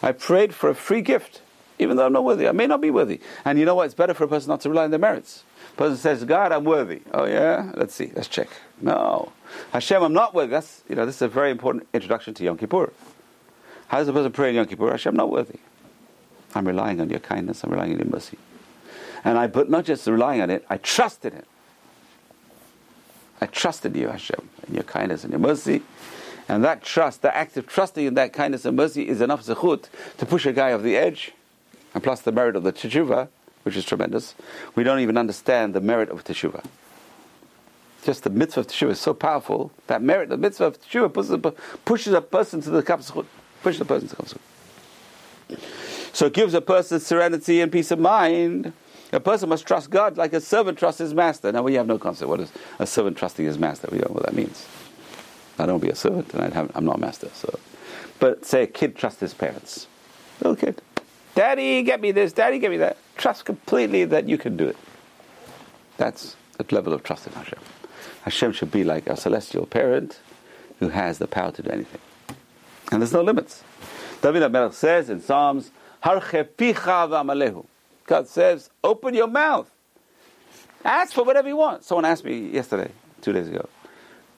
I 0.02 0.12
prayed 0.12 0.54
for 0.54 0.70
a 0.70 0.76
free 0.76 1.02
gift 1.02 1.42
even 1.80 1.98
though 1.98 2.06
I'm 2.06 2.14
not 2.14 2.24
worthy. 2.24 2.48
I 2.48 2.52
may 2.52 2.68
not 2.68 2.82
be 2.82 2.90
worthy. 2.90 3.20
And 3.46 3.60
you 3.60 3.66
know 3.66 3.76
what? 3.76 3.86
It's 3.86 3.94
better 3.94 4.14
for 4.14 4.24
a 4.24 4.28
person 4.28 4.50
not 4.50 4.62
to 4.62 4.70
rely 4.70 4.86
on 4.86 4.92
their 4.92 5.00
merits. 5.00 5.44
A 5.74 5.76
person 5.76 5.98
says, 5.98 6.24
God, 6.24 6.52
I'm 6.52 6.64
worthy. 6.64 7.02
Oh, 7.14 7.26
yeah? 7.26 7.72
Let's 7.76 7.96
see. 7.96 8.12
Let's 8.16 8.28
check. 8.28 8.50
No. 8.82 9.32
Hashem, 9.72 10.02
I'm 10.02 10.14
not 10.14 10.34
worthy. 10.34 10.52
That's, 10.52 10.84
you 10.88 10.96
know, 10.96 11.06
this 11.06 11.16
is 11.16 11.22
a 11.24 11.28
very 11.28 11.52
important 11.52 11.88
introduction 11.94 12.34
to 12.36 12.44
Yom 12.44 12.58
Kippur. 12.58 12.92
How 13.88 14.00
does 14.00 14.08
a 14.08 14.14
person 14.14 14.32
pray 14.32 14.50
in 14.50 14.56
Yom 14.56 14.66
Kippur? 14.66 14.92
Hashem, 14.92 15.12
I'm 15.12 15.18
not 15.18 15.32
worthy. 15.32 15.60
I'm 16.56 16.68
relying 16.68 17.02
on 17.02 17.10
your 17.10 17.20
kindness. 17.20 17.64
I'm 17.64 17.72
relying 17.72 17.94
on 17.94 18.00
your 18.00 18.10
mercy. 18.10 18.38
And 19.24 19.38
I, 19.38 19.48
put 19.48 19.70
not 19.70 19.86
just 19.86 20.06
relying 20.08 20.42
on 20.42 20.50
it, 20.50 20.66
I 20.70 20.78
trusted 20.78 21.34
it. 21.34 21.46
I 23.40 23.46
trusted 23.46 23.96
you, 23.96 24.08
Hashem, 24.08 24.50
in 24.68 24.74
your 24.76 24.84
kindness 24.84 25.24
and 25.24 25.32
your 25.32 25.40
mercy. 25.40 25.82
And 26.48 26.64
that 26.64 26.84
trust, 26.84 27.22
the 27.22 27.36
act 27.36 27.56
of 27.58 27.68
trusting 27.68 28.06
in 28.06 28.14
that 28.16 28.34
kindness 28.34 28.66
and 28.66 28.76
mercy 28.76 29.08
is 29.08 29.22
enough 29.22 29.44
zechut 29.44 29.86
to 30.18 30.26
push 30.26 30.46
a 30.46 30.54
guy 30.54 30.74
off 30.74 30.82
the 30.82 30.98
edge 30.98 31.32
and 31.94 32.04
plus 32.04 32.22
the 32.22 32.32
merit 32.32 32.56
of 32.56 32.64
the 32.64 32.74
teshuva, 32.74 33.30
which 33.64 33.78
is 33.78 33.86
tremendous, 33.86 34.36
we 34.76 34.84
don't 34.84 35.00
even 35.00 35.18
understand 35.18 35.74
the 35.74 35.82
merit 35.82 36.10
of 36.10 36.24
teshuva. 36.24 36.64
Just 38.04 38.24
the 38.24 38.30
mitzvah 38.30 38.62
of 38.62 38.68
teshuva 38.68 38.92
is 38.92 39.00
so 39.00 39.14
powerful 39.14 39.72
that 39.88 40.02
merit, 40.02 40.30
the 40.30 40.38
mitzvah 40.38 40.66
of 40.66 40.82
teshuva 40.82 41.14
pushes 41.14 41.32
a, 41.32 41.38
pushes 41.38 42.14
a 42.14 42.22
person 42.22 42.62
to 42.62 42.70
the 42.70 42.84
kapsachut, 42.84 43.26
pushes 43.62 43.80
a 43.80 43.86
person 43.86 44.10
to 44.10 44.16
the 44.16 44.24
kapsachut. 44.24 45.60
So 46.12 46.26
it 46.28 46.34
gives 46.34 46.54
a 46.54 46.62
person 46.62 47.00
serenity 47.00 47.62
and 47.62 47.72
peace 47.72 47.92
of 47.92 48.00
mind. 48.00 48.74
A 49.14 49.20
person 49.20 49.48
must 49.48 49.68
trust 49.68 49.92
God 49.92 50.18
like 50.18 50.34
a 50.34 50.42
servant 50.42 50.80
trusts 50.80 51.00
his 51.00 51.14
master. 51.14 51.52
Now 51.52 51.62
we 51.62 51.76
have 51.76 51.86
no 51.86 52.00
concept. 52.00 52.30
What 52.30 52.40
is 52.40 52.52
a 52.80 52.88
servant 52.88 53.16
trusting 53.16 53.46
his 53.46 53.60
master? 53.60 53.88
We 53.92 54.00
don't 54.00 54.10
know 54.10 54.16
what 54.16 54.26
that 54.26 54.36
means. 54.36 54.68
I 55.60 55.68
don't 55.68 55.82
be 55.82 55.90
a 55.90 55.96
servant, 55.96 56.34
and 56.34 56.54
I 56.54 56.68
am 56.76 56.86
not 56.86 56.98
a 56.98 57.00
master. 57.00 57.30
So, 57.34 57.60
but 58.20 58.44
say 58.44 58.64
a 58.64 58.68
kid 58.68 58.96
trusts 58.96 59.20
his 59.20 59.36
parents, 59.36 59.86
little 60.42 60.56
kid. 60.56 60.82
Daddy, 61.36 61.84
get 61.84 62.02
me 62.02 62.12
this. 62.12 62.34
Daddy, 62.34 62.58
get 62.58 62.72
me 62.72 62.78
that. 62.78 62.98
Trust 63.16 63.46
completely 63.46 64.06
that 64.06 64.28
you 64.28 64.38
can 64.40 64.58
do 64.58 64.68
it. 64.68 64.78
That's 65.98 66.36
the 66.58 66.66
level 66.74 66.92
of 66.92 67.04
trust 67.04 67.28
in 67.28 67.34
Hashem. 67.34 67.60
Hashem 68.24 68.52
should 68.54 68.72
be 68.72 68.84
like 68.84 69.08
a 69.08 69.16
celestial 69.16 69.68
parent 69.68 70.20
who 70.80 70.90
has 70.90 71.20
the 71.20 71.28
power 71.28 71.52
to 71.52 71.62
do 71.62 71.70
anything. 71.70 72.02
And 72.92 73.02
there's 73.02 73.14
no 73.14 73.22
limits. 73.22 73.64
David 74.24 74.42
HaMelech 74.42 74.74
says 74.74 75.10
in 75.10 75.22
Psalms, 75.22 75.70
God 78.06 78.28
says, 78.28 78.70
open 78.84 79.14
your 79.14 79.28
mouth. 79.28 79.70
Ask 80.84 81.14
for 81.14 81.24
whatever 81.24 81.48
you 81.48 81.56
want. 81.56 81.84
Someone 81.84 82.06
asked 82.06 82.26
me 82.26 82.50
yesterday, 82.50 82.92
two 83.22 83.32
days 83.32 83.48
ago, 83.48 83.70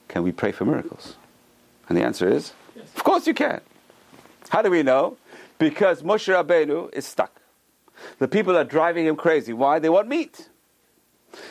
can 0.08 0.22
we 0.22 0.32
pray 0.32 0.52
for 0.52 0.64
miracles? 0.64 1.16
And 1.88 1.98
the 1.98 2.02
answer 2.02 2.28
is, 2.28 2.52
yes. 2.76 2.86
of 2.94 3.02
course 3.02 3.26
you 3.26 3.34
can. 3.34 3.60
How 4.48 4.62
do 4.62 4.70
we 4.70 4.82
know? 4.82 5.16
Because 5.58 6.02
Moshe 6.02 6.32
Rabbeinu 6.32 6.92
is 6.94 7.04
stuck. 7.04 7.40
The 8.18 8.28
people 8.28 8.56
are 8.56 8.64
driving 8.64 9.06
him 9.06 9.16
crazy. 9.16 9.52
Why? 9.52 9.78
They 9.78 9.88
want 9.88 10.08
meat. 10.08 10.48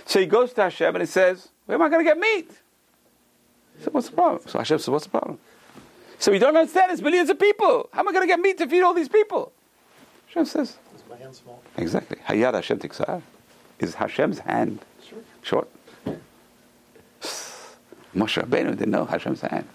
So 0.06 0.20
he 0.20 0.26
goes 0.26 0.54
to 0.54 0.64
Hashem 0.64 0.96
and 0.96 1.02
he 1.02 1.08
says, 1.08 1.50
Where 1.66 1.76
am 1.76 1.82
I 1.82 1.90
going 1.90 2.06
to 2.06 2.10
get 2.10 2.18
meat? 2.18 2.50
He 3.78 3.84
said, 3.84 3.94
What's 3.94 4.10
the 4.10 4.16
problem? 4.16 4.42
So 4.48 4.60
Hashem 4.60 4.80
said, 4.80 4.92
What's 4.92 5.06
the 5.06 5.12
problem? 5.12 5.40
So 6.20 6.32
you 6.32 6.40
don't 6.40 6.56
understand, 6.56 6.92
it's 6.92 7.02
millions 7.02 7.30
of 7.30 7.40
people. 7.40 7.90
How 7.92 8.00
am 8.00 8.08
I 8.08 8.12
going 8.12 8.24
to 8.24 8.28
get 8.28 8.40
meat 8.40 8.58
to 8.60 8.68
feed 8.68 8.82
all 8.82 8.94
these 8.94 9.10
people? 9.10 9.52
Hashem 10.28 10.46
says, 10.46 10.78
my 11.10 11.18
hand 11.18 11.36
small? 11.36 11.62
Exactly. 11.78 12.18
Hayad 12.28 12.54
Hashem 12.54 12.80
Tiksar 12.80 13.22
is 13.80 13.96
Hashem's 13.96 14.40
hand 14.40 14.84
short. 15.04 15.24
short. 15.42 15.70
Moshe 18.16 18.42
Rabbeinu 18.42 18.72
didn't 18.72 18.92
know 18.92 19.06
Hashem's 19.06 19.42
hand. 19.42 19.68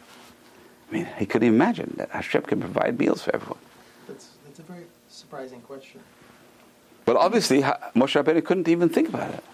I 0.91 0.95
mean, 0.95 1.09
he 1.19 1.27
couldn't 1.27 1.49
imagine 1.49 1.95
that 1.99 2.11
Hashem 2.11 2.43
can 2.43 2.61
provide 2.61 2.99
meals 2.99 3.23
for 3.23 3.35
everyone 3.35 3.61
That's, 4.09 4.31
that's 4.45 4.59
a 4.59 4.63
very 4.63 4.85
surprising 5.09 5.61
question. 5.61 6.01
But 7.05 7.17
obviously, 7.17 7.63
Moshe 7.63 8.23
Rabbeinu 8.23 8.45
couldn't 8.45 8.69
even 8.69 8.89
think 8.89 9.09
about 9.09 9.35
it. 9.35 9.45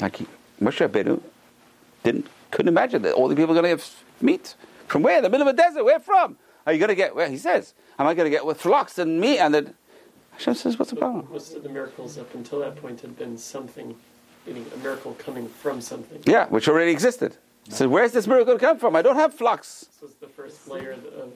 Like 0.00 0.16
he, 0.16 0.26
Moshe 0.60 0.86
Rabbeinu 0.86 1.20
didn't 2.02 2.26
couldn't 2.50 2.68
imagine 2.68 3.02
that 3.02 3.14
all 3.14 3.28
the 3.28 3.34
people 3.34 3.52
are 3.52 3.62
going 3.62 3.64
to 3.64 3.70
have 3.70 3.88
meat 4.20 4.54
from 4.86 5.02
where? 5.02 5.22
The 5.22 5.30
middle 5.30 5.48
of 5.48 5.54
a 5.54 5.56
desert. 5.56 5.84
Where 5.84 6.00
from? 6.00 6.36
Are 6.66 6.72
you 6.72 6.78
going 6.78 6.90
to 6.90 6.94
get? 6.94 7.14
Where 7.16 7.28
he 7.28 7.38
says, 7.38 7.74
"Am 7.98 8.06
I 8.06 8.14
going 8.14 8.26
to 8.26 8.30
get 8.30 8.44
with 8.44 8.60
flocks 8.60 8.98
and 8.98 9.20
meat?" 9.20 9.38
And 9.38 9.54
then 9.54 9.74
Hashem 10.42 10.54
says, 10.54 10.78
"What's 10.78 10.90
the 10.90 10.96
problem?" 10.96 11.28
Most 11.30 11.54
of 11.54 11.62
the 11.62 11.68
miracles 11.68 12.18
up 12.18 12.34
until 12.34 12.58
that 12.60 12.74
point 12.74 13.00
had 13.00 13.16
been 13.16 13.38
something, 13.38 13.94
meaning 14.44 14.66
a 14.74 14.78
miracle 14.78 15.14
coming 15.14 15.48
from 15.48 15.80
something. 15.80 16.20
Yeah, 16.24 16.46
which 16.48 16.68
already 16.68 16.90
existed. 16.90 17.36
So 17.68 17.88
where's 17.88 18.10
this 18.10 18.26
miracle 18.26 18.58
come 18.58 18.76
from? 18.78 18.96
I 18.96 19.02
don't 19.02 19.14
have 19.14 19.32
flocks. 19.32 19.86
This 19.92 20.02
was 20.02 20.14
the 20.14 20.26
first 20.26 20.66
layer 20.66 20.92
of 20.92 21.32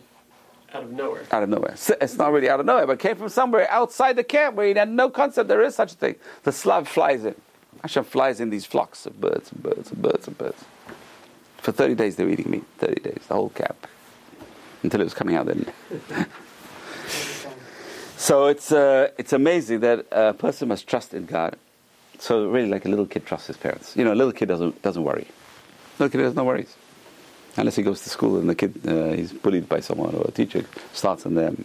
out 0.75 0.83
of 0.83 0.91
nowhere. 0.91 1.23
Out 1.31 1.45
of 1.45 1.49
nowhere. 1.49 1.77
It's 2.01 2.19
not 2.19 2.33
really 2.33 2.51
out 2.51 2.59
of 2.59 2.67
nowhere, 2.67 2.87
but 2.89 2.99
came 2.99 3.17
from 3.17 3.29
somewhere 3.29 3.71
outside 3.71 4.17
the 4.17 4.25
camp 4.25 4.57
where 4.57 4.67
he 4.67 4.75
had 4.75 4.91
no 4.91 5.09
concept 5.09 5.49
there 5.49 5.63
is 5.63 5.77
such 5.77 5.93
a 5.93 5.95
thing. 5.95 6.17
The 6.43 6.51
Slav 6.51 6.89
flies 6.89 7.25
in. 7.25 7.37
Hashem 7.83 8.05
flies 8.05 8.41
in 8.41 8.51
these 8.51 8.65
flocks 8.67 9.07
of 9.07 9.21
birds 9.21 9.53
and 9.53 9.63
birds 9.63 9.93
and 9.93 10.03
birds 10.03 10.27
and 10.27 10.37
birds. 10.37 10.65
For 11.59 11.71
30 11.71 11.95
days 11.95 12.17
they 12.17 12.25
were 12.25 12.31
eating 12.31 12.51
meat. 12.51 12.65
30 12.79 13.01
days, 13.03 13.23
the 13.29 13.35
whole 13.35 13.51
camp. 13.51 13.87
Until 14.83 15.01
it 15.01 15.05
was 15.05 15.15
coming 15.15 15.37
out 15.37 15.47
then. 15.47 15.73
so 18.27 18.47
it's, 18.47 18.73
uh, 18.73 19.09
it's 19.19 19.33
amazing 19.33 19.81
that 19.81 20.07
a 20.11 20.35
person 20.35 20.67
must 20.69 20.89
trust 20.89 21.15
in 21.15 21.27
God. 21.27 21.57
So 22.19 22.49
really 22.49 22.69
like 22.69 22.85
a 22.85 22.89
little 22.89 23.07
kid 23.07 23.25
trusts 23.25 23.47
his 23.47 23.57
parents. 23.57 23.97
You 23.97 24.05
know, 24.05 24.13
a 24.13 24.19
little 24.21 24.33
kid 24.33 24.49
doesn't, 24.49 24.83
doesn't 24.83 25.05
worry. 25.05 25.27
A 25.29 26.03
little 26.03 26.11
kid 26.11 26.25
has 26.25 26.35
no 26.35 26.43
worries 26.43 26.75
unless 27.57 27.77
he 27.77 27.83
goes 27.83 28.03
to 28.03 28.11
school 28.11 28.39
and 28.39 28.51
the 28.51 28.55
kid 28.55 28.75
uh, 28.87 29.13
he's 29.13 29.33
bullied 29.33 29.69
by 29.69 29.81
someone 29.81 30.13
or 30.15 30.25
a 30.27 30.31
teacher 30.31 30.65
starts 30.93 31.25
on 31.25 31.35
them. 31.35 31.65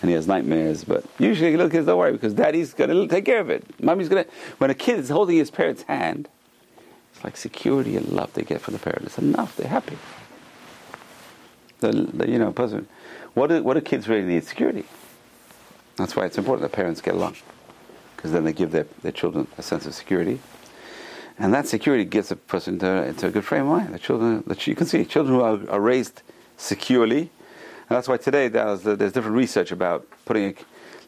and 0.00 0.08
he 0.08 0.14
has 0.14 0.26
nightmares. 0.28 0.84
But 0.84 1.04
usually 1.18 1.56
little 1.56 1.70
kids 1.70 1.86
don't 1.86 1.98
worry 1.98 2.12
because 2.12 2.34
daddy's 2.34 2.74
going 2.74 2.90
to 2.90 3.08
take 3.08 3.24
care 3.24 3.40
of 3.40 3.50
it. 3.50 3.64
Mommy's 3.82 4.08
going 4.08 4.24
to. 4.24 4.30
When 4.58 4.70
a 4.70 4.74
kid 4.74 4.98
is 5.00 5.08
holding 5.08 5.36
his 5.36 5.50
parent's 5.50 5.82
hand, 5.82 6.28
it's 7.12 7.24
like 7.24 7.36
security 7.36 7.96
and 7.96 8.08
love 8.10 8.32
they 8.34 8.42
get 8.42 8.60
from 8.60 8.74
the 8.74 8.80
parent. 8.80 9.06
It's 9.06 9.18
enough. 9.18 9.56
They're 9.56 9.68
happy. 9.68 9.98
The, 11.80 11.92
the 11.92 12.28
you 12.28 12.38
know 12.38 12.52
person. 12.52 12.88
What 13.34 13.48
do, 13.48 13.62
what 13.62 13.74
do 13.74 13.80
kids 13.80 14.08
really 14.08 14.26
need? 14.26 14.44
Security. 14.44 14.84
That's 15.98 16.16
why 16.16 16.24
it's 16.26 16.38
important 16.38 16.70
that 16.70 16.74
parents 16.74 17.00
get 17.00 17.14
along 17.14 17.36
because 18.18 18.32
then 18.32 18.42
they 18.42 18.52
give 18.52 18.72
their, 18.72 18.86
their 19.02 19.12
children 19.12 19.46
a 19.58 19.62
sense 19.62 19.86
of 19.86 19.94
security. 19.94 20.40
And 21.38 21.54
that 21.54 21.68
security 21.68 22.04
gets 22.04 22.32
a 22.32 22.36
person 22.36 22.74
into, 22.74 23.04
into 23.04 23.28
a 23.28 23.30
good 23.30 23.44
frame 23.44 23.62
of 23.62 23.68
mind. 23.68 23.94
The 23.94 23.98
children, 24.00 24.42
that 24.48 24.66
you 24.66 24.74
can 24.74 24.86
see, 24.88 25.04
children 25.04 25.36
who 25.36 25.42
are, 25.42 25.70
are 25.70 25.80
raised 25.80 26.22
securely. 26.56 27.20
And 27.20 27.96
that's 27.96 28.08
why 28.08 28.16
today 28.16 28.48
there's, 28.48 28.82
there's 28.82 29.12
different 29.12 29.36
research 29.36 29.70
about 29.70 30.04
putting 30.24 30.46
a, 30.46 30.54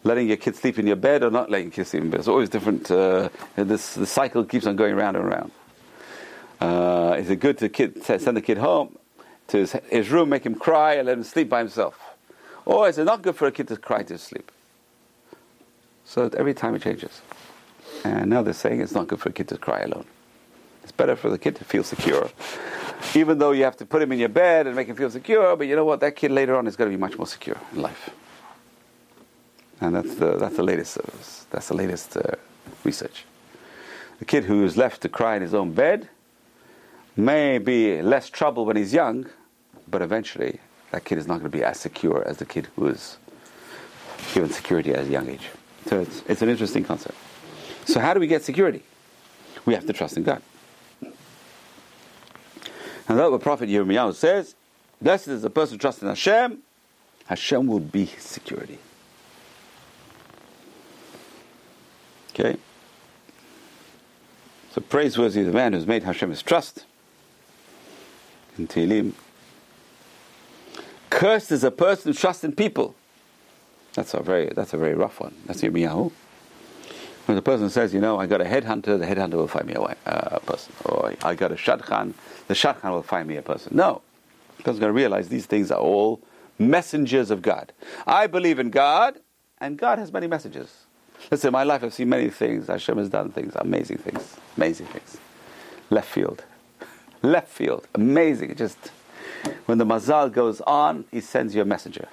letting 0.04 0.28
your 0.28 0.36
kid 0.36 0.54
sleep 0.54 0.78
in 0.78 0.86
your 0.86 0.94
bed 0.94 1.24
or 1.24 1.32
not 1.32 1.50
letting 1.50 1.66
your 1.66 1.72
kid 1.72 1.88
sleep 1.88 2.04
in 2.04 2.10
bed. 2.10 2.20
It's 2.20 2.28
always 2.28 2.48
different. 2.48 2.88
Uh, 2.88 3.28
this 3.56 3.94
the 3.94 4.06
cycle 4.06 4.44
keeps 4.44 4.66
on 4.66 4.76
going 4.76 4.94
round 4.94 5.16
and 5.16 5.26
round. 5.26 5.50
Uh, 6.60 7.16
is 7.18 7.28
it 7.28 7.36
good 7.36 7.58
to 7.58 7.68
kid, 7.68 8.04
send 8.04 8.36
the 8.36 8.40
kid 8.40 8.58
home 8.58 8.96
to 9.48 9.58
his, 9.58 9.72
his 9.88 10.10
room, 10.10 10.28
make 10.28 10.46
him 10.46 10.54
cry, 10.54 10.94
and 10.94 11.06
let 11.06 11.18
him 11.18 11.24
sleep 11.24 11.48
by 11.48 11.58
himself? 11.58 11.98
Or 12.64 12.88
is 12.88 12.98
it 12.98 13.04
not 13.04 13.22
good 13.22 13.34
for 13.34 13.48
a 13.48 13.52
kid 13.52 13.66
to 13.68 13.76
cry 13.76 14.04
to 14.04 14.16
sleep? 14.16 14.52
So 16.10 16.28
every 16.36 16.54
time 16.54 16.74
it 16.74 16.82
changes. 16.82 17.22
And 18.02 18.30
now 18.30 18.42
they're 18.42 18.52
saying 18.52 18.80
it's 18.80 18.90
not 18.90 19.06
good 19.06 19.20
for 19.20 19.28
a 19.28 19.32
kid 19.32 19.46
to 19.46 19.56
cry 19.56 19.82
alone. 19.82 20.06
It's 20.82 20.90
better 20.90 21.14
for 21.14 21.30
the 21.30 21.38
kid 21.38 21.54
to 21.54 21.64
feel 21.64 21.84
secure. 21.84 22.28
Even 23.14 23.38
though 23.38 23.52
you 23.52 23.62
have 23.62 23.76
to 23.76 23.86
put 23.86 24.02
him 24.02 24.10
in 24.10 24.18
your 24.18 24.28
bed 24.28 24.66
and 24.66 24.74
make 24.74 24.88
him 24.88 24.96
feel 24.96 25.10
secure, 25.12 25.54
but 25.54 25.68
you 25.68 25.76
know 25.76 25.84
what? 25.84 26.00
That 26.00 26.16
kid 26.16 26.32
later 26.32 26.56
on 26.56 26.66
is 26.66 26.74
going 26.74 26.90
to 26.90 26.96
be 26.96 27.00
much 27.00 27.16
more 27.16 27.28
secure 27.28 27.56
in 27.72 27.80
life. 27.80 28.10
And 29.80 29.94
that's 29.94 30.16
the, 30.16 30.36
that's 30.36 30.56
the 30.56 30.64
latest, 30.64 30.98
uh, 30.98 31.02
that's 31.50 31.68
the 31.68 31.74
latest 31.74 32.16
uh, 32.16 32.22
research. 32.82 33.24
The 34.18 34.24
kid 34.24 34.44
who 34.46 34.64
is 34.64 34.76
left 34.76 35.02
to 35.02 35.08
cry 35.08 35.36
in 35.36 35.42
his 35.42 35.54
own 35.54 35.74
bed 35.74 36.08
may 37.16 37.58
be 37.58 38.02
less 38.02 38.28
trouble 38.28 38.64
when 38.64 38.76
he's 38.76 38.92
young, 38.92 39.26
but 39.88 40.02
eventually 40.02 40.58
that 40.90 41.04
kid 41.04 41.18
is 41.18 41.28
not 41.28 41.34
going 41.34 41.52
to 41.52 41.56
be 41.56 41.62
as 41.62 41.78
secure 41.78 42.26
as 42.26 42.38
the 42.38 42.46
kid 42.46 42.66
who 42.74 42.88
is 42.88 43.16
given 44.34 44.50
security 44.50 44.92
at 44.92 45.04
a 45.04 45.08
young 45.08 45.28
age. 45.28 45.48
So 45.86 46.00
it's, 46.00 46.22
it's 46.28 46.42
an 46.42 46.48
interesting 46.48 46.84
concept. 46.84 47.16
So 47.84 48.00
how 48.00 48.14
do 48.14 48.20
we 48.20 48.26
get 48.26 48.44
security? 48.44 48.82
We 49.64 49.74
have 49.74 49.86
to 49.86 49.92
trust 49.92 50.16
in 50.16 50.22
God. 50.22 50.42
And 51.00 51.12
that's 53.18 53.30
what 53.30 53.40
Prophet 53.40 53.68
Yirmiyahu 53.68 54.14
says. 54.14 54.54
Blessed 55.02 55.28
is 55.28 55.42
the 55.42 55.50
person 55.50 55.74
who 55.74 55.78
trusts 55.78 56.02
in 56.02 56.08
Hashem. 56.08 56.58
Hashem 57.26 57.66
will 57.66 57.80
be 57.80 58.04
his 58.04 58.22
security. 58.22 58.78
Okay? 62.30 62.56
So 64.72 64.80
praiseworthy 64.80 65.40
is 65.40 65.46
the 65.46 65.52
man 65.52 65.72
who's 65.72 65.86
made 65.86 66.04
Hashem 66.04 66.30
his 66.30 66.42
trust. 66.42 66.84
In 68.56 68.68
Tehillim. 68.68 69.14
Cursed 71.08 71.50
is 71.50 71.64
a 71.64 71.72
person 71.72 72.12
who 72.12 72.18
trusts 72.18 72.44
in 72.44 72.52
people. 72.52 72.94
That's 73.94 74.14
a 74.14 74.20
very 74.20 74.50
that's 74.54 74.72
a 74.72 74.78
very 74.78 74.94
rough 74.94 75.20
one. 75.20 75.34
That's 75.46 75.62
Yirmiyahu. 75.62 76.12
When 77.26 77.36
the 77.36 77.42
person 77.42 77.70
says, 77.70 77.92
you 77.94 78.00
know, 78.00 78.18
I 78.18 78.26
got 78.26 78.40
a 78.40 78.44
headhunter, 78.44 78.98
the 78.98 79.06
headhunter 79.06 79.34
will 79.34 79.46
find 79.46 79.66
me 79.66 79.74
a 79.74 79.80
uh, 79.80 80.38
person. 80.40 80.72
Or 80.84 81.14
I 81.22 81.34
got 81.34 81.52
a 81.52 81.54
shadchan, 81.54 82.14
the 82.48 82.54
shadchan 82.54 82.90
will 82.90 83.02
find 83.02 83.28
me 83.28 83.36
a 83.36 83.42
person. 83.42 83.76
No. 83.76 84.02
The 84.56 84.64
person's 84.64 84.80
going 84.80 84.90
to 84.90 84.96
realize 84.96 85.28
these 85.28 85.46
things 85.46 85.70
are 85.70 85.78
all 85.78 86.20
messengers 86.58 87.30
of 87.30 87.42
God. 87.42 87.72
I 88.06 88.26
believe 88.26 88.58
in 88.58 88.70
God, 88.70 89.20
and 89.58 89.78
God 89.78 89.98
has 89.98 90.12
many 90.12 90.26
messages. 90.26 90.86
Listen, 91.30 91.48
in 91.48 91.52
my 91.52 91.62
life 91.62 91.84
I've 91.84 91.94
seen 91.94 92.08
many 92.08 92.30
things. 92.30 92.66
Hashem 92.66 92.98
has 92.98 93.08
done 93.08 93.30
things, 93.30 93.52
amazing 93.54 93.98
things, 93.98 94.36
amazing 94.56 94.86
things. 94.86 95.18
Left 95.90 96.08
field. 96.08 96.44
Left 97.22 97.48
field. 97.48 97.86
Amazing. 97.94 98.56
Just 98.56 98.90
when 99.66 99.78
the 99.78 99.86
mazal 99.86 100.32
goes 100.32 100.60
on, 100.62 101.04
he 101.10 101.20
sends 101.20 101.54
you 101.54 101.62
a 101.62 101.64
messenger 101.64 102.08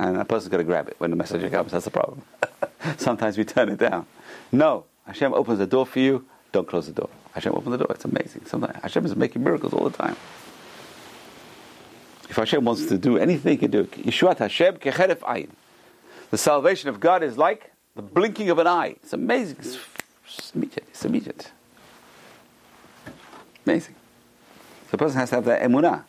and 0.00 0.16
that 0.16 0.28
person's 0.28 0.48
going 0.48 0.64
to 0.64 0.64
grab 0.64 0.88
it 0.88 0.94
when 0.96 1.10
the 1.10 1.16
messenger 1.16 1.50
comes. 1.50 1.72
That's 1.72 1.84
the 1.84 1.90
problem. 1.90 2.22
Sometimes 2.96 3.36
we 3.36 3.44
turn 3.44 3.68
it 3.68 3.78
down. 3.78 4.06
No, 4.50 4.86
Hashem 5.06 5.34
opens 5.34 5.58
the 5.58 5.66
door 5.66 5.84
for 5.84 5.98
you. 5.98 6.24
Don't 6.52 6.66
close 6.66 6.86
the 6.86 6.92
door. 6.92 7.10
Hashem 7.34 7.52
opens 7.52 7.72
the 7.72 7.84
door. 7.84 7.88
It's 7.90 8.06
amazing. 8.06 8.46
Sometimes 8.46 8.80
Hashem 8.82 9.04
is 9.04 9.14
making 9.14 9.44
miracles 9.44 9.74
all 9.74 9.86
the 9.86 9.96
time. 9.96 10.16
If 12.30 12.36
Hashem 12.36 12.64
wants 12.64 12.86
to 12.86 12.96
do 12.96 13.18
anything, 13.18 13.52
He 13.52 13.56
can 13.58 13.70
do 13.70 13.80
it. 13.80 13.90
Yeshuat 13.90 14.38
Hashem 14.38 14.78
kecheref 14.78 15.18
ayin. 15.18 15.50
The 16.30 16.38
salvation 16.38 16.88
of 16.88 16.98
God 16.98 17.22
is 17.22 17.36
like 17.36 17.70
the 17.94 18.02
blinking 18.02 18.48
of 18.48 18.58
an 18.58 18.66
eye. 18.66 18.96
It's 19.02 19.12
amazing. 19.12 19.58
It's 19.58 20.52
immediate. 20.54 20.86
It's 20.88 21.04
immediate. 21.04 21.50
Amazing. 23.66 23.96
The 24.92 24.96
person 24.96 25.18
has 25.18 25.28
to 25.28 25.34
have 25.34 25.44
that 25.44 25.60
emunah. 25.60 26.04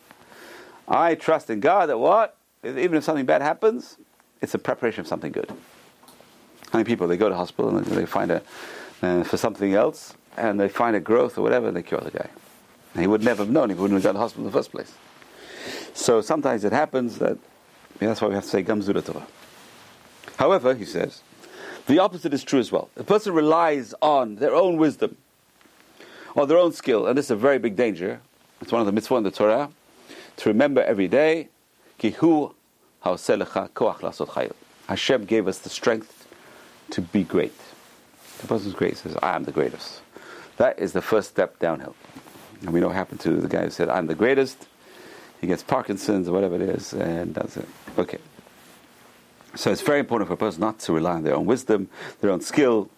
I 0.88 1.14
trust 1.14 1.50
in 1.50 1.60
God 1.60 1.90
that 1.90 1.98
what? 1.98 2.38
Even 2.64 2.94
if 2.94 3.04
something 3.04 3.26
bad 3.26 3.42
happens, 3.42 3.98
it's 4.40 4.54
a 4.54 4.58
preparation 4.58 5.00
of 5.00 5.06
something 5.06 5.32
good. 5.32 5.48
How 6.70 6.78
many 6.78 6.84
people 6.84 7.06
they 7.06 7.16
go 7.16 7.28
to 7.28 7.34
hospital 7.34 7.76
and 7.76 7.84
they 7.86 8.06
find 8.06 8.30
a 8.30 8.42
uh, 9.02 9.24
for 9.24 9.36
something 9.36 9.74
else 9.74 10.14
and 10.36 10.58
they 10.58 10.68
find 10.68 10.96
a 10.96 11.00
growth 11.00 11.36
or 11.36 11.42
whatever 11.42 11.68
and 11.68 11.76
they 11.76 11.82
cure 11.82 12.00
the 12.00 12.10
guy. 12.10 12.28
And 12.94 13.02
he 13.02 13.06
would 13.06 13.22
never 13.22 13.42
have 13.44 13.52
known 13.52 13.70
if 13.70 13.76
he 13.76 13.82
wouldn't 13.82 13.98
have 13.98 14.04
gone 14.04 14.14
to 14.14 14.20
hospital 14.20 14.46
in 14.46 14.52
the 14.52 14.56
first 14.56 14.70
place. 14.70 14.94
So 15.94 16.20
sometimes 16.20 16.64
it 16.64 16.72
happens 16.72 17.18
that 17.18 17.36
yeah, 18.00 18.08
that's 18.08 18.20
why 18.20 18.28
we 18.28 18.34
have 18.34 18.44
to 18.44 18.50
say 18.50 18.62
gamzura 18.62 19.02
tova. 19.02 19.22
However, 20.36 20.74
he 20.74 20.84
says, 20.84 21.22
the 21.86 21.98
opposite 21.98 22.32
is 22.32 22.42
true 22.42 22.58
as 22.58 22.72
well. 22.72 22.88
A 22.96 23.04
person 23.04 23.34
relies 23.34 23.94
on 24.00 24.36
their 24.36 24.54
own 24.54 24.76
wisdom, 24.76 25.16
or 26.34 26.46
their 26.46 26.58
own 26.58 26.72
skill, 26.72 27.06
and 27.06 27.18
this 27.18 27.26
is 27.26 27.32
a 27.32 27.36
very 27.36 27.58
big 27.58 27.76
danger. 27.76 28.20
It's 28.60 28.72
one 28.72 28.86
of 28.86 28.92
the 28.92 29.00
mitzvot 29.00 29.18
in 29.18 29.24
the 29.24 29.30
Torah 29.30 29.70
to 30.36 30.48
remember 30.48 30.82
every 30.82 31.08
day 31.08 31.48
Hashem 34.88 35.24
gave 35.24 35.46
us 35.46 35.58
the 35.58 35.68
strength 35.68 36.26
to 36.90 37.00
be 37.00 37.22
great. 37.22 37.58
The 38.40 38.46
person's 38.48 38.74
great 38.74 38.96
says, 38.96 39.16
I 39.22 39.36
am 39.36 39.44
the 39.44 39.52
greatest. 39.52 40.02
That 40.56 40.78
is 40.78 40.92
the 40.92 41.00
first 41.00 41.28
step 41.28 41.58
downhill. 41.60 41.94
And 42.60 42.70
we 42.70 42.80
know 42.80 42.88
what 42.88 42.96
happened 42.96 43.20
to 43.20 43.40
the 43.40 43.48
guy 43.48 43.62
who 43.64 43.70
said, 43.70 43.88
I'm 43.88 44.08
the 44.08 44.16
greatest. 44.16 44.66
He 45.40 45.46
gets 45.46 45.62
Parkinson's 45.62 46.28
or 46.28 46.32
whatever 46.32 46.56
it 46.56 46.62
is, 46.62 46.92
and 46.92 47.34
that's 47.34 47.56
it. 47.56 47.68
Okay. 47.96 48.18
So 49.54 49.70
it's 49.70 49.82
very 49.82 50.00
important 50.00 50.28
for 50.28 50.34
a 50.34 50.36
person 50.36 50.60
not 50.60 50.78
to 50.80 50.92
rely 50.92 51.12
on 51.12 51.22
their 51.22 51.34
own 51.34 51.46
wisdom, 51.46 51.88
their 52.20 52.30
own 52.30 52.40
skill, 52.40 52.90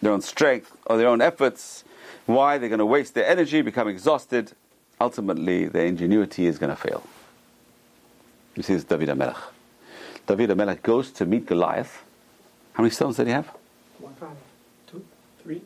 their 0.00 0.12
own 0.12 0.22
strength, 0.22 0.76
or 0.86 0.96
their 0.96 1.08
own 1.08 1.20
efforts. 1.20 1.84
Why? 2.26 2.58
They're 2.58 2.68
going 2.68 2.78
to 2.78 2.86
waste 2.86 3.14
their 3.14 3.26
energy, 3.26 3.60
become 3.62 3.88
exhausted. 3.88 4.52
Ultimately, 5.00 5.66
their 5.66 5.86
ingenuity 5.86 6.46
is 6.46 6.58
going 6.58 6.70
to 6.70 6.76
fail. 6.76 7.02
You 8.56 8.62
see, 8.62 8.72
it's 8.72 8.84
David 8.84 9.10
HaMelech. 9.10 9.36
David 10.26 10.50
HaMelech 10.50 10.82
goes 10.82 11.12
to 11.12 11.26
meet 11.26 11.46
Goliath. 11.46 12.02
How 12.72 12.82
many 12.82 12.90
stones 12.90 13.16
did 13.16 13.26
he 13.26 13.32
have? 13.32 13.46
One, 13.98 14.14
two, 14.86 15.04
three. 15.42 15.62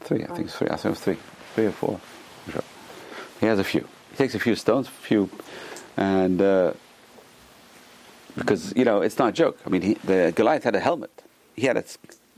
Three, 0.00 0.24
I 0.24 0.26
think 0.28 0.46
it's 0.48 0.56
three. 0.56 0.68
I 0.68 0.76
think 0.76 0.86
it 0.86 0.90
was 0.90 1.00
three. 1.00 1.18
Three 1.54 1.66
or 1.66 1.72
four. 1.72 2.00
Sure. 2.50 2.62
He 3.40 3.46
has 3.46 3.58
a 3.58 3.64
few. 3.64 3.86
He 4.10 4.16
takes 4.16 4.34
a 4.34 4.38
few 4.38 4.54
stones, 4.54 4.88
a 4.88 4.90
few, 4.90 5.30
and 5.96 6.40
uh, 6.40 6.72
because 8.36 8.72
you 8.74 8.84
know 8.84 9.02
it's 9.02 9.18
not 9.18 9.28
a 9.28 9.32
joke. 9.32 9.58
I 9.66 9.68
mean, 9.68 9.82
he, 9.82 9.94
the 9.94 10.32
Goliath 10.34 10.64
had 10.64 10.74
a 10.74 10.80
helmet. 10.80 11.22
He 11.54 11.66
had 11.66 11.76
a 11.76 11.84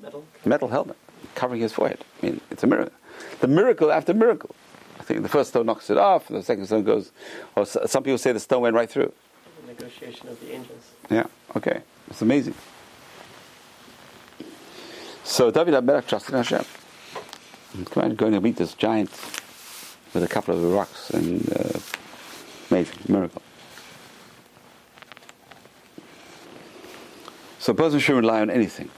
metal 0.00 0.24
metal 0.44 0.68
helmet 0.68 0.96
covering 1.34 1.60
his 1.60 1.72
forehead. 1.72 2.04
I 2.22 2.26
mean, 2.26 2.40
it's 2.50 2.62
a 2.62 2.66
miracle. 2.66 2.94
The 3.40 3.48
miracle 3.48 3.92
after 3.92 4.12
miracle. 4.12 4.54
I 5.02 5.04
think 5.04 5.22
the 5.22 5.28
first 5.28 5.50
stone 5.50 5.66
knocks 5.66 5.90
it 5.90 5.98
off, 5.98 6.28
the 6.28 6.44
second 6.44 6.66
stone 6.66 6.84
goes, 6.84 7.10
or 7.56 7.66
some 7.66 8.04
people 8.04 8.18
say 8.18 8.30
the 8.30 8.38
stone 8.38 8.62
went 8.62 8.76
right 8.76 8.88
through. 8.88 9.12
The 9.62 9.72
negotiation 9.72 10.28
of 10.28 10.38
the 10.38 10.54
angels. 10.54 10.92
Yeah, 11.10 11.26
okay. 11.56 11.80
It's 12.06 12.22
amazing. 12.22 12.54
So 15.24 15.50
David 15.50 15.74
HaMelech 15.74 16.06
trusted 16.06 16.36
Hashem. 16.36 16.64
On, 17.96 18.14
going 18.14 18.32
to 18.32 18.40
meet 18.40 18.54
this 18.54 18.74
giant 18.74 19.10
with 20.14 20.22
a 20.22 20.28
couple 20.28 20.54
of 20.54 20.62
rocks, 20.72 21.10
and 21.10 21.52
uh, 21.52 21.80
amazing, 22.70 22.98
miracle. 23.08 23.42
So 27.58 27.72
a 27.72 27.74
person 27.74 27.98
shouldn't 27.98 28.24
rely 28.24 28.40
on 28.40 28.50
anything. 28.50 28.88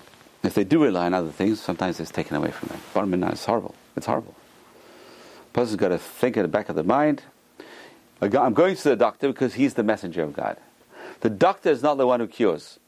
If 0.43 0.53
they 0.53 0.65
do 0.65 0.83
rely 0.83 1.07
on 1.07 1.15
other 1.15 1.31
things, 1.31 1.63
sometimes 1.63 1.99
it's 1.99 2.11
taken 2.11 2.37
away 2.37 2.51
from 2.51 2.69
them. 2.69 2.81
Barmina 2.93 3.33
is 3.33 3.43
horrible. 3.47 3.75
It's 3.97 4.05
horrible 4.05 4.35
person's 5.55 5.77
got 5.77 5.89
to 5.89 5.99
think 5.99 6.37
in 6.37 6.43
the 6.43 6.49
back 6.49 6.69
of 6.69 6.77
the 6.77 6.83
mind. 6.83 7.23
I'm 8.21 8.53
going 8.55 8.77
to 8.77 8.89
the 8.89 8.97
doctor 8.97 9.29
because 9.29 9.55
he's 9.55 9.75
the 9.75 9.83
messenger 9.83 10.23
of 10.23 10.35
God. 10.35 10.59
The 11.21 11.31
doctor 11.31 11.71
is 11.71 11.83
not 11.83 11.97
the 11.97 12.07
one 12.07 12.21
who 12.21 12.27
cures. 12.27 12.79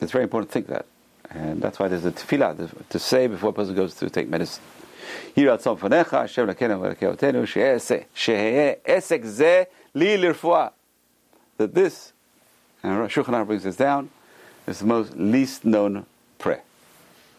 It's 0.00 0.12
very 0.12 0.22
important 0.24 0.50
to 0.50 0.52
think 0.52 0.68
that. 0.68 0.86
And 1.30 1.60
that's 1.60 1.78
why 1.78 1.88
there's 1.88 2.04
a 2.04 2.12
tefillah 2.12 2.88
to 2.88 2.98
say 2.98 3.26
before 3.26 3.50
a 3.50 3.52
person 3.52 3.74
goes 3.74 3.94
to 3.94 4.08
take 4.08 4.28
medicine. 4.28 4.62
That 11.56 11.74
this 11.74 12.12
And 12.82 13.10
Shulchan 13.10 13.26
Aruch 13.26 13.46
brings 13.46 13.64
this 13.64 13.76
down. 13.76 14.10
It's 14.66 14.80
the 14.80 14.86
most 14.86 15.16
least 15.16 15.64
known 15.64 16.06
prayer. 16.38 16.62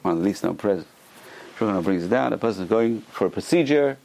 One 0.01 0.15
of 0.15 0.19
the 0.19 0.25
least 0.25 0.43
known 0.43 0.55
prayers. 0.55 0.83
Shulchan 1.57 1.73
Aruch 1.73 1.83
brings 1.83 2.03
it 2.03 2.09
down. 2.09 2.33
A 2.33 2.37
person 2.37 2.63
is 2.63 2.69
going 2.69 3.01
for 3.01 3.27
a 3.27 3.29
procedure, 3.29 3.97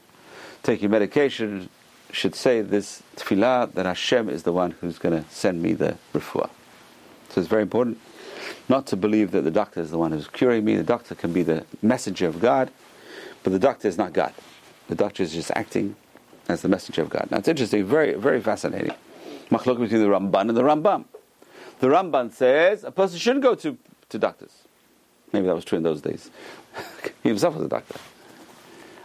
taking 0.65 0.91
medication, 0.91 1.69
should 2.11 2.35
say 2.35 2.62
this 2.62 3.03
tefillah 3.17 3.73
that 3.75 3.87
Hashem 3.87 4.29
is 4.29 4.43
the 4.43 4.53
one 4.53 4.73
who's 4.73 4.99
going 4.99 5.23
to 5.23 5.29
send 5.31 5.62
me 5.62 5.75
the 5.75 5.97
refuah. 6.12 6.51
So 7.29 7.41
it's 7.41 7.49
very 7.49 7.62
important 7.62 8.01
not 8.69 8.87
to 8.87 8.97
believe 8.97 9.31
that 9.33 9.43
the 9.43 9.51
doctor 9.51 9.81
is 9.81 9.91
the 9.91 9.99
one 9.99 10.12
who's 10.12 10.29
curing 10.29 10.65
me. 10.65 10.77
The 10.77 10.83
doctor 10.83 11.15
can 11.15 11.33
be 11.33 11.43
the 11.43 11.65
messenger 11.83 12.27
of 12.27 12.41
God, 12.41 12.71
but 13.43 13.53
the 13.53 13.59
doctor 13.59 13.89
is 13.89 13.99
not 13.99 14.12
God. 14.12 14.33
The 14.89 14.95
doctor 14.95 15.23
is 15.23 15.33
just 15.33 15.51
acting 15.55 15.97
as 16.49 16.62
the 16.62 16.69
messenger 16.69 17.03
of 17.03 17.11
God. 17.11 17.29
Now 17.31 17.39
it's 17.39 17.49
interesting, 17.49 17.85
very, 17.85 18.15
very 18.15 18.41
fascinating. 18.41 18.95
Machlok 19.51 19.79
between 19.79 20.01
the 20.01 20.09
Ramban 20.09 20.49
and 20.49 20.57
the 20.57 20.62
Rambam. 20.62 21.05
The 21.81 21.89
Ramban 21.89 22.33
says 22.33 22.85
a 22.85 22.91
person 22.91 23.19
shouldn't 23.19 23.43
go 23.43 23.55
to, 23.55 23.77
to 24.11 24.19
doctors. 24.19 24.53
Maybe 25.33 25.47
that 25.47 25.55
was 25.55 25.65
true 25.65 25.77
in 25.77 25.83
those 25.83 26.01
days. 26.01 26.31
he 27.23 27.29
himself 27.29 27.55
was 27.55 27.65
a 27.65 27.69
doctor. 27.69 27.99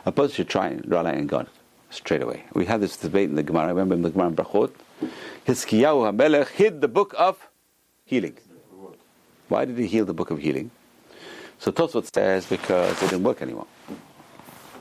A 0.10 0.12
person 0.12 0.34
should 0.38 0.50
try 0.50 0.70
and 0.70 0.84
rely 0.90 1.14
on 1.14 1.28
God 1.28 1.48
straight 1.92 2.24
away. 2.24 2.46
We 2.56 2.66
had 2.66 2.82
this 2.82 2.98
debate 2.98 3.30
in 3.30 3.36
the 3.36 3.44
Gemara. 3.44 3.68
Remember 3.68 3.94
in 3.94 4.02
the 4.02 4.10
Gemara 4.10 4.30
in 4.30 4.36
Brachot. 4.36 4.72
Hiskiyahu 5.46 6.12
HaMelech 6.12 6.48
hid 6.48 6.82
the 6.82 6.88
book 6.88 7.14
of 7.16 7.48
healing. 8.06 8.36
Why 9.50 9.66
did 9.66 9.78
he 9.78 9.86
heal 9.86 10.06
the 10.06 10.16
book 10.16 10.32
of 10.32 10.40
healing? 10.40 10.72
So 11.60 11.72
Tosfot 11.72 12.12
says 12.12 12.48
because 12.48 13.00
it 13.04 13.12
didn't 13.12 13.24
work 13.24 13.44
anymore. 13.44 13.68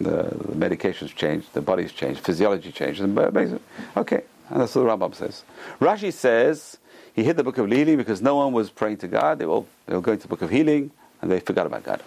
The, 0.00 0.34
the 0.48 0.54
medications 0.66 1.14
changed, 1.14 1.52
the 1.52 1.60
body's 1.60 1.92
changed, 1.92 2.20
physiology 2.20 2.72
changed. 2.72 3.02
Okay, 3.02 4.22
and 4.48 4.60
that's 4.62 4.74
what 4.74 4.82
the 4.82 4.88
Rambam 4.88 5.14
says. 5.14 5.44
Rashi 5.78 6.10
says 6.10 6.78
he 7.12 7.22
hid 7.22 7.36
the 7.36 7.44
book 7.44 7.58
of 7.58 7.70
healing 7.70 7.98
because 7.98 8.22
no 8.22 8.36
one 8.36 8.54
was 8.54 8.70
praying 8.70 8.96
to 8.98 9.08
God. 9.08 9.40
They 9.40 9.44
were, 9.44 9.64
they 9.84 9.94
were 9.94 10.00
going 10.00 10.16
to 10.16 10.22
the 10.22 10.28
book 10.28 10.40
of 10.40 10.48
healing 10.48 10.90
and 11.20 11.30
they 11.30 11.40
forgot 11.40 11.66
about 11.66 11.84
God. 11.84 12.02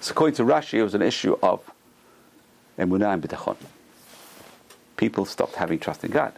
So 0.00 0.12
according 0.12 0.36
to 0.36 0.44
Rashi, 0.44 0.78
it 0.78 0.82
was 0.82 0.94
an 0.94 1.02
issue 1.02 1.36
of 1.42 1.60
emunah 2.78 3.14
and 3.14 3.22
bitachon. 3.22 3.56
People 4.96 5.24
stopped 5.24 5.56
having 5.56 5.78
trust 5.78 6.04
in 6.04 6.10
God. 6.10 6.32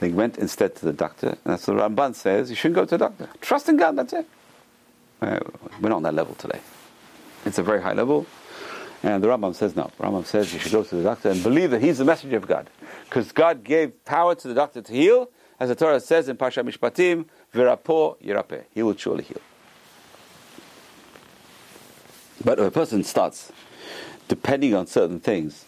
They 0.00 0.10
went 0.10 0.38
instead 0.38 0.76
to 0.76 0.84
the 0.84 0.92
doctor, 0.92 1.28
and 1.28 1.38
that's 1.44 1.66
what 1.66 1.78
Ramban 1.78 2.14
says. 2.14 2.50
You 2.50 2.56
shouldn't 2.56 2.76
go 2.76 2.84
to 2.84 2.90
the 2.90 2.98
doctor. 2.98 3.28
Trust 3.40 3.68
in 3.68 3.76
God. 3.76 3.96
That's 3.96 4.12
it. 4.12 4.26
Uh, 5.20 5.40
we're 5.80 5.88
not 5.88 5.96
on 5.96 6.02
that 6.04 6.14
level 6.14 6.34
today. 6.36 6.60
It's 7.44 7.58
a 7.58 7.62
very 7.62 7.82
high 7.82 7.94
level. 7.94 8.26
And 9.02 9.22
the 9.22 9.28
Rambam 9.28 9.54
says 9.54 9.74
no. 9.76 9.90
Rambam 9.98 10.24
says 10.24 10.52
you 10.52 10.60
should 10.60 10.72
go 10.72 10.84
to 10.84 10.96
the 10.96 11.02
doctor 11.02 11.30
and 11.30 11.42
believe 11.42 11.70
that 11.70 11.82
he's 11.82 11.98
the 11.98 12.04
messenger 12.04 12.36
of 12.36 12.46
God. 12.46 12.68
Because 13.04 13.32
God 13.32 13.64
gave 13.64 14.04
power 14.04 14.34
to 14.34 14.48
the 14.48 14.54
doctor 14.54 14.82
to 14.82 14.92
heal, 14.92 15.30
as 15.58 15.68
the 15.68 15.74
Torah 15.74 16.00
says 16.00 16.28
in 16.28 16.36
Parsha 16.36 16.68
Mishpatim, 16.68 17.26
Virapo 17.54 18.20
Yirapeh. 18.22 18.64
He 18.74 18.82
will 18.82 18.96
surely 18.96 19.24
heal. 19.24 19.40
But 22.44 22.58
if 22.58 22.66
a 22.66 22.70
person 22.70 23.02
starts 23.02 23.50
depending 24.28 24.74
on 24.74 24.86
certain 24.86 25.20
things, 25.20 25.64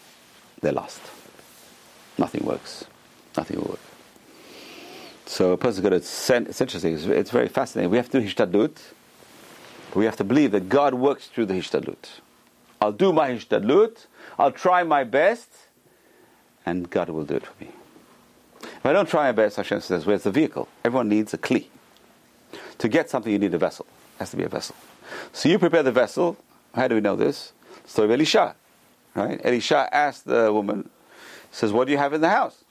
they're 0.61 0.73
lost. 0.73 1.01
Nothing 2.19 2.45
works. 2.45 2.85
Nothing 3.37 3.61
will 3.61 3.71
work. 3.71 3.81
So 5.27 5.53
a 5.53 5.57
person's 5.57 5.89
got 5.89 6.03
send, 6.03 6.49
it's 6.49 6.61
interesting, 6.61 6.95
it's, 6.95 7.05
it's 7.05 7.31
very 7.31 7.49
fascinating. 7.49 7.91
We 7.91 7.97
have 7.99 8.11
to 8.11 8.21
do 8.21 8.27
hishtadlut, 8.27 8.77
we 9.95 10.05
have 10.05 10.17
to 10.17 10.25
believe 10.25 10.51
that 10.51 10.69
God 10.69 10.95
works 10.95 11.29
through 11.29 11.47
the 11.47 11.55
hishtadlut. 11.55 12.21
I'll 12.81 12.93
do 12.93 13.13
my 13.13 13.31
hishtadlut, 13.31 14.07
I'll 14.39 14.51
try 14.51 14.83
my 14.83 15.05
best, 15.05 15.49
and 16.67 16.91
God 16.91 17.11
will 17.11 17.25
do 17.25 17.37
it 17.37 17.47
for 17.47 17.65
me. 17.65 17.71
If 18.63 18.85
I 18.85 18.93
don't 18.93 19.09
try 19.09 19.27
my 19.27 19.33
best, 19.33 19.57
Hashem 19.57 19.81
says, 19.83 20.05
where's 20.05 20.25
the 20.25 20.33
vehicle? 20.33 20.67
Everyone 20.85 21.09
needs 21.09 21.33
a 21.33 21.39
kli. 21.39 21.67
To 22.79 22.89
get 22.89 23.09
something, 23.09 23.33
you 23.33 23.39
need 23.39 23.55
a 23.55 23.59
vessel. 23.59 23.87
It 24.17 24.19
has 24.19 24.31
to 24.31 24.37
be 24.37 24.43
a 24.43 24.49
vessel. 24.49 24.75
So 25.33 25.49
you 25.49 25.59
prepare 25.59 25.83
the 25.83 25.93
vessel. 25.93 26.39
How 26.75 26.89
do 26.89 26.97
we 26.97 27.01
know 27.01 27.15
this? 27.15 27.53
Story 27.91 28.07
of 28.07 28.13
Elisha. 28.13 28.55
Right? 29.15 29.41
Elisha 29.45 29.89
asked 29.93 30.25
the 30.25 30.53
woman, 30.53 30.89
says, 31.51 31.73
What 31.73 31.87
do 31.87 31.93
you 31.93 31.99
have 31.99 32.13
in 32.13 32.21
the 32.21 32.29
house? 32.29 32.65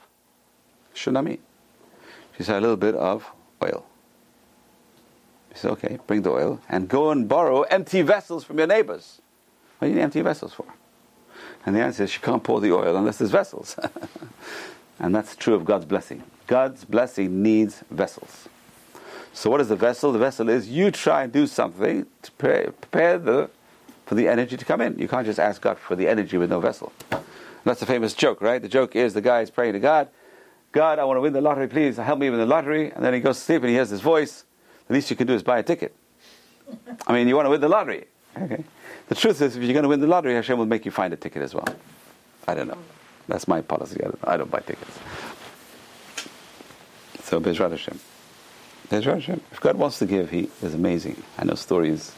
Shunami. 0.94 1.38
She 2.36 2.42
said, 2.42 2.58
A 2.58 2.60
little 2.60 2.76
bit 2.76 2.94
of 2.94 3.26
oil. 3.62 3.84
He 5.52 5.58
said, 5.58 5.72
Okay, 5.72 5.98
bring 6.06 6.22
the 6.22 6.30
oil 6.30 6.60
and 6.68 6.88
go 6.88 7.10
and 7.10 7.28
borrow 7.28 7.62
empty 7.62 8.02
vessels 8.02 8.44
from 8.44 8.58
your 8.58 8.66
neighbors. 8.66 9.20
What 9.78 9.86
do 9.86 9.90
you 9.90 9.96
need 9.96 10.02
empty 10.02 10.22
vessels 10.22 10.54
for? 10.54 10.66
And 11.66 11.76
the 11.76 11.80
answer 11.80 12.04
is, 12.04 12.10
She 12.10 12.20
can't 12.20 12.42
pour 12.42 12.60
the 12.60 12.72
oil 12.72 12.96
unless 12.96 13.18
there's 13.18 13.30
vessels. 13.30 13.76
and 14.98 15.14
that's 15.14 15.36
true 15.36 15.54
of 15.54 15.66
God's 15.66 15.84
blessing. 15.84 16.22
God's 16.46 16.84
blessing 16.84 17.42
needs 17.42 17.84
vessels. 17.90 18.48
So, 19.32 19.50
what 19.50 19.60
is 19.60 19.68
the 19.68 19.76
vessel? 19.76 20.12
The 20.12 20.18
vessel 20.18 20.48
is 20.48 20.68
you 20.68 20.90
try 20.90 21.24
and 21.24 21.32
do 21.32 21.46
something 21.46 22.06
to 22.22 22.32
prepare, 22.32 22.72
prepare 22.72 23.18
the, 23.18 23.50
for 24.10 24.16
the 24.16 24.26
energy 24.26 24.56
to 24.56 24.64
come 24.64 24.80
in. 24.80 24.98
You 24.98 25.06
can't 25.06 25.24
just 25.24 25.38
ask 25.38 25.62
God 25.62 25.78
for 25.78 25.94
the 25.94 26.08
energy 26.08 26.36
with 26.36 26.50
no 26.50 26.58
vessel. 26.58 26.92
That's 27.62 27.80
a 27.80 27.86
famous 27.86 28.12
joke, 28.12 28.42
right? 28.42 28.60
The 28.60 28.68
joke 28.68 28.96
is 28.96 29.14
the 29.14 29.20
guy 29.20 29.42
is 29.42 29.52
praying 29.52 29.74
to 29.74 29.78
God, 29.78 30.08
God, 30.72 30.98
I 30.98 31.04
want 31.04 31.18
to 31.18 31.20
win 31.20 31.32
the 31.32 31.40
lottery, 31.40 31.68
please 31.68 31.96
help 31.96 32.18
me 32.18 32.28
win 32.28 32.40
the 32.40 32.44
lottery. 32.44 32.90
And 32.90 33.04
then 33.04 33.14
he 33.14 33.20
goes 33.20 33.38
to 33.38 33.44
sleep 33.44 33.62
and 33.62 33.68
he 33.68 33.76
hears 33.76 33.88
this 33.88 34.00
voice. 34.00 34.42
The 34.88 34.94
least 34.94 35.10
you 35.10 35.16
can 35.16 35.28
do 35.28 35.34
is 35.34 35.44
buy 35.44 35.60
a 35.60 35.62
ticket. 35.62 35.94
I 37.06 37.12
mean, 37.12 37.28
you 37.28 37.36
want 37.36 37.46
to 37.46 37.50
win 37.50 37.60
the 37.60 37.68
lottery. 37.68 38.08
Okay. 38.36 38.64
The 39.06 39.14
truth 39.14 39.40
is, 39.42 39.54
if 39.54 39.62
you're 39.62 39.74
going 39.74 39.84
to 39.84 39.88
win 39.88 40.00
the 40.00 40.08
lottery, 40.08 40.34
Hashem 40.34 40.58
will 40.58 40.66
make 40.66 40.84
you 40.84 40.90
find 40.90 41.12
a 41.12 41.16
ticket 41.16 41.42
as 41.42 41.54
well. 41.54 41.68
I 42.48 42.54
don't 42.54 42.66
know. 42.66 42.78
That's 43.28 43.46
my 43.46 43.60
policy. 43.60 44.00
I 44.00 44.08
don't, 44.08 44.18
I 44.24 44.36
don't 44.38 44.50
buy 44.50 44.58
tickets. 44.58 44.98
So, 47.22 47.40
Bezrat 47.40 47.70
Hashem. 47.70 48.00
Bezrat 48.88 49.14
Hashem. 49.14 49.40
If 49.52 49.60
God 49.60 49.76
wants 49.76 50.00
to 50.00 50.06
give, 50.06 50.30
He 50.30 50.50
is 50.62 50.74
amazing. 50.74 51.22
I 51.38 51.44
know 51.44 51.54
stories. 51.54 52.12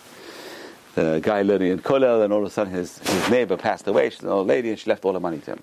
The 0.95 1.20
guy 1.22 1.43
learning 1.43 1.72
in 1.72 1.78
Kollel, 1.78 2.22
and 2.22 2.32
all 2.32 2.40
of 2.40 2.47
a 2.47 2.51
sudden 2.51 2.72
his, 2.72 2.99
his 2.99 3.30
neighbor 3.30 3.57
passed 3.57 3.86
away. 3.86 4.11
She's 4.11 4.22
an 4.22 4.28
old 4.28 4.47
lady, 4.47 4.70
and 4.70 4.78
she 4.78 4.90
left 4.90 5.05
all 5.05 5.12
the 5.12 5.20
money 5.20 5.38
to 5.38 5.53
him. 5.53 5.62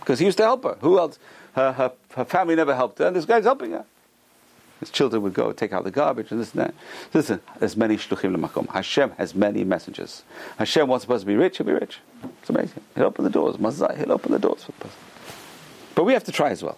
Because 0.00 0.18
he 0.18 0.26
used 0.26 0.38
to 0.38 0.44
help 0.44 0.64
her. 0.64 0.76
Who 0.80 0.98
else? 0.98 1.18
Her, 1.54 1.72
her, 1.72 1.92
her 2.16 2.24
family 2.24 2.56
never 2.56 2.74
helped 2.74 2.98
her, 2.98 3.06
and 3.06 3.16
this 3.16 3.24
guy's 3.24 3.44
helping 3.44 3.72
her. 3.72 3.84
His 4.80 4.90
children 4.90 5.22
would 5.22 5.34
go 5.34 5.52
take 5.52 5.72
out 5.72 5.84
the 5.84 5.90
garbage 5.90 6.30
and 6.30 6.40
this 6.40 6.52
and 6.52 6.62
that. 6.62 6.74
Listen, 7.14 7.40
there's 7.58 7.76
many 7.76 7.96
shluchim 7.96 8.36
lemakom. 8.36 8.68
Hashem 8.70 9.12
has 9.12 9.34
many 9.34 9.62
messengers. 9.64 10.24
Hashem 10.58 10.88
wants 10.88 11.04
a 11.04 11.08
person 11.08 11.26
to 11.26 11.26
be 11.26 11.36
rich, 11.36 11.58
he'll 11.58 11.66
be 11.66 11.72
rich. 11.72 12.00
It's 12.40 12.50
amazing. 12.50 12.82
He'll 12.96 13.04
open 13.04 13.24
the 13.24 13.30
doors. 13.30 13.56
Mazai, 13.56 13.96
he'll 13.96 14.12
open 14.12 14.32
the 14.32 14.38
doors 14.38 14.64
for 14.64 14.72
the 14.72 14.78
person. 14.78 14.98
But 15.94 16.04
we 16.04 16.12
have 16.12 16.24
to 16.24 16.32
try 16.32 16.50
as 16.50 16.62
well. 16.62 16.76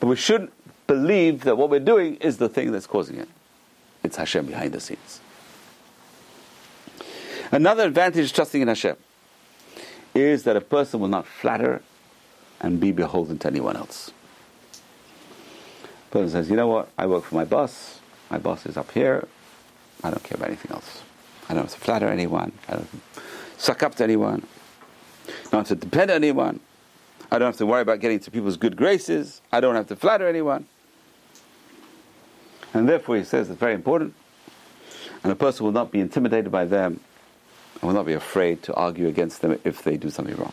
But 0.00 0.06
we 0.06 0.16
shouldn't 0.16 0.52
believe 0.86 1.42
that 1.42 1.56
what 1.56 1.68
we're 1.68 1.78
doing 1.78 2.16
is 2.16 2.38
the 2.38 2.48
thing 2.48 2.72
that's 2.72 2.86
causing 2.86 3.18
it. 3.18 3.28
It's 4.02 4.16
Hashem 4.16 4.46
behind 4.46 4.72
the 4.72 4.80
scenes. 4.80 5.20
Another 7.52 7.84
advantage 7.84 8.26
of 8.26 8.32
trusting 8.32 8.62
in 8.62 8.68
Hashem 8.68 8.96
is 10.14 10.44
that 10.44 10.56
a 10.56 10.60
person 10.60 11.00
will 11.00 11.08
not 11.08 11.26
flatter 11.26 11.82
and 12.60 12.80
be 12.80 12.90
beholden 12.90 13.38
to 13.38 13.48
anyone 13.48 13.76
else. 13.76 14.12
The 14.72 16.10
person 16.10 16.30
says, 16.30 16.50
you 16.50 16.56
know 16.56 16.66
what, 16.66 16.88
I 16.96 17.06
work 17.06 17.24
for 17.24 17.34
my 17.34 17.44
boss, 17.44 18.00
my 18.30 18.38
boss 18.38 18.66
is 18.66 18.76
up 18.76 18.90
here, 18.92 19.28
I 20.02 20.10
don't 20.10 20.22
care 20.22 20.36
about 20.36 20.48
anything 20.48 20.72
else. 20.72 21.02
I 21.48 21.54
don't 21.54 21.64
have 21.64 21.72
to 21.72 21.80
flatter 21.80 22.08
anyone, 22.08 22.52
I 22.68 22.74
don't 22.74 22.88
suck 23.58 23.82
up 23.82 23.94
to 23.96 24.04
anyone, 24.04 24.46
I 25.28 25.50
don't 25.50 25.68
have 25.68 25.78
to 25.78 25.86
depend 25.86 26.10
on 26.10 26.16
anyone, 26.16 26.60
I 27.30 27.38
don't 27.38 27.46
have 27.46 27.58
to 27.58 27.66
worry 27.66 27.82
about 27.82 28.00
getting 28.00 28.18
to 28.20 28.30
people's 28.30 28.56
good 28.56 28.76
graces, 28.76 29.42
I 29.52 29.60
don't 29.60 29.74
have 29.74 29.88
to 29.88 29.96
flatter 29.96 30.26
anyone. 30.26 30.66
And 32.72 32.88
therefore, 32.88 33.16
he 33.16 33.24
says 33.24 33.48
it's 33.48 33.60
very 33.60 33.74
important, 33.74 34.14
and 35.22 35.32
a 35.32 35.36
person 35.36 35.64
will 35.64 35.72
not 35.72 35.90
be 35.90 36.00
intimidated 36.00 36.50
by 36.50 36.64
them 36.64 37.00
and 37.80 37.82
will 37.82 37.94
not 37.94 38.06
be 38.06 38.14
afraid 38.14 38.62
to 38.64 38.74
argue 38.74 39.06
against 39.06 39.42
them 39.42 39.58
if 39.64 39.82
they 39.82 39.96
do 39.96 40.10
something 40.10 40.36
wrong. 40.36 40.52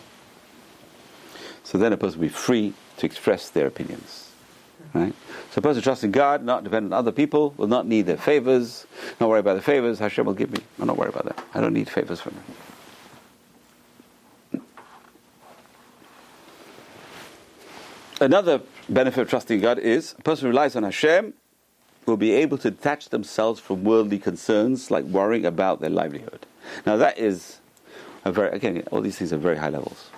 So 1.63 1.77
then 1.77 1.93
a 1.93 1.97
person 1.97 2.19
will 2.19 2.27
be 2.27 2.33
free 2.33 2.73
to 2.97 3.05
express 3.05 3.49
their 3.49 3.67
opinions. 3.67 4.31
Right? 4.93 5.13
So 5.51 5.59
a 5.59 5.61
person 5.61 5.81
trusts 5.81 6.03
in 6.03 6.11
God, 6.11 6.43
not 6.43 6.63
dependent 6.63 6.93
on 6.93 6.99
other 6.99 7.11
people, 7.11 7.53
will 7.57 7.67
not 7.67 7.87
need 7.87 8.05
their 8.05 8.17
favors, 8.17 8.85
not 9.19 9.29
worry 9.29 9.39
about 9.39 9.55
the 9.55 9.61
favors 9.61 9.99
Hashem 9.99 10.25
will 10.25 10.33
give 10.33 10.51
me. 10.51 10.59
I'm 10.79 10.87
not 10.87 10.97
worried 10.97 11.13
about 11.13 11.25
that. 11.25 11.43
I 11.53 11.61
don't 11.61 11.73
need 11.73 11.89
favors 11.89 12.19
from 12.19 12.33
Him. 12.33 12.43
Another 18.21 18.61
benefit 18.87 19.21
of 19.21 19.29
trusting 19.29 19.59
God 19.59 19.79
is 19.79 20.15
a 20.17 20.21
person 20.21 20.43
who 20.45 20.49
relies 20.49 20.75
on 20.75 20.83
Hashem 20.83 21.33
will 22.05 22.17
be 22.17 22.31
able 22.31 22.57
to 22.59 22.69
detach 22.71 23.09
themselves 23.09 23.59
from 23.59 23.83
worldly 23.83 24.19
concerns 24.19 24.91
like 24.91 25.05
worrying 25.05 25.45
about 25.45 25.81
their 25.81 25.89
livelihood. 25.89 26.45
Now 26.85 26.97
that 26.97 27.17
is 27.17 27.59
a 28.25 28.31
very 28.31 28.51
again 28.51 28.83
all 28.91 29.01
these 29.01 29.17
things 29.17 29.33
are 29.33 29.37
very 29.37 29.57
high 29.57 29.69
levels. 29.69 30.09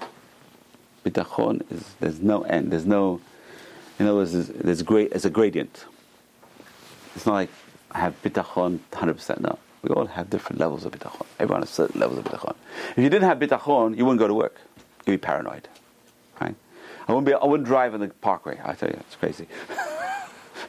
Bitachon 1.05 1.69
is 1.71 1.95
there's 1.99 2.19
no 2.21 2.43
end. 2.43 2.71
There's 2.71 2.85
no 2.85 3.21
in 3.99 4.07
other 4.07 4.17
words 4.17 4.33
there's, 4.33 4.47
there's 4.47 4.81
great 4.81 5.11
it's 5.13 5.25
a 5.25 5.29
gradient. 5.29 5.85
It's 7.15 7.25
not 7.25 7.33
like 7.33 7.49
I 7.91 7.99
have 7.99 8.21
bitachon 8.21 8.79
100%. 8.91 9.39
No, 9.39 9.57
we 9.81 9.89
all 9.89 10.05
have 10.05 10.29
different 10.29 10.59
levels 10.59 10.85
of 10.85 10.91
bitachon. 10.91 11.25
Everyone 11.39 11.61
has 11.61 11.69
certain 11.69 11.99
levels 11.99 12.19
of 12.19 12.25
bitachon. 12.25 12.55
If 12.91 12.97
you 12.97 13.09
didn't 13.09 13.27
have 13.27 13.39
bitachon, 13.39 13.97
you 13.97 14.03
wouldn't 14.05 14.19
go 14.19 14.27
to 14.27 14.33
work. 14.33 14.57
You'd 15.05 15.13
be 15.13 15.17
paranoid. 15.17 15.69
Right? 16.41 16.55
I 17.07 17.11
wouldn't 17.11 17.27
be. 17.27 17.33
I 17.33 17.45
wouldn't 17.45 17.67
drive 17.67 17.93
in 17.93 18.01
the 18.01 18.07
parkway. 18.07 18.59
I 18.63 18.73
tell 18.73 18.89
you, 18.89 18.97
it's 18.99 19.15
crazy. 19.15 19.47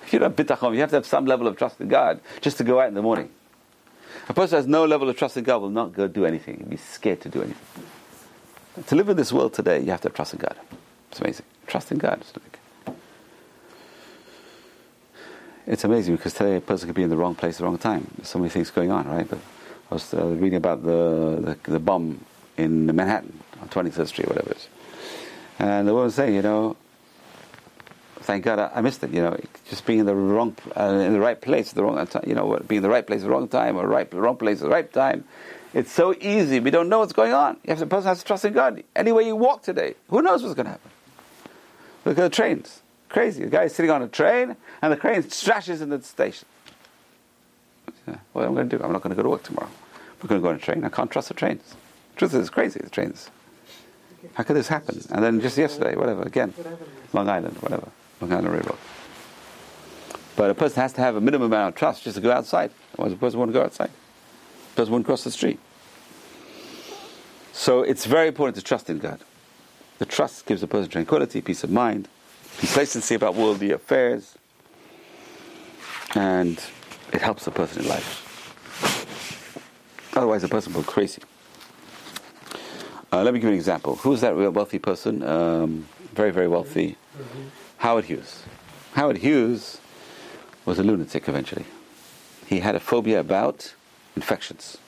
If 0.06 0.12
you 0.12 0.20
don't 0.20 0.36
have 0.36 0.46
bitachon, 0.46 0.72
you 0.72 0.80
have 0.80 0.90
to 0.90 0.96
have 0.96 1.06
some 1.06 1.26
level 1.26 1.48
of 1.48 1.56
trust 1.56 1.80
in 1.80 1.88
God 1.88 2.20
just 2.40 2.58
to 2.58 2.64
go 2.64 2.78
out 2.80 2.86
in 2.86 2.94
the 2.94 3.02
morning. 3.02 3.28
A 4.28 4.34
person 4.34 4.50
who 4.50 4.56
has 4.56 4.66
no 4.66 4.84
level 4.84 5.08
of 5.08 5.16
trust 5.16 5.36
in 5.36 5.44
God 5.44 5.62
will 5.62 5.70
not 5.70 5.92
go 5.92 6.08
do 6.08 6.26
anything. 6.26 6.58
He'll 6.58 6.68
be 6.68 6.76
scared 6.76 7.20
to 7.22 7.28
do 7.28 7.42
anything. 7.42 7.84
To 8.86 8.94
live 8.94 9.08
in 9.08 9.16
this 9.16 9.32
world 9.32 9.54
today, 9.54 9.80
you 9.80 9.90
have 9.90 10.00
to 10.02 10.08
have 10.08 10.14
trust 10.14 10.34
in 10.34 10.40
God. 10.40 10.56
It's 11.10 11.20
amazing. 11.20 11.46
Trust 11.66 11.92
in 11.92 11.98
God. 11.98 12.22
It's 15.66 15.84
amazing 15.84 16.16
because 16.16 16.34
today 16.34 16.56
a 16.56 16.60
person 16.60 16.88
could 16.88 16.94
be 16.94 17.02
in 17.02 17.10
the 17.10 17.16
wrong 17.16 17.34
place 17.34 17.56
at 17.56 17.58
the 17.58 17.64
wrong 17.64 17.78
time. 17.78 18.06
There's 18.16 18.28
so 18.28 18.38
many 18.38 18.50
things 18.50 18.70
going 18.70 18.90
on, 18.90 19.08
right? 19.08 19.28
But 19.28 19.38
I 19.90 19.94
was 19.94 20.12
uh, 20.12 20.24
reading 20.26 20.56
about 20.56 20.82
the, 20.82 21.56
the, 21.64 21.70
the 21.72 21.80
bomb 21.80 22.24
in 22.56 22.86
Manhattan 22.86 23.40
on 23.60 23.68
23rd 23.68 24.06
Street, 24.06 24.28
whatever 24.28 24.50
it 24.50 24.56
is. 24.58 24.68
And 25.58 25.88
the 25.88 25.92
woman 25.92 26.06
was 26.06 26.14
saying, 26.14 26.34
you 26.34 26.42
know, 26.42 26.76
thank 28.26 28.44
God 28.44 28.58
I, 28.58 28.70
I 28.74 28.80
missed 28.80 29.02
it. 29.02 29.10
You 29.10 29.22
know, 29.22 29.38
just 29.68 29.86
being 29.86 30.00
in 30.00 30.06
the 30.06 30.14
wrong, 30.14 30.56
uh, 30.76 30.84
in 30.84 31.12
the 31.12 31.20
right 31.20 31.40
place 31.40 31.70
at 31.70 31.74
the 31.74 31.82
wrong 31.82 32.04
time. 32.06 32.24
You 32.26 32.34
know, 32.34 32.58
being 32.66 32.78
in 32.78 32.82
the 32.82 32.90
right 32.90 33.06
place 33.06 33.20
at 33.20 33.24
the 33.24 33.30
wrong 33.30 33.48
time, 33.48 33.76
or 33.76 33.86
right, 33.86 34.12
wrong 34.12 34.36
place 34.36 34.58
at 34.58 34.64
the 34.64 34.70
right 34.70 34.92
time. 34.92 35.24
It's 35.72 35.92
so 35.92 36.14
easy. 36.20 36.60
We 36.60 36.70
don't 36.70 36.88
know 36.88 37.00
what's 37.00 37.12
going 37.12 37.32
on. 37.32 37.58
You 37.64 37.70
have 37.70 37.78
the 37.78 37.86
person 37.86 38.08
has 38.08 38.20
to 38.20 38.24
trust 38.24 38.44
in 38.44 38.52
God. 38.52 38.82
Anywhere 38.94 39.22
you 39.22 39.36
walk 39.36 39.62
today, 39.62 39.94
who 40.08 40.22
knows 40.22 40.42
what's 40.42 40.54
going 40.54 40.66
to 40.66 40.72
happen? 40.72 40.90
Look 42.04 42.18
at 42.18 42.22
the 42.22 42.30
trains. 42.30 42.80
Crazy. 43.08 43.44
The 43.44 43.50
guy 43.50 43.64
is 43.64 43.74
sitting 43.74 43.90
on 43.90 44.02
a 44.02 44.08
train, 44.08 44.56
and 44.82 44.92
the 44.92 44.96
train 44.96 45.22
crashes 45.22 45.82
into 45.82 45.98
the 45.98 46.04
station. 46.04 46.48
Yeah, 48.08 48.16
what 48.32 48.44
am 48.44 48.52
I 48.52 48.54
going 48.54 48.68
to 48.70 48.78
do? 48.78 48.84
I'm 48.84 48.92
not 48.92 49.02
going 49.02 49.10
to 49.10 49.16
go 49.16 49.22
to 49.22 49.28
work 49.28 49.42
tomorrow. 49.42 49.70
I'm 50.22 50.28
going 50.28 50.40
to 50.40 50.42
go 50.42 50.50
on 50.50 50.56
a 50.56 50.58
train. 50.58 50.84
I 50.84 50.88
can't 50.88 51.10
trust 51.10 51.28
the 51.28 51.34
trains. 51.34 51.74
The 52.14 52.18
truth 52.18 52.34
is, 52.34 52.40
it's 52.40 52.50
crazy. 52.50 52.80
The 52.82 52.90
trains. 52.90 53.30
How 54.34 54.44
could 54.44 54.56
this 54.56 54.68
happen? 54.68 55.00
And 55.10 55.22
then 55.22 55.40
just 55.40 55.58
yesterday, 55.58 55.94
whatever, 55.94 56.22
again, 56.22 56.54
Long 57.12 57.28
Island, 57.28 57.56
whatever, 57.58 57.88
Island 58.20 58.48
Railroad. 58.48 58.78
But 60.36 60.50
a 60.50 60.54
person 60.54 60.82
has 60.82 60.92
to 60.94 61.00
have 61.00 61.16
a 61.16 61.20
minimum 61.20 61.52
amount 61.52 61.74
of 61.74 61.78
trust 61.78 62.04
just 62.04 62.16
to 62.16 62.20
go 62.20 62.30
outside. 62.30 62.70
Otherwise, 62.94 63.12
a 63.12 63.16
person 63.16 63.38
won't 63.38 63.52
go 63.52 63.62
outside. 63.62 63.90
A 64.72 64.76
person 64.76 64.92
won't 64.92 65.06
cross 65.06 65.24
the 65.24 65.30
street. 65.30 65.58
So 67.52 67.82
it's 67.82 68.04
very 68.04 68.28
important 68.28 68.56
to 68.56 68.62
trust 68.62 68.90
in 68.90 68.98
God. 68.98 69.20
The 69.98 70.04
trust 70.04 70.44
gives 70.44 70.62
a 70.62 70.66
person 70.66 70.90
tranquility, 70.90 71.40
peace 71.40 71.64
of 71.64 71.70
mind, 71.70 72.08
complacency 72.58 73.14
about 73.14 73.34
worldly 73.34 73.72
affairs, 73.72 74.36
and 76.14 76.62
it 77.12 77.22
helps 77.22 77.46
the 77.46 77.50
person 77.50 77.82
in 77.82 77.88
life. 77.88 78.22
Otherwise, 80.14 80.44
a 80.44 80.48
person 80.48 80.74
will 80.74 80.82
go 80.82 80.90
crazy. 80.90 81.22
Uh, 83.10 83.22
let 83.22 83.32
me 83.32 83.40
give 83.40 83.44
you 83.44 83.52
an 83.52 83.58
example. 83.58 83.96
Who's 83.96 84.20
that 84.20 84.36
real 84.36 84.50
wealthy 84.50 84.78
person? 84.78 85.22
Um, 85.22 85.88
very, 86.12 86.30
very 86.30 86.48
wealthy. 86.48 86.96
Mm-hmm. 87.16 87.48
Howard 87.78 88.06
Hughes. 88.06 88.42
Howard 88.94 89.18
Hughes 89.18 89.80
was 90.64 90.78
a 90.78 90.82
lunatic 90.82 91.28
eventually. 91.28 91.66
He 92.46 92.60
had 92.60 92.74
a 92.74 92.80
phobia 92.80 93.20
about 93.20 93.74
infections, 94.14 94.78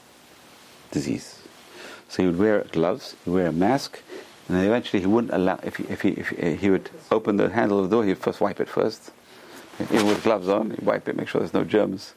disease. 0.90 1.42
So 2.08 2.22
he 2.22 2.26
would 2.28 2.38
wear 2.38 2.60
gloves, 2.72 3.14
he 3.24 3.30
would 3.30 3.36
wear 3.36 3.46
a 3.48 3.52
mask, 3.52 4.00
and 4.48 4.56
then 4.56 4.64
eventually 4.64 5.00
he 5.00 5.06
wouldn't 5.06 5.34
allow, 5.34 5.60
if 5.62 5.76
he, 5.76 5.84
if 5.84 6.00
he, 6.00 6.08
if 6.10 6.60
he, 6.60 6.70
would 6.70 6.90
open 7.10 7.36
the 7.36 7.50
handle 7.50 7.78
of 7.78 7.90
the 7.90 7.96
door, 7.96 8.04
he'd 8.04 8.16
first 8.16 8.40
wipe 8.40 8.60
it 8.60 8.68
first. 8.68 9.10
Even 9.92 10.06
with 10.06 10.22
gloves 10.22 10.48
on, 10.48 10.70
he'd 10.70 10.80
wipe 10.80 11.08
it, 11.08 11.16
make 11.16 11.28
sure 11.28 11.40
there's 11.40 11.52
no 11.52 11.64
germs. 11.64 12.14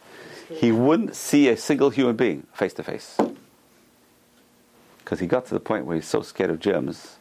He 0.50 0.72
wouldn't 0.72 1.16
see 1.16 1.50
a 1.50 1.58
single 1.58 1.90
human 1.90 2.16
being 2.16 2.48
face 2.54 2.74
to 2.74 2.84
face. 2.84 3.18
Because 5.00 5.20
he 5.20 5.28
got 5.28 5.46
to 5.48 5.54
the 5.54 5.60
point 5.60 5.86
where 5.86 5.96
he's 5.96 6.08
so 6.08 6.22
scared 6.22 6.50
of 6.50 6.60
germs, 6.60 7.18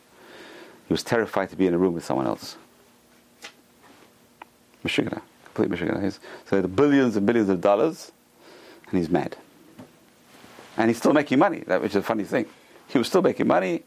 he 0.86 0.92
was 0.92 1.02
terrified 1.02 1.50
to 1.50 1.56
be 1.56 1.66
in 1.66 1.74
a 1.74 1.78
room 1.78 1.94
with 1.94 2.04
someone 2.04 2.26
else. 2.26 2.56
Michigan, 4.82 5.20
complete 5.44 5.70
Michigan. 5.70 6.02
He's, 6.02 6.20
so 6.46 6.62
billions 6.62 7.16
and 7.16 7.26
billions 7.26 7.48
of 7.48 7.60
dollars, 7.60 8.12
and 8.88 8.98
he's 8.98 9.10
mad. 9.10 9.36
And 10.76 10.88
he's 10.88 10.98
still 10.98 11.12
making 11.12 11.38
money, 11.38 11.60
that 11.66 11.82
which 11.82 11.92
is 11.92 11.96
a 11.96 12.02
funny 12.02 12.24
thing. 12.24 12.46
He 12.88 12.98
was 12.98 13.06
still 13.06 13.22
making 13.22 13.46
money, 13.46 13.82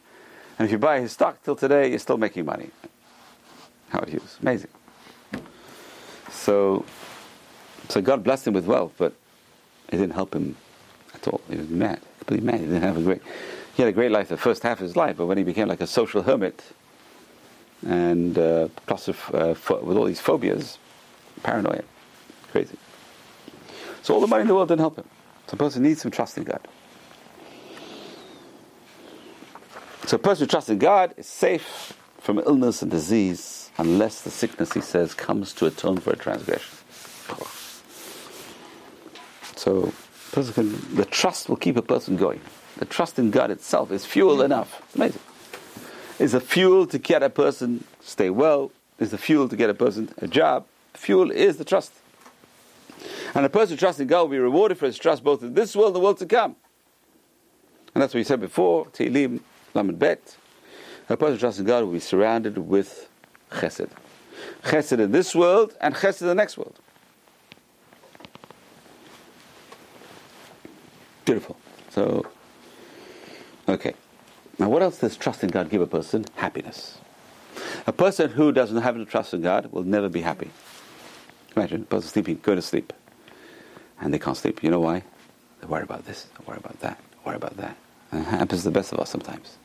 and 0.58 0.66
if 0.66 0.72
you 0.72 0.78
buy 0.78 1.00
his 1.00 1.12
stock 1.12 1.41
till 1.44 1.56
today, 1.56 1.89
you're 1.89 2.00
still 2.00 2.18
making 2.18 2.46
money. 2.46 2.70
Howard 3.89 4.10
Hughes, 4.10 4.38
amazing. 4.41 4.70
So, 6.32 6.86
so 7.89 8.02
God 8.02 8.24
blessed 8.24 8.48
him 8.48 8.54
with 8.54 8.66
wealth, 8.66 8.94
but 8.98 9.14
it 9.89 9.98
didn't 9.98 10.14
help 10.14 10.34
him 10.36 10.56
at 11.14 11.28
all. 11.28 11.41
He 11.50 11.58
was 11.58 11.70
mad, 11.70 12.00
completely 12.20 12.46
mad. 12.46 12.60
He 12.60 12.66
didn't 12.66 12.82
have 12.82 12.98
a 12.98 13.02
great. 13.02 13.22
He 13.76 13.82
had 13.82 13.89
a 13.89 13.94
great 13.94 14.12
life 14.12 14.30
the 14.30 14.38
first 14.38 14.62
half 14.62 14.80
of 14.80 14.84
his 14.84 14.96
life, 14.96 15.18
but 15.18 15.26
when 15.26 15.38
he 15.38 15.44
became 15.44 15.68
like 15.68 15.82
a 15.82 15.88
social 15.88 16.22
hermit, 16.22 16.62
and 17.86 18.38
uh, 18.38 18.68
uh, 18.88 19.56
with 19.82 19.98
all 19.98 20.06
these 20.06 20.22
phobias, 20.22 20.78
paranoia, 21.44 21.84
crazy. 22.52 22.78
So 24.02 24.14
all 24.14 24.22
the 24.22 24.28
money 24.28 24.41
in 24.41 24.48
the 24.48 24.56
world 24.56 24.70
didn't 24.70 24.82
help 24.82 24.98
him. 24.98 25.06
So 25.48 25.56
a 25.56 25.58
person 25.58 25.84
needs 25.84 26.02
some 26.02 26.12
trust 26.12 26.38
in 26.38 26.44
God. 26.44 26.68
So 30.06 30.16
a 30.16 30.20
person 30.20 30.46
who 30.46 30.50
trusts 30.50 30.70
in 30.70 30.80
God 30.80 31.14
is 31.18 31.28
safe 31.28 31.94
from 32.20 32.39
illness 32.39 32.82
and 32.82 32.91
disease 32.91 33.72
unless 33.78 34.22
the 34.22 34.30
sickness, 34.30 34.74
he 34.74 34.82
says, 34.82 35.14
comes 35.14 35.54
to 35.54 35.66
atone 35.66 35.98
for 35.98 36.12
a 36.12 36.16
transgression. 36.16 36.78
So 39.56 39.94
can, 40.32 40.96
the 40.96 41.06
trust 41.06 41.48
will 41.48 41.56
keep 41.56 41.78
a 41.78 41.82
person 41.82 42.18
going. 42.18 42.41
The 42.78 42.86
trust 42.86 43.20
in 43.20 43.32
God 43.32 43.52
itself 43.52 43.91
is 43.91 44.06
fuel 44.06 44.41
enough. 44.41 44.82
It's 44.86 44.96
amazing. 44.96 45.22
Is 46.20 46.34
a 46.34 46.39
fuel 46.39 46.86
to 46.88 46.98
get 47.00 47.24
a 47.24 47.30
person 47.30 47.84
stay 48.02 48.30
well. 48.30 48.72
Is 49.00 49.12
the 49.12 49.18
fuel 49.18 49.48
to 49.50 49.56
get 49.56 49.70
a 49.70 49.74
person 49.74 50.14
a 50.18 50.28
job. 50.28 50.66
Fuel 50.96 51.32
is 51.32 51.58
the 51.58 51.66
trust. 51.66 51.91
And 53.36 53.46
a 53.46 53.50
person 53.50 53.78
in 54.02 54.08
God 54.08 54.22
will 54.22 54.30
be 54.30 54.38
rewarded 54.38 54.78
for 54.78 54.86
his 54.86 54.98
trust 54.98 55.24
both 55.24 55.41
in 55.41 55.54
this 55.54 55.76
world 55.76 55.88
and 55.88 55.96
the 55.96 56.00
world 56.00 56.20
to 56.20 56.26
come. 56.26 56.56
And 57.94 58.02
that's 58.02 58.14
what 58.14 58.20
we 58.20 58.24
said 58.24 58.39
before, 58.39 58.86
Tehillim, 58.88 59.41
Lamed 59.74 60.00
Bet. 60.00 60.38
A 61.10 61.18
person 61.18 61.62
in 61.62 61.66
God 61.66 61.84
will 61.84 61.91
be 61.91 62.00
surrounded 62.00 62.58
with 62.58 63.10
chesed. 63.52 63.89
Chesed 64.64 65.00
in 65.00 65.12
this 65.12 65.36
world 65.36 65.76
and 65.82 65.96
chesed 65.96 66.22
in 66.22 66.28
the 66.28 66.36
next 66.36 66.58
world. 66.58 66.80
Beautiful. 71.26 71.58
So, 71.89 72.26
okay. 73.68 73.94
Now, 74.60 74.70
what 74.70 74.82
else 74.82 75.00
does 75.00 75.18
trust 75.18 75.44
in 75.44 75.50
God 75.50 75.70
give 75.70 75.82
a 75.82 75.88
person? 75.88 76.26
Happiness. 76.36 77.00
A 77.86 77.94
person 77.94 78.32
who 78.32 78.52
doesn't 78.52 78.82
have 78.82 79.08
trust 79.08 79.34
in 79.34 79.41
God 79.41 79.72
will 79.72 79.84
never 79.84 80.10
be 80.10 80.22
happy. 80.22 80.52
Imagine 81.56 81.86
person 81.86 82.10
sleeping, 82.10 82.39
going 82.41 82.58
to 82.58 82.62
sleep, 82.62 82.93
and 84.01 84.14
they 84.14 84.20
can't 84.20 84.38
sleep. 84.38 84.64
You 84.64 84.72
know 84.72 84.80
why? 84.80 85.04
They 85.62 85.68
worry 85.68 85.84
about 85.84 86.06
this, 86.06 86.28
worry 86.45 86.58
about 86.58 86.80
that, 86.82 86.99
worry 87.26 87.36
about 87.36 87.58
that. 87.58 87.78
And 88.12 88.22
it 88.22 88.26
happens 88.26 88.62
to 88.62 88.70
the 88.70 88.72
best 88.72 88.91
of 88.91 88.99
us 88.99 89.10
sometimes. 89.10 89.58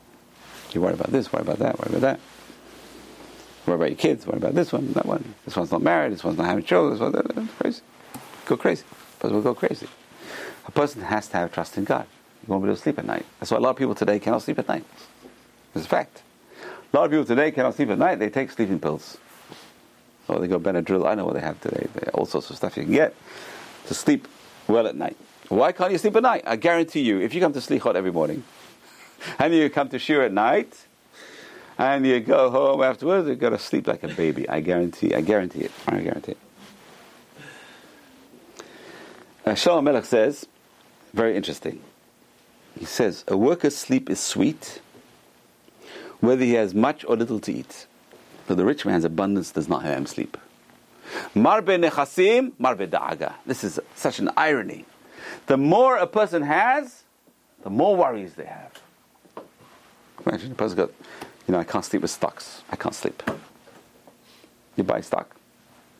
You 0.71 0.81
worry 0.81 0.93
about 0.93 1.11
this, 1.11 1.33
worry 1.33 1.41
about 1.41 1.59
that, 1.59 1.79
worry 1.79 1.89
about 1.89 2.01
that. 2.01 2.19
Worry 3.65 3.75
about 3.75 3.89
your 3.89 3.97
kids, 3.97 4.25
worry 4.25 4.37
about 4.37 4.55
this 4.55 4.71
one, 4.71 4.93
that 4.93 5.05
one. 5.05 5.33
This 5.45 5.55
one's 5.55 5.71
not 5.71 5.81
married, 5.81 6.13
this 6.13 6.23
one's 6.23 6.37
not 6.37 6.45
having 6.45 6.63
children, 6.63 6.93
this 6.93 7.01
one's 7.01 7.15
that, 7.15 7.35
that, 7.35 7.47
crazy. 7.59 7.81
Go 8.45 8.57
crazy. 8.57 8.83
A 8.89 9.21
person 9.21 9.35
will 9.35 9.43
go 9.43 9.53
crazy. 9.53 9.87
A 10.67 10.71
person 10.71 11.01
has 11.01 11.27
to 11.29 11.37
have 11.37 11.51
trust 11.51 11.77
in 11.77 11.83
God. 11.83 12.05
You 12.43 12.51
won't 12.51 12.63
be 12.63 12.69
able 12.69 12.75
to 12.75 12.81
sleep 12.81 12.99
at 12.99 13.05
night. 13.05 13.25
That's 13.39 13.51
why 13.51 13.57
a 13.57 13.61
lot 13.61 13.71
of 13.71 13.75
people 13.75 13.95
today 13.95 14.19
cannot 14.19 14.41
sleep 14.43 14.59
at 14.59 14.67
night. 14.67 14.85
It's 15.75 15.85
a 15.85 15.89
fact. 15.89 16.21
A 16.91 16.97
lot 16.97 17.05
of 17.05 17.11
people 17.11 17.25
today 17.25 17.51
cannot 17.51 17.75
sleep 17.75 17.89
at 17.89 17.97
night. 17.97 18.19
They 18.19 18.29
take 18.29 18.51
sleeping 18.51 18.79
pills. 18.79 19.17
Or 20.29 20.39
they 20.39 20.47
go 20.47 20.59
Benadryl. 20.59 21.07
I 21.07 21.15
know 21.15 21.25
what 21.25 21.33
they 21.33 21.41
have 21.41 21.59
today. 21.59 21.87
All 22.13 22.25
sorts 22.25 22.49
of 22.49 22.55
stuff 22.55 22.77
you 22.77 22.83
can 22.83 22.93
get 22.93 23.15
to 23.87 23.93
sleep 23.93 24.27
well 24.67 24.87
at 24.87 24.95
night. 24.95 25.17
Why 25.49 25.71
can't 25.71 25.91
you 25.91 25.97
sleep 25.97 26.15
at 26.15 26.23
night? 26.23 26.43
I 26.45 26.55
guarantee 26.55 27.01
you, 27.01 27.19
if 27.19 27.33
you 27.33 27.41
come 27.41 27.53
to 27.53 27.59
Slichot 27.59 27.95
every 27.95 28.11
morning, 28.11 28.43
and 29.39 29.53
you 29.53 29.69
come 29.69 29.89
to 29.89 29.97
Shiur 29.97 30.25
at 30.25 30.31
night, 30.31 30.85
and 31.77 32.05
you 32.05 32.19
go 32.19 32.51
home 32.51 32.83
afterwards, 32.83 33.25
you're 33.25 33.35
going 33.35 33.53
to 33.53 33.59
sleep 33.59 33.87
like 33.87 34.03
a 34.03 34.09
baby. 34.09 34.47
I 34.47 34.59
guarantee. 34.59 35.15
I 35.15 35.21
guarantee 35.21 35.61
it. 35.61 35.71
I 35.87 35.99
guarantee 36.01 36.33
it. 36.33 36.37
Uh, 39.45 39.51
Shlomo 39.51 39.89
HaMelech 39.89 40.05
says, 40.05 40.45
very 41.13 41.35
interesting. 41.35 41.81
He 42.77 42.85
says, 42.85 43.23
a 43.27 43.35
worker's 43.35 43.75
sleep 43.75 44.09
is 44.09 44.19
sweet, 44.19 44.81
whether 46.19 46.43
he 46.43 46.53
has 46.53 46.75
much 46.75 47.03
or 47.05 47.15
little 47.15 47.39
to 47.39 47.51
eat. 47.51 47.87
But 48.49 48.57
the 48.57 48.65
rich 48.65 48.83
man's 48.83 49.05
abundance 49.05 49.51
does 49.51 49.69
not 49.69 49.83
have 49.83 49.95
him 49.95 50.07
sleep. 50.07 50.35
Marbe 51.35 51.77
nechasim, 51.77 52.53
marbe 52.59 52.89
da'aga. 52.89 53.33
This 53.45 53.63
is 53.63 53.79
such 53.93 54.17
an 54.17 54.31
irony. 54.35 54.85
The 55.45 55.55
more 55.55 55.97
a 55.97 56.07
person 56.07 56.41
has, 56.41 57.03
the 57.61 57.69
more 57.69 57.95
worries 57.95 58.33
they 58.33 58.45
have. 58.45 58.71
Imagine 60.25 60.53
a 60.53 60.55
person 60.55 60.77
got, 60.77 60.89
you 61.47 61.51
know, 61.51 61.59
I 61.59 61.63
can't 61.63 61.85
sleep 61.85 62.01
with 62.01 62.09
stocks. 62.09 62.63
I 62.71 62.75
can't 62.75 62.95
sleep. 62.95 63.21
You 64.75 64.83
buy 64.83 65.01
stock, 65.01 65.35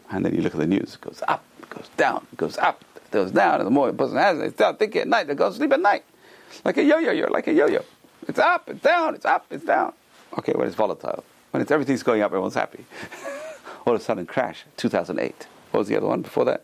and 0.09 0.25
then 0.25 0.33
you 0.33 0.41
look 0.41 0.55
at 0.55 0.59
the 0.59 0.65
news. 0.65 0.95
It 0.95 1.01
goes 1.01 1.21
up, 1.27 1.43
it 1.61 1.69
goes 1.69 1.89
down, 1.97 2.25
it 2.33 2.37
goes 2.37 2.57
up, 2.57 2.83
it 2.95 3.11
goes 3.11 3.29
down. 3.29 3.59
And 3.59 3.67
the 3.67 3.71
more 3.71 3.89
a 3.89 3.93
person 3.93 4.17
has, 4.17 4.39
they 4.39 4.49
start 4.49 4.79
thinking 4.79 5.01
at 5.01 5.07
night. 5.07 5.27
They 5.27 5.35
go 5.35 5.49
to 5.49 5.55
sleep 5.55 5.71
at 5.71 5.81
night, 5.81 6.03
like 6.65 6.77
a 6.77 6.83
yo-yo. 6.83 7.11
You're 7.11 7.29
like 7.29 7.45
a 7.45 7.53
yo-yo. 7.53 7.85
It's 8.27 8.39
up, 8.39 8.67
it's 8.69 8.81
down, 8.81 9.13
it's 9.13 9.25
up, 9.25 9.45
it's 9.51 9.65
down. 9.65 9.93
Okay, 10.39 10.53
when 10.53 10.65
it's 10.65 10.75
volatile, 10.75 11.23
when 11.51 11.61
it's 11.61 11.71
everything's 11.71 12.03
going 12.03 12.21
up, 12.21 12.27
everyone's 12.27 12.55
happy. 12.55 12.85
All 13.85 13.95
of 13.95 14.01
a 14.01 14.03
sudden, 14.03 14.25
crash. 14.25 14.65
2008. 14.77 15.47
What 15.71 15.79
was 15.79 15.87
the 15.87 15.97
other 15.97 16.07
one 16.07 16.21
before 16.21 16.45
that? 16.45 16.63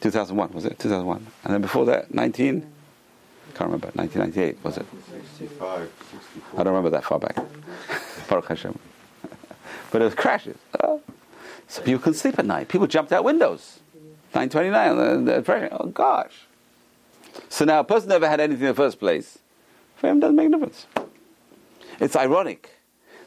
2001, 0.00 0.52
was 0.52 0.64
it? 0.64 0.78
2001. 0.78 1.26
And 1.44 1.54
then 1.54 1.60
before 1.60 1.84
that, 1.86 2.14
19, 2.14 2.60
can't 3.54 3.60
remember, 3.60 3.88
1998, 3.94 4.64
was 4.64 4.78
it? 4.78 4.86
65, 5.10 5.90
64. 6.10 6.60
I 6.60 6.62
don't 6.62 6.72
remember 6.72 6.90
that 6.90 7.04
far 7.04 7.18
back. 7.18 7.36
Baruch 8.28 8.48
Hashem. 8.48 8.78
but 9.90 10.00
it 10.00 10.04
was 10.04 10.14
crashes. 10.14 10.56
Oh. 10.82 11.02
So 11.68 11.82
people 11.82 12.00
couldn't 12.00 12.18
sleep 12.18 12.38
at 12.38 12.46
night. 12.46 12.68
People 12.68 12.86
jumped 12.86 13.12
out 13.12 13.24
windows. 13.24 13.80
929, 14.34 15.24
the, 15.24 15.34
depression. 15.34 15.68
Oh 15.72 15.86
gosh. 15.86 16.46
So 17.48 17.64
now 17.64 17.80
a 17.80 17.84
person 17.84 18.08
never 18.08 18.28
had 18.28 18.40
anything 18.40 18.62
in 18.62 18.68
the 18.68 18.74
first 18.74 18.98
place. 18.98 19.38
For 19.96 20.08
him, 20.08 20.18
it 20.18 20.20
doesn't 20.20 20.36
make 20.36 20.48
a 20.48 20.50
difference. 20.50 20.86
It's 21.98 22.16
ironic 22.16 22.79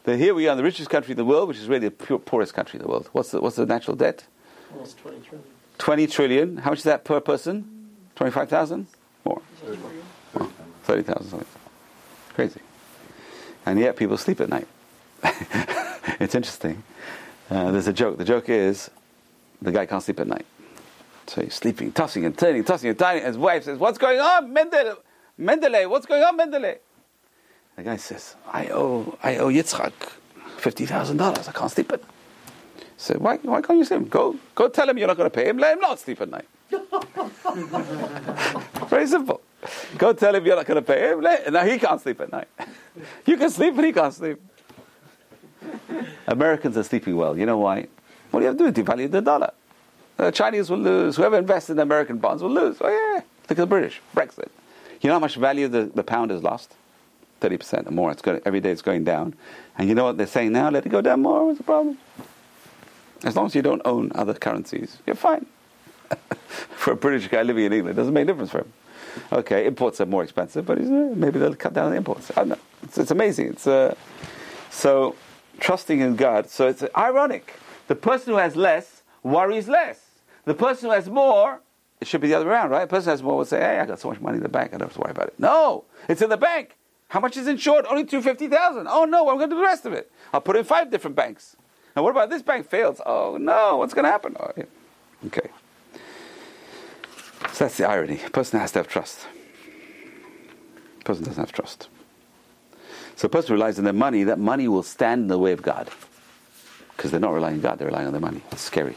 that 0.04 0.18
here 0.18 0.34
we 0.34 0.48
are 0.48 0.52
in 0.52 0.58
the 0.58 0.64
richest 0.64 0.90
country 0.90 1.12
in 1.12 1.18
the 1.18 1.26
world, 1.26 1.48
which 1.48 1.58
is 1.58 1.68
really 1.68 1.88
the 1.88 1.92
pure, 1.92 2.20
poorest 2.20 2.54
country 2.54 2.80
in 2.80 2.84
the 2.84 2.90
world. 2.90 3.10
What's 3.14 3.32
the, 3.32 3.42
what's 3.42 3.56
the 3.56 3.66
natural 3.66 3.96
debt? 3.96 4.26
Almost 4.74 4.98
20 5.00 5.20
trillion. 5.22 5.48
20 5.78 6.08
trillion. 6.08 6.58
How 6.58 6.72
much 6.72 6.80
is 6.80 6.86
that 6.86 7.06
per 7.06 7.20
person? 7.20 7.90
25,000? 8.16 8.88
More. 9.26 9.42
30,000 10.84 11.30
something. 11.30 11.48
Crazy. 12.34 12.60
And 13.66 13.80
yet 13.80 13.96
people 13.96 14.18
sleep 14.18 14.42
at 14.42 14.50
night. 14.50 14.68
it's 16.20 16.36
interesting. 16.36 16.84
Uh, 17.50 17.72
there's 17.72 17.88
a 17.88 17.94
joke. 17.94 18.18
The 18.18 18.26
joke 18.26 18.50
is 18.50 18.90
the 19.62 19.72
guy 19.72 19.86
can't 19.86 20.04
sleep 20.04 20.20
at 20.20 20.28
night. 20.28 20.46
So 21.28 21.42
he's 21.42 21.54
sleeping, 21.54 21.94
tossing 21.94 22.26
and 22.26 22.38
turning, 22.38 22.66
tossing 22.66 22.90
and 22.90 23.00
turning. 23.00 23.24
His 23.24 23.38
wife 23.38 23.64
says, 23.64 23.80
What's 23.80 23.98
going 23.98 24.20
on, 24.20 24.54
Mendele? 24.54 24.98
Mendele, 25.40 25.90
what's 25.90 26.06
going 26.06 26.22
on, 26.24 26.38
Mendele? 26.38 26.80
The 27.76 27.84
guy 27.84 27.98
says, 27.98 28.36
I 28.52 28.68
owe, 28.68 29.18
I 29.24 29.38
owe 29.38 29.50
Yitzchak 29.50 29.92
$50,000. 30.58 31.50
I 31.50 31.52
can't 31.52 31.72
sleep 31.72 31.92
at 31.92 32.02
night. 32.02 32.10
So 32.98 33.16
why, 33.16 33.38
why 33.38 33.62
can't 33.62 33.80
you 33.80 33.86
sleep? 33.86 34.10
Go, 34.10 34.38
go 34.56 34.70
tell 34.70 34.88
him 34.88 34.98
you're 34.98 35.08
not 35.08 35.18
going 35.18 35.30
to 35.30 35.36
pay 35.36 35.50
him. 35.50 35.58
Let 35.58 35.74
him 35.74 35.82
not 35.82 36.00
sleep 36.00 36.22
at 36.22 36.30
night. 36.30 36.48
Very 38.90 39.08
simple. 39.08 39.42
Go 39.98 40.14
tell 40.14 40.36
him 40.36 40.46
you're 40.46 40.56
not 40.56 40.66
going 40.66 40.76
to 40.76 40.82
pay 40.82 41.12
him. 41.12 41.22
Let, 41.22 41.52
now 41.52 41.66
he 41.66 41.78
can't 41.78 42.00
sleep 42.02 42.22
at 42.22 42.32
night. 42.32 42.48
You 43.26 43.38
can 43.38 43.50
sleep, 43.50 43.76
but 43.76 43.86
he 43.86 43.92
can't 43.92 44.14
sleep. 44.14 44.40
Americans 46.28 46.78
are 46.78 46.84
sleeping 46.84 47.16
well. 47.16 47.36
You 47.36 47.48
know 47.48 47.58
why? 47.58 47.88
What 48.30 48.40
do 48.40 48.44
you 48.44 48.50
have 48.50 48.58
to 48.58 48.72
do? 48.72 48.84
Devalue 48.84 49.10
the 49.10 49.20
dollar. 49.20 49.52
The 50.18 50.30
Chinese 50.30 50.70
will 50.70 50.78
lose. 50.78 51.16
Whoever 51.16 51.40
invests 51.40 51.72
in 51.72 51.80
American 51.80 52.20
bonds 52.20 52.44
will 52.44 52.52
lose. 52.52 52.78
Oh 52.82 52.88
yeah. 52.88 53.22
Look 53.50 53.52
at 53.52 53.58
the 53.58 53.66
British. 53.66 54.00
Brexit. 54.16 54.50
You 55.02 55.08
know 55.08 55.16
how 55.16 55.20
much 55.20 55.38
value 55.38 55.68
the, 55.68 55.86
the 55.86 56.04
pound 56.04 56.30
has 56.30 56.44
lost? 56.44 56.76
30% 57.44 57.88
or 57.88 57.92
more. 57.92 58.12
It's 58.12 58.22
going, 58.22 58.42
every 58.46 58.62
day 58.62 58.72
it's 58.72 58.82
going 58.82 59.04
down. 59.04 59.36
And 59.78 59.90
you 59.90 59.96
know 59.96 60.06
what 60.06 60.18
they're 60.18 60.28
saying 60.28 60.54
now? 60.54 60.70
Let 60.70 60.86
it 60.86 60.90
go 60.90 61.02
down 61.02 61.22
more. 61.22 61.46
What's 61.46 61.58
the 61.58 61.64
problem? 61.64 61.98
As 63.24 63.36
long 63.36 63.48
as 63.48 63.56
you 63.56 63.62
don't 63.62 63.82
own 63.86 64.12
other 64.16 64.34
currencies, 64.34 64.98
you're 65.06 65.16
fine. 65.16 65.46
for 66.76 66.94
a 66.94 66.96
British 66.96 67.28
guy 67.28 67.44
living 67.44 67.66
in 67.66 67.74
England, 67.74 67.98
it 67.98 68.00
doesn't 68.00 68.14
make 68.14 68.24
a 68.24 68.28
difference 68.28 68.52
for 68.52 68.60
him. 68.60 68.74
Okay, 69.32 69.66
imports 69.66 70.02
are 70.02 70.06
more 70.06 70.24
expensive, 70.24 70.66
but 70.66 70.80
uh, 70.80 70.82
maybe 70.82 71.40
they'll 71.40 71.56
cut 71.56 71.74
down 71.74 71.92
the 71.92 71.98
imports. 71.98 72.32
I 72.32 72.36
don't 72.42 72.50
know. 72.50 72.58
It's, 72.82 72.98
it's 72.98 73.12
amazing. 73.12 73.48
It's 73.48 73.68
uh, 73.68 73.96
so 74.72 75.16
trusting 75.60 76.00
in 76.00 76.16
God. 76.16 76.50
So 76.50 76.68
it's 76.68 76.84
ironic. 76.98 77.54
The 77.88 77.96
person 77.96 78.34
who 78.34 78.40
has 78.40 78.56
less 78.56 79.04
worries 79.22 79.68
less. 79.68 80.00
The 80.46 80.54
person 80.54 80.90
who 80.90 80.96
has 80.96 81.10
more, 81.10 81.62
it 82.02 82.08
should 82.08 82.22
be 82.22 82.28
the 82.28 82.34
other 82.34 82.46
way 82.46 82.52
around, 82.52 82.72
right? 82.72 82.82
The 82.82 82.88
person 82.88 83.06
who 83.06 83.12
has 83.12 83.24
more 83.24 83.38
would 83.38 83.48
say, 83.48 83.60
"Hey, 83.60 83.80
I 83.80 83.86
got 83.86 84.00
so 84.00 84.10
much 84.10 84.20
money 84.20 84.38
in 84.38 84.44
the 84.44 84.50
bank, 84.50 84.74
I 84.74 84.78
don't 84.78 84.90
have 84.90 84.94
to 84.96 85.00
worry 85.00 85.12
about 85.12 85.28
it." 85.28 85.40
No, 85.40 85.86
it's 86.10 86.22
in 86.22 86.30
the 86.30 86.38
bank. 86.38 86.76
How 87.14 87.20
much 87.20 87.38
is 87.38 87.48
insured? 87.48 87.86
Only 87.86 88.06
two 88.06 88.24
fifty 88.24 88.48
thousand. 88.48 88.88
Oh 88.90 89.06
no, 89.06 89.30
I'm 89.30 89.38
going 89.38 89.48
to 89.48 89.56
do 89.56 89.60
the 89.60 89.68
rest 89.68 89.86
of 89.86 89.94
it. 89.94 90.12
I'll 90.34 90.42
put 90.42 90.56
in 90.56 90.64
five 90.64 90.90
different 90.90 91.16
banks. 91.16 91.56
Now, 91.96 92.02
what 92.02 92.10
about 92.10 92.32
this 92.32 92.42
bank 92.42 92.68
fails? 92.68 93.00
Oh 93.06 93.38
no, 93.40 93.78
what's 93.78 93.94
going 93.94 94.06
to 94.06 94.10
happen? 94.10 94.36
Oh, 94.40 94.50
yeah. 94.58 94.64
Okay. 95.28 95.48
So 97.52 97.66
that's 97.66 97.78
the 97.78 97.88
irony. 97.88 98.20
A 98.26 98.32
person 98.32 98.60
has 98.60 98.72
to 98.72 98.80
have 98.80 98.88
trust. 98.88 99.28
A 101.02 101.04
person 101.04 101.24
doesn't 101.24 101.40
have 101.40 101.52
trust. 101.52 101.88
So 103.16 103.28
a 103.28 103.30
person 103.30 103.54
relies 103.54 103.78
on 103.78 103.84
their 103.84 103.94
money, 103.94 104.24
that 104.24 104.40
money 104.40 104.68
will 104.68 104.82
stand 104.82 105.22
in 105.22 105.28
the 105.28 105.38
way 105.38 105.52
of 105.52 105.62
God. 105.62 105.92
Because 106.98 107.12
they're 107.12 107.20
not 107.20 107.34
relying 107.34 107.58
on 107.58 107.62
God, 107.62 107.78
they're 107.78 107.90
relying 107.90 108.08
on 108.08 108.14
their 108.14 108.22
money. 108.22 108.42
It's 108.52 108.64
scary. 108.64 108.96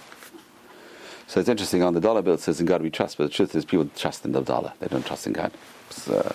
So 1.27 1.39
it's 1.39 1.51
interesting, 1.51 1.83
on 1.83 1.93
the 1.93 2.01
dollar 2.01 2.23
bill 2.23 2.35
it 2.35 2.41
says, 2.41 2.61
in 2.61 2.67
God 2.67 2.81
we 2.81 2.89
trust, 2.89 3.19
but 3.19 3.25
the 3.25 3.31
truth 3.31 3.55
is 3.55 3.67
people 3.67 3.91
trust 3.95 4.25
in 4.25 4.33
the 4.33 4.41
dollar. 4.41 4.73
They 4.81 4.87
don't 4.87 5.05
trust 5.05 5.27
in 5.27 5.35
God. 5.35 5.53
So, 5.91 6.35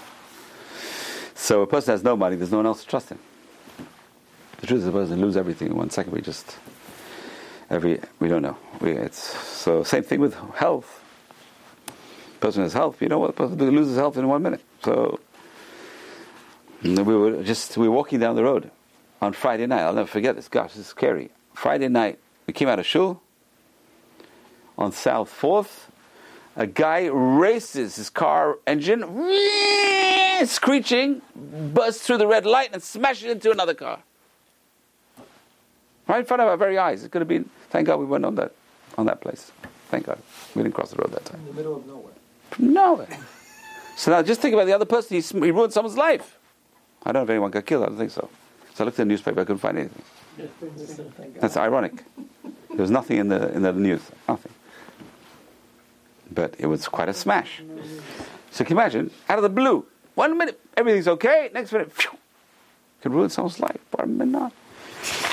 so 1.42 1.62
a 1.62 1.68
person 1.68 1.94
has 1.94 2.04
no 2.04 2.16
money, 2.16 2.36
there's 2.36 2.52
no 2.52 2.58
one 2.58 2.66
else 2.66 2.84
to 2.84 2.90
trust 2.90 3.10
him. 3.10 3.20
The 4.60 4.68
truth 4.68 4.82
is 4.82 4.88
a 4.88 4.92
person 4.92 5.20
lose 5.20 5.36
everything 5.36 5.70
in 5.70 5.76
one 5.76 5.90
second. 5.90 6.14
We 6.14 6.22
just, 6.22 6.58
every, 7.70 8.00
we 8.20 8.28
don't 8.28 8.42
know. 8.42 8.58
We, 8.80 8.92
it's, 8.92 9.20
so 9.20 9.84
same 9.84 10.04
thing 10.04 10.20
with 10.20 10.36
health 10.56 11.02
person 12.42 12.64
has 12.64 12.74
health, 12.74 13.02
you 13.02 13.08
know 13.08 13.20
what? 13.20 13.36
Person 13.36 13.58
loses 13.58 13.96
health 13.96 14.18
in 14.18 14.28
one 14.28 14.42
minute. 14.42 14.62
So 14.84 15.20
we 16.84 16.96
were 16.96 17.44
just 17.44 17.78
we 17.78 17.88
were 17.88 17.96
walking 17.96 18.20
down 18.20 18.36
the 18.36 18.44
road 18.44 18.70
on 19.22 19.32
Friday 19.32 19.68
night. 19.68 19.82
I'll 19.82 19.94
never 19.94 20.08
forget 20.08 20.36
this. 20.36 20.50
Gosh, 20.50 20.74
this 20.74 20.82
is 20.82 20.88
scary. 20.88 21.30
Friday 21.54 21.88
night, 21.88 22.20
we 22.48 22.54
came 22.54 22.68
out 22.68 22.80
of 22.80 22.86
shul 22.86 23.22
on 24.78 24.92
South 24.92 25.30
Fourth. 25.30 25.91
A 26.56 26.68
guy 26.68 27.06
races 27.06 27.96
his 27.96 28.10
car 28.10 28.58
engine, 28.68 29.02
screeching, 30.46 31.22
busts 31.36 32.06
through 32.06 32.18
the 32.18 32.28
red 32.28 32.46
light 32.46 32.72
and 32.74 32.84
smashes 32.84 33.32
into 33.32 33.52
another 33.52 33.74
car. 33.74 34.00
Right 36.08 36.20
in 36.20 36.26
front 36.26 36.42
of 36.42 36.50
our 36.50 36.58
very 36.58 36.78
eyes. 36.78 37.04
It 37.04 37.12
could 37.12 37.22
have 37.22 37.28
been. 37.30 37.50
Thank 37.70 37.88
God 37.88 38.00
we 38.00 38.06
weren't 38.06 38.26
on 38.26 38.36
that 38.36 38.52
on 38.98 39.06
that 39.06 39.22
place. 39.22 39.52
Thank 39.90 40.08
God 40.08 40.22
we 40.56 40.64
didn't 40.64 40.76
cross 40.76 40.92
the 40.92 40.98
road 40.98 41.12
that 41.14 41.24
time. 41.24 41.40
In 41.40 41.48
the 41.48 41.54
middle 41.54 41.78
of 41.78 41.88
nowhere. 41.88 42.14
From 42.50 42.74
nowhere. 42.74 43.18
So 43.96 44.12
now 44.12 44.22
just 44.22 44.42
think 44.42 44.54
about 44.54 44.66
the 44.66 44.74
other 44.74 44.86
person. 44.86 45.16
He, 45.16 45.22
he 45.22 45.52
ruined 45.52 45.72
someone's 45.72 45.98
life. 45.98 46.38
I 47.04 47.12
don't 47.12 47.22
know 47.22 47.24
if 47.24 47.30
anyone 47.30 47.52
got 47.52 47.66
killed. 47.66 47.84
I 47.84 47.88
don't 47.88 47.98
think 47.98 48.12
so. 48.12 48.30
So 48.74 48.84
I 48.84 48.86
looked 48.86 49.00
in 49.00 49.08
the 49.08 49.14
newspaper. 49.14 49.40
I 49.40 49.44
couldn't 49.46 49.60
find 49.60 49.78
anything. 49.78 50.04
That's 51.40 51.56
ironic. 51.56 52.04
There 52.44 52.78
was 52.82 52.92
nothing 52.92 53.18
in 53.18 53.28
the 53.30 53.54
in 53.54 53.62
the 53.62 53.72
news. 53.74 54.02
Nothing. 54.28 54.52
But 56.32 56.56
it 56.58 56.68
was 56.68 56.88
quite 56.88 57.10
a 57.10 57.14
smash. 57.14 57.62
So 58.52 58.64
can 58.64 58.76
you 58.76 58.82
imagine? 58.82 59.12
Out 59.30 59.38
of 59.38 59.44
the 59.44 59.50
blue, 59.50 59.86
one 60.16 60.38
minute 60.38 60.60
everything's 60.78 61.08
okay. 61.08 61.50
Next 61.54 61.72
minute, 61.72 61.92
phew, 61.92 62.12
could 63.02 63.14
ruin 63.14 63.30
someone's 63.30 63.60
life. 63.60 63.80
Pardon 63.92 64.32
not. 64.32 64.54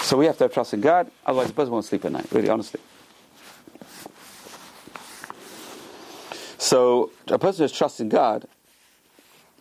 So 0.03 0.17
we 0.17 0.27
have 0.27 0.39
to 0.39 0.45
have 0.45 0.55
trust 0.55 0.75
in 0.75 0.81
God. 0.81 1.11
Otherwise, 1.27 1.49
the 1.49 1.55
person 1.55 1.73
won't 1.73 1.85
sleep 1.85 2.05
at 2.05 2.13
night. 2.13 2.27
Really, 2.33 2.49
honestly. 2.49 2.81
So 6.57 7.13
a 7.29 7.39
person 7.39 7.59
who 7.59 7.65
has 7.65 7.73
trust 7.73 8.01
in 8.01 8.09
God 8.09 8.47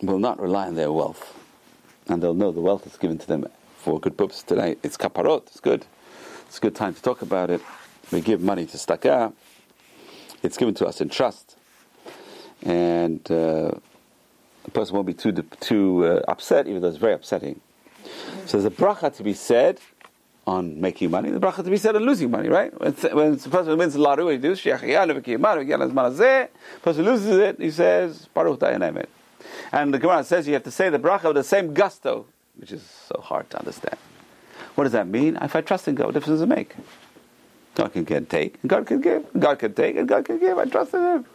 will 0.01 0.19
not 0.19 0.39
rely 0.39 0.67
on 0.67 0.75
their 0.75 0.91
wealth. 0.91 1.37
And 2.07 2.23
they'll 2.23 2.33
know 2.33 2.51
the 2.51 2.61
wealth 2.61 2.87
is 2.87 2.97
given 2.97 3.17
to 3.17 3.27
them 3.27 3.47
for 3.77 3.99
good 3.99 4.17
purpose. 4.17 4.43
Today 4.43 4.77
it's 4.83 4.97
kaparot, 4.97 5.47
it's 5.47 5.59
good. 5.59 5.85
It's 6.47 6.57
a 6.57 6.61
good 6.61 6.75
time 6.75 6.93
to 6.93 7.01
talk 7.01 7.21
about 7.21 7.49
it. 7.49 7.61
We 8.11 8.21
give 8.21 8.41
money 8.41 8.65
to 8.65 8.77
tzedakah. 8.77 9.33
It's 10.47 10.55
given 10.55 10.73
to 10.75 10.87
us 10.87 11.01
in 11.01 11.09
trust. 11.09 11.57
And 12.63 13.19
uh, 13.29 13.71
the 14.63 14.71
person 14.71 14.95
won't 14.95 15.05
be 15.05 15.13
too, 15.13 15.33
too 15.59 16.05
uh, 16.05 16.21
upset, 16.29 16.67
even 16.67 16.81
though 16.81 16.87
it's 16.87 16.97
very 16.97 17.13
upsetting. 17.13 17.59
So 18.45 18.57
there's 18.57 18.65
a 18.65 18.69
bracha 18.69 19.13
to 19.17 19.23
be 19.23 19.33
said 19.33 19.81
on 20.47 20.79
making 20.79 21.11
money, 21.11 21.29
the 21.31 21.39
bracha 21.41 21.65
to 21.65 21.69
be 21.69 21.75
said 21.75 21.97
on 21.97 22.03
losing 22.03 22.31
money, 22.31 22.47
right? 22.47 22.71
When, 22.79 22.93
when 22.93 23.35
the 23.35 23.49
person 23.49 23.77
wins 23.77 23.95
the 23.95 23.99
lottery, 23.99 24.35
he 24.35 24.41
does 24.41 24.63
the 24.63 26.49
person 26.81 27.03
loses 27.03 27.37
it, 27.37 27.59
he 27.59 27.69
says 27.69 28.29
Baruch 28.33 28.59
Dayan 28.59 29.05
And 29.73 29.93
the 29.93 29.99
Gemara 29.99 30.23
says 30.23 30.47
you 30.47 30.53
have 30.53 30.63
to 30.63 30.71
say 30.71 30.89
the 30.89 30.97
bracha 30.97 31.25
with 31.25 31.35
the 31.35 31.43
same 31.43 31.73
gusto, 31.73 32.25
which 32.55 32.71
is 32.71 32.83
so 32.83 33.19
hard 33.21 33.49
to 33.49 33.59
understand. 33.59 33.97
What 34.75 34.85
does 34.85 34.93
that 34.93 35.07
mean? 35.07 35.37
If 35.41 35.57
I 35.57 35.61
trust 35.61 35.89
in 35.89 35.95
God, 35.95 36.05
what 36.05 36.13
difference 36.13 36.39
does 36.39 36.43
it 36.43 36.47
make? 36.47 36.73
God 37.77 37.93
can 37.93 38.25
take, 38.25 38.55
and 38.63 38.69
God 38.71 38.87
can 38.87 39.01
give, 39.01 39.23
God 39.37 39.59
can 39.59 39.71
take, 39.71 39.97
and 39.97 40.07
God 40.07 40.25
can 40.25 40.39
give. 40.39 40.57
I 40.57 40.65
trust 40.65 40.95
in 40.95 40.99
Him. 40.99 41.25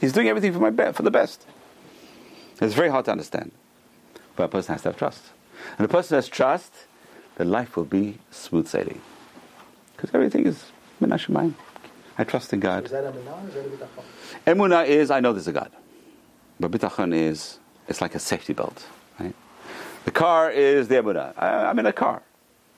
He's 0.00 0.12
doing 0.12 0.26
everything 0.26 0.52
for 0.52 0.58
my 0.58 0.70
be- 0.70 0.92
for 0.92 1.04
the 1.04 1.10
best. 1.10 1.46
It's 2.60 2.74
very 2.74 2.88
hard 2.88 3.04
to 3.04 3.12
understand, 3.12 3.52
but 4.34 4.42
a 4.42 4.48
person 4.48 4.74
has 4.74 4.82
to 4.82 4.88
have 4.88 4.96
trust, 4.96 5.22
and 5.78 5.84
a 5.84 5.88
person 5.88 6.16
has 6.16 6.26
trust 6.26 6.72
that 7.36 7.44
life 7.44 7.76
will 7.76 7.84
be 7.84 8.18
smooth 8.32 8.66
sailing. 8.66 9.00
Because 9.94 10.12
everything 10.12 10.48
is 10.48 10.64
minashamayim. 11.00 11.54
I 12.18 12.24
trust 12.24 12.52
in 12.52 12.58
God. 12.58 12.86
Is 12.86 12.90
that 12.90 13.04
a 13.04 13.10
is 13.10 13.14
that 13.54 13.70
bitachon? 13.70 14.04
Emunah 14.48 14.88
is 14.88 15.12
I 15.12 15.20
know 15.20 15.32
there's 15.32 15.46
a 15.46 15.52
God, 15.52 15.70
but 16.58 16.72
bitachon 16.72 17.14
is 17.14 17.60
it's 17.86 18.00
like 18.00 18.16
a 18.16 18.18
safety 18.18 18.52
belt. 18.52 18.84
Right? 19.20 19.36
The 20.06 20.10
car 20.10 20.50
is 20.50 20.88
the 20.88 20.96
emunah. 20.96 21.34
I, 21.36 21.66
I'm 21.66 21.78
in 21.78 21.86
a 21.86 21.92
car, 21.92 22.22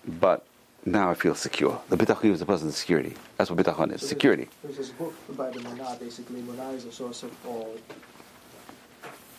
but 0.07 0.45
now 0.85 1.11
I 1.11 1.15
feel 1.15 1.35
secure. 1.35 1.81
The 1.89 1.97
bitachon 1.97 2.33
is 2.33 2.41
the 2.41 2.47
person's 2.47 2.77
security. 2.77 3.15
That's 3.37 3.51
what 3.51 3.65
bitachon 3.65 3.95
is. 3.95 4.01
So 4.01 4.09
Security. 4.09 4.49
There's 4.63 4.77
this 4.77 4.91
book 4.91 5.15
by 5.37 5.51
the 5.51 5.61
Munah, 5.61 5.99
basically. 6.01 6.41
Munah 6.43 6.75
is 6.75 6.85
a 6.85 6.93
source 6.93 7.23
of 7.23 7.31
all. 7.47 7.77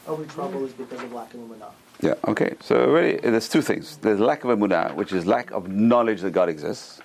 Every 0.08 0.26
trouble 0.28 0.66
is 0.66 0.74
because 0.74 1.02
of 1.02 1.12
lack 1.12 1.34
of 1.34 1.42
Munah. 1.42 1.72
Yeah. 2.02 2.16
Okay. 2.28 2.56
So 2.62 2.90
really, 2.90 3.18
there's 3.18 3.50
two 3.50 3.62
things. 3.62 3.98
There's 3.98 4.20
lack 4.20 4.44
of 4.44 4.58
emunah, 4.58 4.96
which 4.96 5.14
is 5.14 5.26
lack 5.26 5.52
of 5.52 5.70
knowledge 5.70 6.22
that 6.22 6.32
God 6.32 6.50
exists, 6.50 7.02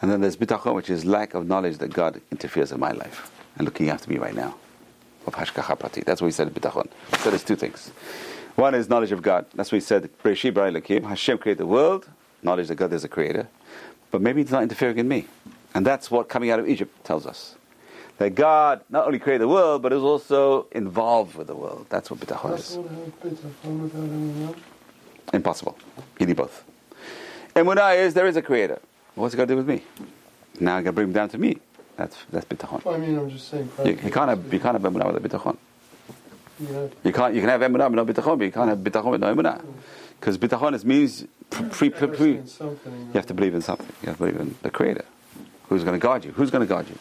And 0.00 0.10
then 0.10 0.20
there's 0.20 0.36
bitachon, 0.36 0.74
which 0.74 0.90
is 0.90 1.04
lack 1.04 1.34
of 1.34 1.46
knowledge 1.46 1.78
that 1.78 1.92
God 1.92 2.20
interferes 2.30 2.72
in 2.72 2.80
my 2.80 2.92
life 2.92 3.30
and 3.56 3.64
looking 3.64 3.90
after 3.90 4.10
me 4.10 4.18
right 4.18 4.34
now. 4.34 4.54
Of 5.26 5.34
hashgacha 5.34 5.78
prati. 5.78 6.02
That's 6.02 6.20
what 6.20 6.26
we 6.26 6.32
said 6.32 6.48
in 6.48 6.54
bitachon. 6.54 6.88
Said 7.18 7.32
there's 7.32 7.44
two 7.44 7.56
things. 7.56 7.90
One 8.54 8.74
is 8.74 8.88
knowledge 8.88 9.12
of 9.12 9.22
God. 9.22 9.46
That's 9.54 9.70
what 9.70 9.76
we 9.76 9.80
said. 9.80 10.08
Hashem 10.24 11.38
created 11.38 11.58
the 11.58 11.66
world. 11.66 12.08
Knowledge 12.42 12.68
that 12.68 12.76
God 12.76 12.92
is 12.92 13.04
a 13.04 13.08
creator. 13.08 13.48
But 14.10 14.22
maybe 14.22 14.40
it's 14.40 14.50
not 14.50 14.62
interfering 14.62 14.98
in 14.98 15.08
me. 15.08 15.26
And 15.74 15.84
that's 15.86 16.10
what 16.10 16.28
coming 16.28 16.50
out 16.50 16.58
of 16.58 16.68
Egypt 16.68 17.04
tells 17.04 17.26
us. 17.26 17.56
That 18.18 18.34
God 18.34 18.80
not 18.88 19.06
only 19.06 19.18
created 19.18 19.42
the 19.42 19.48
world, 19.48 19.82
but 19.82 19.92
is 19.92 20.02
also 20.02 20.66
involved 20.72 21.36
with 21.36 21.46
the 21.46 21.54
world. 21.54 21.86
That's 21.88 22.10
what 22.10 22.18
bitachon 22.20 22.58
is. 22.58 22.76
Possible 22.76 22.84
to 22.84 22.88
have 22.90 23.20
bitachon 23.20 23.82
without 23.82 24.02
anyone 24.02 24.42
else? 24.48 24.56
Impossible. 25.32 25.78
You 26.18 26.26
need 26.26 26.36
both. 26.36 26.64
Emunah 27.54 27.96
is 27.96 28.14
there 28.14 28.26
is 28.26 28.36
a 28.36 28.42
creator. 28.42 28.80
What's 29.14 29.34
it 29.34 29.36
got 29.36 29.44
to 29.44 29.54
do 29.54 29.56
with 29.56 29.68
me? 29.68 29.82
Now 30.60 30.76
I'm 30.76 30.84
going 30.84 30.86
to 30.86 30.92
bring 30.92 31.08
him 31.08 31.12
down 31.12 31.28
to 31.30 31.38
me. 31.38 31.58
That's 31.96 32.16
that's 32.30 32.46
bitachon. 32.46 32.84
Well, 32.84 32.94
I 32.94 32.98
mean, 32.98 33.18
I'm 33.18 33.30
just 33.30 33.48
saying. 33.48 33.68
You, 33.84 33.90
you 33.92 34.10
can't 34.10 34.28
have 34.30 34.52
you 34.52 34.60
can't 34.60 34.80
have 34.80 34.82
emunah 34.82 35.12
without 35.12 35.22
bitachon. 35.22 35.56
You 36.60 36.68
know, 36.68 36.90
You 37.04 37.12
can't 37.12 37.34
you 37.34 37.40
can 37.40 37.50
have 37.50 37.60
emunah 37.60 37.90
with 37.90 37.94
no 37.96 38.06
bitachon, 38.06 38.38
but 38.38 38.44
you 38.44 38.52
can't 38.52 38.68
have 38.68 38.78
bitachon 38.78 39.10
with 39.10 39.20
no 39.20 39.34
emunah. 39.34 39.64
Because 40.18 40.38
bitachonis 40.38 40.84
means 40.84 41.26
pre, 41.50 41.90
pre, 41.90 42.08
pre, 42.08 42.32
you 42.32 42.42
have 43.14 43.26
to 43.26 43.34
believe 43.34 43.54
in 43.54 43.62
something. 43.62 43.86
You 44.02 44.08
have 44.08 44.18
to 44.18 44.24
believe 44.24 44.40
in 44.40 44.54
the 44.62 44.70
creator. 44.70 45.04
Who's 45.68 45.84
going 45.84 45.98
to 45.98 46.02
guard 46.02 46.24
you? 46.24 46.32
Who's 46.32 46.50
going 46.50 46.66
to 46.66 46.68
guard 46.68 46.88
you? 46.88 46.98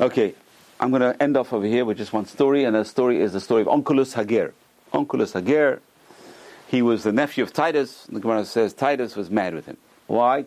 Okay, 0.00 0.34
I'm 0.80 0.90
going 0.90 1.02
to 1.02 1.20
end 1.22 1.36
off 1.36 1.52
over 1.52 1.66
here 1.66 1.84
with 1.84 1.98
just 1.98 2.12
one 2.12 2.26
story, 2.26 2.64
and 2.64 2.74
the 2.74 2.84
story 2.84 3.20
is 3.20 3.32
the 3.32 3.40
story 3.40 3.62
of 3.62 3.68
Onkelos 3.68 4.14
Hager. 4.14 4.54
Onkelos 4.92 5.34
Hager, 5.34 5.82
he 6.68 6.82
was 6.82 7.02
the 7.02 7.12
nephew 7.12 7.42
of 7.42 7.52
Titus. 7.52 8.06
The 8.10 8.20
Gemara 8.20 8.44
says 8.44 8.72
Titus 8.74 9.16
was 9.16 9.30
mad 9.30 9.54
with 9.54 9.66
him. 9.66 9.76
Why? 10.06 10.46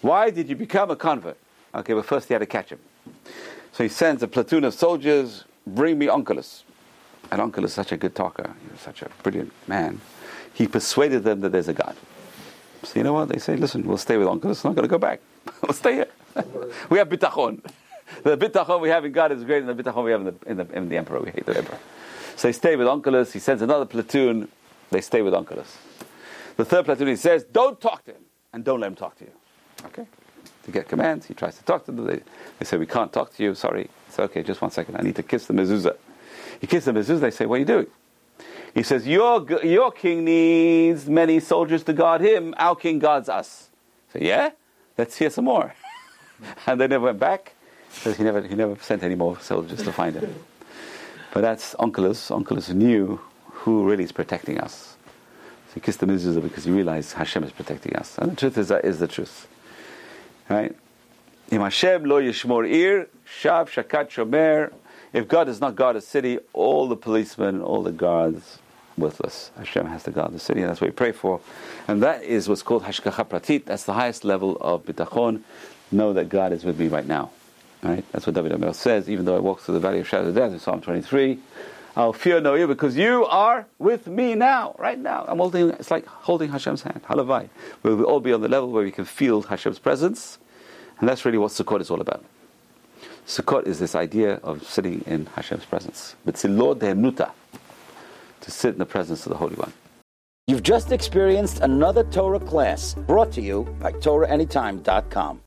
Why 0.00 0.30
did 0.30 0.48
you 0.48 0.56
become 0.56 0.90
a 0.90 0.96
convert? 0.96 1.36
Okay, 1.74 1.94
but 1.94 2.06
first 2.06 2.28
he 2.28 2.34
had 2.34 2.40
to 2.40 2.46
catch 2.46 2.70
him. 2.70 2.78
So 3.72 3.82
he 3.82 3.88
sends 3.88 4.22
a 4.22 4.28
platoon 4.28 4.64
of 4.64 4.72
soldiers, 4.72 5.44
bring 5.66 5.98
me 5.98 6.06
Onkelos. 6.06 6.62
And 7.30 7.40
Onkelos 7.40 7.70
such 7.70 7.92
a 7.92 7.96
good 7.96 8.14
talker. 8.14 8.54
he's 8.70 8.80
such 8.80 9.02
a 9.02 9.10
brilliant 9.22 9.52
man. 9.66 10.00
He 10.54 10.66
persuaded 10.66 11.24
them 11.24 11.40
that 11.40 11.52
there's 11.52 11.68
a 11.68 11.74
God. 11.74 11.96
So 12.82 12.98
you 12.98 13.04
know 13.04 13.12
what? 13.12 13.28
They 13.28 13.38
say, 13.38 13.56
listen, 13.56 13.86
we'll 13.86 13.98
stay 13.98 14.16
with 14.16 14.28
uncle, 14.28 14.50
We're 14.50 14.54
not 14.54 14.76
going 14.76 14.82
to 14.82 14.88
go 14.88 14.98
back. 14.98 15.20
we'll 15.62 15.72
stay 15.72 15.94
here. 15.94 16.08
we 16.90 16.98
have 16.98 17.08
bitachon. 17.08 17.64
The 18.22 18.38
bitachon 18.38 18.80
we 18.80 18.88
have 18.88 19.04
in 19.04 19.10
God 19.10 19.32
is 19.32 19.42
greater 19.42 19.66
than 19.66 19.76
the 19.76 19.82
bitachon 19.82 20.04
we 20.04 20.12
have 20.12 20.20
in 20.20 20.26
the, 20.26 20.34
in 20.46 20.56
the, 20.58 20.76
in 20.76 20.88
the 20.88 20.96
emperor. 20.96 21.18
We 21.18 21.32
hate 21.32 21.44
the 21.44 21.56
emperor. 21.56 21.78
So 22.36 22.46
they 22.46 22.52
stay 22.52 22.76
with 22.76 22.86
Onkelos. 22.86 23.32
He 23.32 23.40
sends 23.40 23.62
another 23.62 23.84
platoon. 23.84 24.48
They 24.90 25.00
stay 25.00 25.22
with 25.22 25.34
Onkelos. 25.34 25.74
The 26.56 26.64
third 26.64 26.84
platoon, 26.84 27.08
he 27.08 27.16
says, 27.16 27.42
don't 27.42 27.80
talk 27.80 28.04
to 28.04 28.12
him 28.12 28.22
and 28.52 28.64
don't 28.64 28.78
let 28.78 28.86
him 28.86 28.94
talk 28.94 29.18
to 29.18 29.24
you. 29.24 29.32
Okay? 29.86 30.06
To 30.64 30.70
get 30.70 30.88
commands, 30.88 31.26
he 31.26 31.34
tries 31.34 31.58
to 31.58 31.64
talk 31.64 31.84
to 31.86 31.92
them. 31.92 32.06
They, 32.06 32.20
they 32.60 32.64
say, 32.64 32.76
we 32.76 32.86
can't 32.86 33.12
talk 33.12 33.34
to 33.34 33.42
you. 33.42 33.56
Sorry. 33.56 33.90
It's 34.06 34.18
okay, 34.20 34.44
just 34.44 34.62
one 34.62 34.70
second. 34.70 34.96
I 34.96 35.02
need 35.02 35.16
to 35.16 35.24
kiss 35.24 35.46
the 35.46 35.54
mezuzah. 35.54 35.96
He 36.60 36.66
kisses 36.66 36.86
the 36.86 36.92
mezuzah. 36.92 37.20
They 37.20 37.30
say, 37.30 37.46
what 37.46 37.56
are 37.56 37.58
you 37.58 37.64
doing? 37.64 37.86
He 38.74 38.82
says, 38.82 39.06
your, 39.06 39.46
your 39.64 39.90
king 39.90 40.24
needs 40.24 41.08
many 41.08 41.40
soldiers 41.40 41.82
to 41.84 41.92
guard 41.92 42.20
him. 42.20 42.54
Our 42.58 42.76
king 42.76 42.98
guards 42.98 43.28
us. 43.28 43.70
So, 44.12 44.18
yeah? 44.20 44.50
Let's 44.98 45.16
hear 45.16 45.30
some 45.30 45.46
more. 45.46 45.74
and 46.66 46.80
they 46.80 46.86
never 46.86 47.06
went 47.06 47.18
back. 47.18 47.54
Because 47.94 48.16
he 48.18 48.24
never, 48.24 48.42
he 48.42 48.54
never 48.54 48.76
sent 48.76 49.02
any 49.02 49.14
more 49.14 49.38
soldiers 49.40 49.82
to 49.82 49.92
find 49.92 50.16
him. 50.16 50.34
But 51.32 51.40
that's 51.40 51.74
Onkelos. 51.74 52.30
Onkelos 52.30 52.72
knew 52.72 53.20
who 53.46 53.84
really 53.84 54.04
is 54.04 54.12
protecting 54.12 54.58
us. 54.58 54.96
So 55.68 55.74
he 55.74 55.80
kissed 55.80 56.00
the 56.00 56.06
mezuzah 56.06 56.42
because 56.42 56.64
he 56.64 56.70
realized 56.70 57.14
Hashem 57.14 57.44
is 57.44 57.52
protecting 57.52 57.96
us. 57.96 58.18
And 58.18 58.32
the 58.32 58.36
truth 58.36 58.58
is 58.58 58.68
that 58.68 58.84
is 58.84 58.98
the 58.98 59.08
truth. 59.08 59.48
Right? 60.48 60.76
Im 61.50 61.60
Hashem 61.60 62.04
lo 62.04 62.20
yishmor 62.20 62.68
ir, 62.68 63.08
shav 63.40 63.68
shakad 63.68 64.10
shomer. 64.10 64.72
If 65.16 65.28
God 65.28 65.44
does 65.44 65.62
not 65.62 65.76
guard 65.76 65.96
a 65.96 66.02
city, 66.02 66.38
all 66.52 66.88
the 66.88 66.94
policemen, 66.94 67.62
all 67.62 67.82
the 67.82 67.90
guards, 67.90 68.58
worthless. 68.98 69.50
Hashem 69.56 69.86
has 69.86 70.02
to 70.02 70.10
guard 70.10 70.34
the 70.34 70.38
city, 70.38 70.60
and 70.60 70.68
that's 70.68 70.78
what 70.78 70.88
we 70.88 70.92
pray 70.92 71.12
for. 71.12 71.40
And 71.88 72.02
that 72.02 72.22
is 72.22 72.50
what's 72.50 72.62
called 72.62 72.82
hashgacha 72.82 73.24
pratit. 73.26 73.64
That's 73.64 73.84
the 73.84 73.94
highest 73.94 74.26
level 74.26 74.58
of 74.60 74.84
bitachon. 74.84 75.40
Know 75.90 76.12
that 76.12 76.28
God 76.28 76.52
is 76.52 76.64
with 76.64 76.78
me 76.78 76.88
right 76.88 77.06
now. 77.06 77.30
Right? 77.82 78.04
That's 78.12 78.26
what 78.26 78.34
David 78.34 78.52
HaMelech 78.52 78.74
says. 78.74 79.08
Even 79.08 79.24
though 79.24 79.36
I 79.36 79.38
walk 79.38 79.60
through 79.60 79.72
the 79.76 79.80
valley 79.80 80.00
of 80.00 80.06
shadow 80.06 80.28
of 80.28 80.34
death 80.34 80.52
in 80.52 80.58
Psalm 80.58 80.82
23, 80.82 81.38
I'll 81.96 82.12
fear 82.12 82.38
no 82.42 82.54
evil 82.54 82.74
because 82.74 82.94
you 82.94 83.24
are 83.24 83.64
with 83.78 84.06
me 84.06 84.34
now, 84.34 84.76
right 84.78 84.98
now. 84.98 85.24
I'm 85.26 85.38
holding. 85.38 85.70
It's 85.70 85.90
like 85.90 86.04
holding 86.04 86.50
Hashem's 86.50 86.82
hand. 86.82 87.00
Halavai. 87.08 87.48
Where 87.80 87.96
we 87.96 88.04
all 88.04 88.20
be 88.20 88.34
on 88.34 88.42
the 88.42 88.48
level 88.48 88.70
where 88.70 88.84
we 88.84 88.92
can 88.92 89.06
feel 89.06 89.40
Hashem's 89.40 89.78
presence, 89.78 90.36
and 91.00 91.08
that's 91.08 91.24
really 91.24 91.38
what 91.38 91.52
Sukkot 91.52 91.80
is 91.80 91.90
all 91.90 92.02
about. 92.02 92.22
Sukkot 93.26 93.66
is 93.66 93.80
this 93.80 93.96
idea 93.96 94.34
of 94.44 94.62
sitting 94.62 95.02
in 95.06 95.26
Hashem's 95.26 95.64
presence. 95.64 96.14
To 98.42 98.50
sit 98.52 98.74
in 98.74 98.78
the 98.78 98.86
presence 98.86 99.26
of 99.26 99.30
the 99.30 99.38
Holy 99.38 99.56
One. 99.56 99.72
You've 100.46 100.62
just 100.62 100.92
experienced 100.92 101.60
another 101.60 102.04
Torah 102.04 102.38
class 102.38 102.94
brought 102.94 103.32
to 103.32 103.40
you 103.42 103.64
by 103.80 103.90
TorahAnytime.com. 103.92 105.40